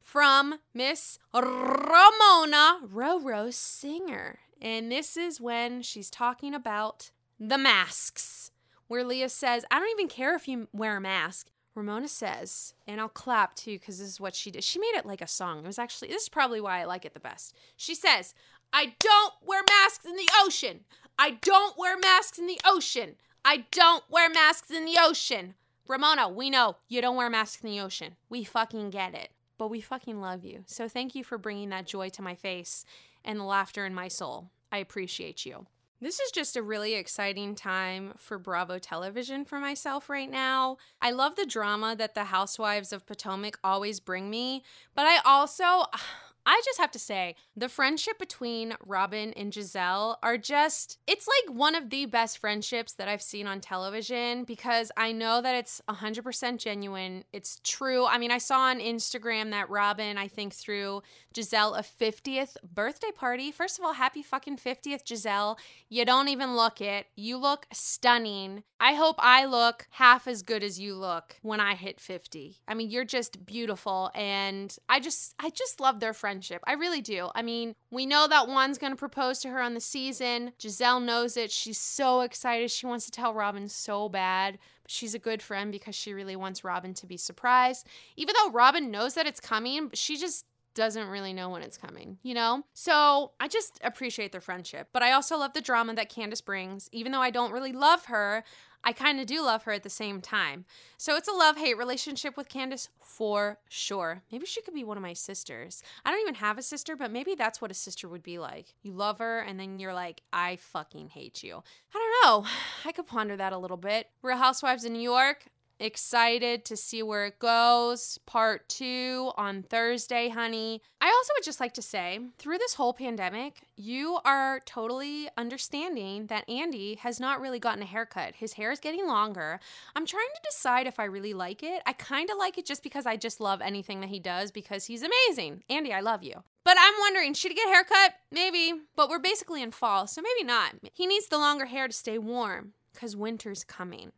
from 0.00 0.54
Miss 0.72 1.18
Ramona 1.34 2.78
Roro 2.90 3.52
Singer. 3.52 4.38
And 4.58 4.90
this 4.90 5.18
is 5.18 5.38
when 5.38 5.82
she's 5.82 6.08
talking 6.08 6.54
about 6.54 7.10
the 7.38 7.58
masks, 7.58 8.52
where 8.88 9.04
Leah 9.04 9.28
says, 9.28 9.66
I 9.70 9.78
don't 9.78 9.90
even 9.90 10.08
care 10.08 10.34
if 10.34 10.48
you 10.48 10.68
wear 10.72 10.96
a 10.96 11.00
mask. 11.02 11.48
Ramona 11.80 12.08
says, 12.08 12.74
and 12.86 13.00
I'll 13.00 13.08
clap 13.08 13.54
too 13.54 13.78
because 13.78 13.98
this 13.98 14.08
is 14.08 14.20
what 14.20 14.34
she 14.34 14.50
did. 14.50 14.62
She 14.62 14.78
made 14.78 14.94
it 14.94 15.06
like 15.06 15.22
a 15.22 15.26
song. 15.26 15.60
It 15.60 15.66
was 15.66 15.78
actually, 15.78 16.08
this 16.08 16.24
is 16.24 16.28
probably 16.28 16.60
why 16.60 16.80
I 16.80 16.84
like 16.84 17.06
it 17.06 17.14
the 17.14 17.20
best. 17.20 17.56
She 17.74 17.94
says, 17.94 18.34
I 18.70 18.94
don't 18.98 19.32
wear 19.42 19.62
masks 19.66 20.04
in 20.04 20.14
the 20.14 20.28
ocean. 20.44 20.80
I 21.18 21.38
don't 21.40 21.78
wear 21.78 21.98
masks 21.98 22.38
in 22.38 22.46
the 22.46 22.60
ocean. 22.66 23.16
I 23.46 23.64
don't 23.70 24.04
wear 24.10 24.28
masks 24.28 24.70
in 24.70 24.84
the 24.84 24.98
ocean. 25.00 25.54
Ramona, 25.88 26.28
we 26.28 26.50
know 26.50 26.76
you 26.86 27.00
don't 27.00 27.16
wear 27.16 27.30
masks 27.30 27.64
in 27.64 27.70
the 27.70 27.80
ocean. 27.80 28.16
We 28.28 28.44
fucking 28.44 28.90
get 28.90 29.14
it. 29.14 29.30
But 29.56 29.68
we 29.68 29.80
fucking 29.80 30.20
love 30.20 30.44
you. 30.44 30.64
So 30.66 30.86
thank 30.86 31.14
you 31.14 31.24
for 31.24 31.38
bringing 31.38 31.70
that 31.70 31.86
joy 31.86 32.10
to 32.10 32.22
my 32.22 32.34
face 32.34 32.84
and 33.24 33.40
the 33.40 33.44
laughter 33.44 33.86
in 33.86 33.94
my 33.94 34.08
soul. 34.08 34.50
I 34.70 34.78
appreciate 34.78 35.46
you. 35.46 35.66
This 36.02 36.18
is 36.18 36.30
just 36.30 36.56
a 36.56 36.62
really 36.62 36.94
exciting 36.94 37.54
time 37.54 38.14
for 38.16 38.38
Bravo 38.38 38.78
television 38.78 39.44
for 39.44 39.60
myself 39.60 40.08
right 40.08 40.30
now. 40.30 40.78
I 41.02 41.10
love 41.10 41.36
the 41.36 41.44
drama 41.44 41.94
that 41.94 42.14
the 42.14 42.24
Housewives 42.24 42.90
of 42.94 43.04
Potomac 43.04 43.58
always 43.62 44.00
bring 44.00 44.30
me, 44.30 44.62
but 44.94 45.04
I 45.06 45.18
also. 45.24 45.84
I 46.46 46.60
just 46.64 46.78
have 46.78 46.90
to 46.92 46.98
say, 46.98 47.36
the 47.56 47.68
friendship 47.68 48.18
between 48.18 48.74
Robin 48.86 49.32
and 49.34 49.52
Gizelle 49.52 50.16
are 50.22 50.38
just, 50.38 50.98
it's 51.06 51.26
like 51.28 51.56
one 51.56 51.74
of 51.74 51.90
the 51.90 52.06
best 52.06 52.38
friendships 52.38 52.94
that 52.94 53.08
I've 53.08 53.22
seen 53.22 53.46
on 53.46 53.60
television 53.60 54.44
because 54.44 54.90
I 54.96 55.12
know 55.12 55.42
that 55.42 55.54
it's 55.54 55.80
100% 55.88 56.58
genuine. 56.58 57.24
It's 57.32 57.60
true. 57.62 58.06
I 58.06 58.18
mean, 58.18 58.30
I 58.30 58.38
saw 58.38 58.60
on 58.60 58.80
Instagram 58.80 59.50
that 59.50 59.70
Robin, 59.70 60.16
I 60.16 60.28
think, 60.28 60.54
threw 60.54 61.02
Gizelle 61.34 61.78
a 61.78 61.82
50th 61.82 62.56
birthday 62.62 63.12
party. 63.14 63.52
First 63.52 63.78
of 63.78 63.84
all, 63.84 63.92
happy 63.92 64.22
fucking 64.22 64.56
50th, 64.56 65.04
Gizelle. 65.04 65.58
You 65.88 66.04
don't 66.04 66.28
even 66.28 66.56
look 66.56 66.80
it. 66.80 67.06
You 67.16 67.36
look 67.36 67.66
stunning. 67.72 68.64
I 68.80 68.94
hope 68.94 69.16
I 69.18 69.44
look 69.44 69.86
half 69.90 70.26
as 70.26 70.42
good 70.42 70.64
as 70.64 70.80
you 70.80 70.94
look 70.94 71.36
when 71.42 71.60
I 71.60 71.74
hit 71.74 72.00
50. 72.00 72.56
I 72.66 72.74
mean, 72.74 72.90
you're 72.90 73.04
just 73.04 73.44
beautiful 73.44 74.10
and 74.14 74.74
I 74.88 75.00
just 75.00 75.34
I 75.38 75.50
just 75.50 75.80
love 75.80 76.00
their 76.00 76.14
friendship. 76.14 76.29
I 76.66 76.74
really 76.74 77.00
do. 77.00 77.28
I 77.34 77.42
mean, 77.42 77.74
we 77.90 78.06
know 78.06 78.26
that 78.28 78.46
Juan's 78.46 78.78
going 78.78 78.92
to 78.92 78.96
propose 78.96 79.40
to 79.40 79.48
her 79.48 79.60
on 79.60 79.74
the 79.74 79.80
season. 79.80 80.52
Gizelle 80.58 81.02
knows 81.02 81.36
it. 81.36 81.50
She's 81.50 81.78
so 81.78 82.20
excited. 82.20 82.70
She 82.70 82.86
wants 82.86 83.04
to 83.06 83.10
tell 83.10 83.34
Robin 83.34 83.68
so 83.68 84.08
bad 84.08 84.58
but 84.82 84.90
she's 84.90 85.14
a 85.14 85.18
good 85.18 85.42
friend 85.42 85.70
because 85.72 85.94
she 85.94 86.12
really 86.12 86.36
wants 86.36 86.64
Robin 86.64 86.94
to 86.94 87.06
be 87.06 87.16
surprised. 87.16 87.86
Even 88.16 88.34
though 88.38 88.50
Robin 88.50 88.90
knows 88.90 89.14
that 89.14 89.26
it's 89.26 89.40
coming, 89.40 89.90
she 89.94 90.16
just 90.16 90.46
doesn't 90.74 91.08
really 91.08 91.32
know 91.32 91.50
when 91.50 91.62
it's 91.62 91.76
coming, 91.76 92.18
you 92.22 92.34
know? 92.34 92.62
So 92.74 93.32
I 93.40 93.48
just 93.48 93.78
appreciate 93.82 94.32
their 94.32 94.40
friendship. 94.40 94.88
But 94.92 95.02
I 95.02 95.12
also 95.12 95.36
love 95.36 95.52
the 95.52 95.60
drama 95.60 95.94
that 95.94 96.10
Candiace 96.10 96.40
brings. 96.40 96.88
Even 96.92 97.12
though 97.12 97.20
I 97.20 97.30
don't 97.30 97.52
really 97.52 97.72
love 97.72 98.06
her, 98.06 98.44
I 98.82 98.92
kind 98.92 99.20
of 99.20 99.26
do 99.26 99.42
love 99.42 99.64
her 99.64 99.72
at 99.72 99.82
the 99.82 99.90
same 99.90 100.20
time. 100.20 100.64
So 100.96 101.16
it's 101.16 101.28
a 101.28 101.32
love 101.32 101.56
hate 101.56 101.76
relationship 101.76 102.36
with 102.36 102.48
Candiace 102.48 102.88
for 103.02 103.58
sure. 103.68 104.22
Maybe 104.32 104.46
she 104.46 104.62
could 104.62 104.74
be 104.74 104.84
one 104.84 104.96
of 104.96 105.02
my 105.02 105.12
sisters. 105.12 105.82
I 106.04 106.10
don't 106.10 106.20
even 106.20 106.36
have 106.36 106.58
a 106.58 106.62
sister, 106.62 106.96
but 106.96 107.10
maybe 107.10 107.34
that's 107.34 107.60
what 107.60 107.70
a 107.70 107.74
sister 107.74 108.08
would 108.08 108.22
be 108.22 108.38
like. 108.38 108.74
You 108.82 108.92
love 108.92 109.18
her, 109.18 109.40
and 109.40 109.60
then 109.60 109.78
you're 109.78 109.94
like, 109.94 110.22
I 110.32 110.56
fucking 110.56 111.10
hate 111.10 111.42
you. 111.42 111.62
I 111.94 111.98
don't 111.98 112.44
know. 112.44 112.48
I 112.86 112.92
could 112.92 113.06
ponder 113.06 113.36
that 113.36 113.52
a 113.52 113.58
little 113.58 113.76
bit. 113.76 114.08
Real 114.22 114.38
Housewives 114.38 114.84
in 114.84 114.92
New 114.92 115.00
York. 115.00 115.44
Excited 115.82 116.66
to 116.66 116.76
see 116.76 117.02
where 117.02 117.24
it 117.24 117.38
goes. 117.38 118.18
Part 118.26 118.68
two 118.68 119.32
on 119.38 119.62
Thursday, 119.62 120.28
honey. 120.28 120.82
I 121.00 121.06
also 121.06 121.32
would 121.34 121.42
just 121.42 121.58
like 121.58 121.72
to 121.72 121.80
say 121.82 122.20
through 122.36 122.58
this 122.58 122.74
whole 122.74 122.92
pandemic, 122.92 123.62
you 123.76 124.18
are 124.26 124.60
totally 124.66 125.30
understanding 125.38 126.26
that 126.26 126.46
Andy 126.50 126.96
has 126.96 127.18
not 127.18 127.40
really 127.40 127.58
gotten 127.58 127.82
a 127.82 127.86
haircut. 127.86 128.34
His 128.34 128.52
hair 128.52 128.70
is 128.70 128.78
getting 128.78 129.06
longer. 129.06 129.58
I'm 129.96 130.04
trying 130.04 130.28
to 130.34 130.50
decide 130.50 130.86
if 130.86 131.00
I 131.00 131.04
really 131.04 131.32
like 131.32 131.62
it. 131.62 131.80
I 131.86 131.94
kind 131.94 132.28
of 132.28 132.36
like 132.36 132.58
it 132.58 132.66
just 132.66 132.82
because 132.82 133.06
I 133.06 133.16
just 133.16 133.40
love 133.40 133.62
anything 133.62 134.00
that 134.00 134.10
he 134.10 134.20
does 134.20 134.50
because 134.50 134.84
he's 134.84 135.02
amazing. 135.02 135.64
Andy, 135.70 135.94
I 135.94 136.00
love 136.00 136.22
you. 136.22 136.42
But 136.62 136.76
I'm 136.78 136.94
wondering, 137.00 137.32
should 137.32 137.52
he 137.52 137.56
get 137.56 137.68
a 137.68 137.72
haircut? 137.72 138.12
Maybe. 138.30 138.74
But 138.96 139.08
we're 139.08 139.18
basically 139.18 139.62
in 139.62 139.70
fall, 139.70 140.06
so 140.06 140.20
maybe 140.20 140.46
not. 140.46 140.74
He 140.92 141.06
needs 141.06 141.28
the 141.28 141.38
longer 141.38 141.64
hair 141.64 141.88
to 141.88 141.94
stay 141.94 142.18
warm 142.18 142.74
because 142.92 143.16
winter's 143.16 143.64
coming. 143.64 144.12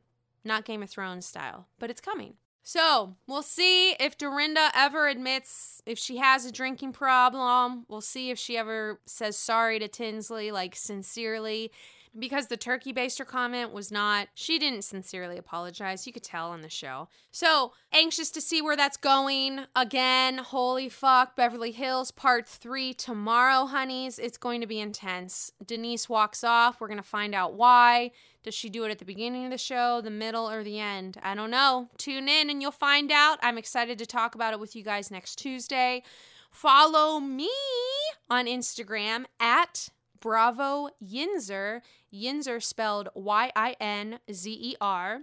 Not 0.45 0.65
Game 0.65 0.83
of 0.83 0.91
Thrones 0.91 1.27
style, 1.27 1.67
but 1.79 1.91
it's 1.91 2.01
coming. 2.01 2.35
So 2.63 3.17
we'll 3.27 3.43
see 3.43 3.93
if 3.93 4.17
Dorinda 4.17 4.71
ever 4.75 5.09
admits 5.09 5.83
if 5.85 5.99
she 5.99 6.19
has 6.19 6.45
a 6.45 6.53
drinking 6.53 6.93
problem. 6.93 7.85
We'll 7.89 8.01
see 8.01 8.31
if 8.31 8.39
she 8.39 8.57
ever 8.57 9.01
says 9.05 9.37
sorry 9.37 9.79
to 9.81 9.89
Tinsley, 9.89 10.53
like 10.53 10.77
sincerely. 10.77 11.73
Because 12.19 12.49
the 12.49 12.59
turkey 12.59 12.93
baster 12.93 13.27
comment 13.27 13.73
was 13.73 13.91
not, 13.91 14.29
she 14.35 14.59
didn't 14.59 14.83
sincerely 14.83 15.39
apologize. 15.39 16.07
You 16.07 16.13
could 16.13 16.23
tell 16.23 16.51
on 16.51 16.61
the 16.61 16.69
show. 16.69 17.09
So 17.31 17.73
anxious 17.91 18.31
to 18.33 18.41
see 18.43 18.61
where 18.61 18.77
that's 18.77 18.99
going. 18.99 19.61
Again, 19.75 20.37
holy 20.37 20.91
fuck, 20.91 21.37
Beverly 21.37 21.73
Hills 21.73 22.11
part 22.11 22.47
three 22.47 22.93
tomorrow, 22.93 23.65
honeys. 23.65 24.19
It's 24.19 24.37
going 24.37 24.61
to 24.61 24.67
be 24.67 24.79
intense. 24.79 25.53
Denise 25.65 26.07
walks 26.07 26.45
off. 26.45 26.81
We're 26.81 26.89
going 26.89 26.99
to 26.99 27.03
find 27.03 27.35
out 27.35 27.55
why. 27.55 28.11
Does 28.43 28.55
she 28.55 28.69
do 28.69 28.85
it 28.85 28.91
at 28.91 28.99
the 28.99 29.05
beginning 29.07 29.47
of 29.47 29.51
the 29.51 29.57
show, 29.57 30.03
the 30.03 30.11
middle, 30.11 30.51
or 30.51 30.63
the 30.63 30.79
end? 30.79 31.17
I 31.23 31.35
don't 31.35 31.51
know. 31.51 31.89
Tune 31.97 32.29
in 32.29 32.51
and 32.51 32.61
you'll 32.61 32.73
find 32.73 33.11
out. 33.11 33.39
I'm 33.41 33.57
excited 33.57 33.99
to 33.99 34.07
talk 34.07 34.35
about 34.35 34.53
it 34.53 34.61
with 34.61 34.77
you 34.77 34.83
guys 34.83 35.11
next 35.11 35.37
Tuesday. 35.37 36.03
Follow 36.51 37.21
me 37.21 37.51
on 38.29 38.45
Instagram 38.45 39.25
at 39.41 39.89
Bravo 40.23 40.89
Yinzer. 41.05 41.83
Yinzer 42.15 42.63
spelled 42.63 43.11
Y 43.15 43.53
I 43.55 43.77
N 43.79 44.21
Z 44.33 44.51
E 44.51 44.75
R. 44.81 45.21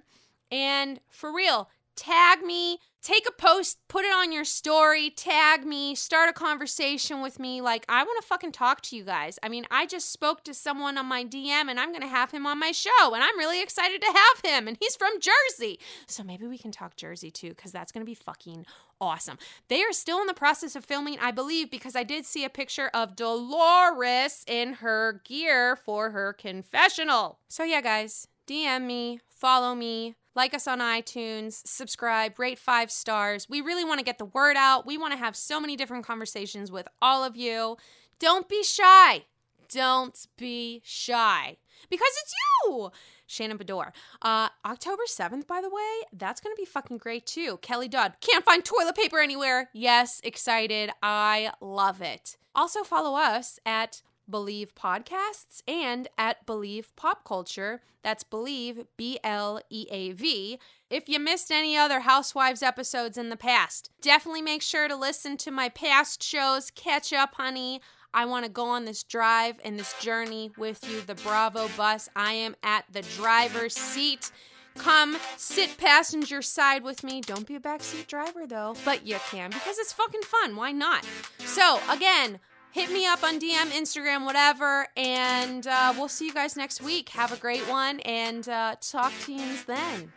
And 0.52 1.00
for 1.10 1.34
real, 1.34 1.70
tag 1.96 2.44
me, 2.44 2.80
take 3.02 3.28
a 3.28 3.32
post, 3.32 3.78
put 3.88 4.06
it 4.06 4.14
on 4.14 4.32
your 4.32 4.46
story, 4.46 5.10
tag 5.10 5.66
me, 5.66 5.96
start 5.96 6.30
a 6.30 6.34
conversation 6.34 7.22
with 7.22 7.40
me. 7.40 7.62
Like, 7.62 7.86
I 7.90 8.04
want 8.04 8.22
to 8.22 8.28
fucking 8.28 8.52
talk 8.54 8.82
to 8.84 8.96
you 8.96 9.04
guys. 9.04 9.38
I 9.44 9.50
mean, 9.50 9.66
I 9.70 9.86
just 9.86 10.12
spoke 10.12 10.44
to 10.46 10.54
someone 10.54 10.98
on 10.98 11.06
my 11.06 11.24
DM 11.24 11.70
and 11.70 11.80
I'm 11.80 11.90
going 11.90 12.02
to 12.02 12.08
have 12.08 12.32
him 12.32 12.46
on 12.46 12.60
my 12.60 12.72
show, 12.72 13.14
and 13.14 13.24
I'm 13.24 13.38
really 13.38 13.62
excited 13.62 14.02
to 14.02 14.08
have 14.08 14.42
him. 14.44 14.68
And 14.68 14.78
he's 14.80 14.96
from 14.96 15.12
Jersey. 15.20 15.80
So 16.08 16.24
maybe 16.24 16.48
we 16.48 16.58
can 16.58 16.72
talk 16.72 16.96
Jersey 16.96 17.32
too, 17.32 17.50
because 17.50 17.72
that's 17.72 17.92
going 17.92 18.06
to 18.06 18.10
be 18.10 18.16
fucking 18.16 18.66
awesome. 19.02 19.38
They 19.68 19.82
are 19.84 19.94
still 19.94 20.20
in 20.22 20.28
the 20.28 20.34
process 20.34 20.76
of 20.76 20.86
filming, 20.86 21.18
I 21.20 21.32
believe, 21.32 21.72
because 21.72 21.96
I 21.96 22.04
did 22.04 22.26
see 22.26 22.44
a 22.44 22.50
picture 22.50 22.90
of 22.94 23.16
Dolores 23.16 24.44
in 24.48 24.74
her 24.74 25.22
gear 25.26 25.76
for 25.76 26.12
her 26.12 26.34
confessional. 26.34 27.40
So, 27.48 27.64
yeah, 27.64 27.82
guys, 27.82 28.28
DM 28.48 28.86
me, 28.86 29.20
follow 29.28 29.76
me, 29.76 30.16
like 30.36 30.54
us 30.54 30.68
on 30.68 30.80
iTunes, 30.80 31.62
subscribe, 31.66 32.40
rate 32.40 32.60
five 32.60 32.92
stars. 32.92 33.48
We 33.50 33.62
really 33.62 33.86
want 33.86 34.00
to 34.00 34.06
get 34.06 34.18
the 34.18 34.26
word 34.26 34.56
out. 34.58 34.86
We 34.86 34.98
want 34.98 35.14
to 35.14 35.20
have 35.20 35.36
so 35.36 35.60
many 35.60 35.76
different 35.76 36.06
conversations 36.06 36.72
with 36.72 36.88
all 37.02 37.24
of 37.24 37.36
you. 37.36 37.78
Don't 38.20 38.48
be 38.50 38.64
shy. 38.64 39.26
Don't 39.70 40.18
be 40.38 40.82
shy 40.84 41.58
because 41.90 42.12
it's 42.22 42.34
you. 42.66 42.92
Shannon 43.28 43.58
Beador. 43.58 43.92
Uh, 44.22 44.50
October 44.66 45.04
7th, 45.08 45.46
by 45.46 45.62
the 45.62 45.70
way, 45.70 46.08
that's 46.14 46.42
going 46.42 46.56
to 46.56 46.60
be 46.60 46.66
fucking 46.66 46.98
great 46.98 47.26
too. 47.26 47.58
Kelly 47.62 47.88
Dodd. 47.88 48.14
Can't 48.22 48.44
find 48.44 48.66
toilet 48.66 48.96
paper 48.96 49.20
anywhere. 49.20 49.70
Yes, 49.74 50.20
excited. 50.24 50.90
I 51.04 51.52
love 51.62 52.02
it. 52.02 52.38
Also, 52.56 52.84
follow 52.84 53.18
us 53.18 53.60
at 53.66 54.02
Bleav 54.30 54.74
Podcasts 54.74 55.62
and 55.68 56.08
at 56.18 56.46
Bleav 56.46 56.86
Pop 56.96 57.24
Culture. 57.24 57.82
That's 58.04 58.24
Bleav, 58.24 58.88
B 58.98 59.20
L 59.24 59.62
E 59.70 59.86
A 59.92 60.12
V. 60.12 60.60
If 60.90 61.10
you 61.10 61.20
missed 61.20 61.52
any 61.52 61.76
other 61.78 62.02
Housewives 62.02 62.64
episodes 62.64 63.18
in 63.18 63.30
the 63.30 63.36
past, 63.36 63.92
definitely 64.02 64.42
make 64.42 64.62
sure 64.62 64.88
to 64.88 64.96
listen 64.96 65.38
to 65.38 65.52
my 65.52 65.70
past 65.70 66.24
shows. 66.24 66.72
Catch 66.72 67.12
up, 67.14 67.36
honey. 67.36 67.82
I 68.14 68.26
want 68.26 68.46
to 68.46 68.52
go 68.52 68.66
on 68.66 68.86
this 68.86 69.04
drive 69.04 69.60
and 69.64 69.80
this 69.80 69.94
journey 70.02 70.52
with 70.58 70.90
you, 70.90 71.02
the 71.02 71.16
Bravo 71.16 71.70
bus. 71.78 72.10
I 72.16 72.34
am 72.34 72.56
at 72.64 72.86
the 72.92 73.02
driver's 73.18 73.76
seat. 73.76 74.32
Come 74.78 75.18
sit 75.38 75.78
passenger 75.78 76.42
side 76.42 76.84
with 76.84 77.04
me. 77.04 77.22
Don't 77.22 77.46
be 77.46 77.56
a 77.56 77.60
backseat 77.60 78.08
driver 78.08 78.48
though, 78.48 78.76
but 78.86 79.06
you 79.06 79.18
can 79.30 79.50
because 79.50 79.78
it's 79.78 79.94
fucking 79.94 80.22
fun. 80.22 80.56
Why 80.56 80.72
not? 80.72 81.06
So, 81.40 81.80
again, 81.90 82.40
hit 82.72 82.92
me 82.92 83.06
up 83.06 83.24
on 83.24 83.40
DM, 83.40 83.72
Instagram, 83.72 84.26
whatever, 84.26 84.88
and 84.96 85.68
uh, 85.68 85.94
we'll 85.98 86.08
see 86.08 86.28
you 86.28 86.34
guys 86.34 86.56
next 86.56 86.82
week. 86.82 87.10
Have 87.10 87.32
a 87.34 87.38
great 87.38 87.68
one, 87.70 88.00
and 88.02 88.48
uh, 88.48 88.76
talk 88.80 89.12
to 89.26 89.34
you 89.34 89.58
then. 89.68 90.14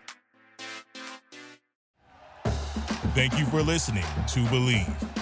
Thank 3.14 3.38
you 3.38 3.44
for 3.46 3.62
listening 3.62 4.04
to 4.28 4.40
Bleav. 4.44 5.21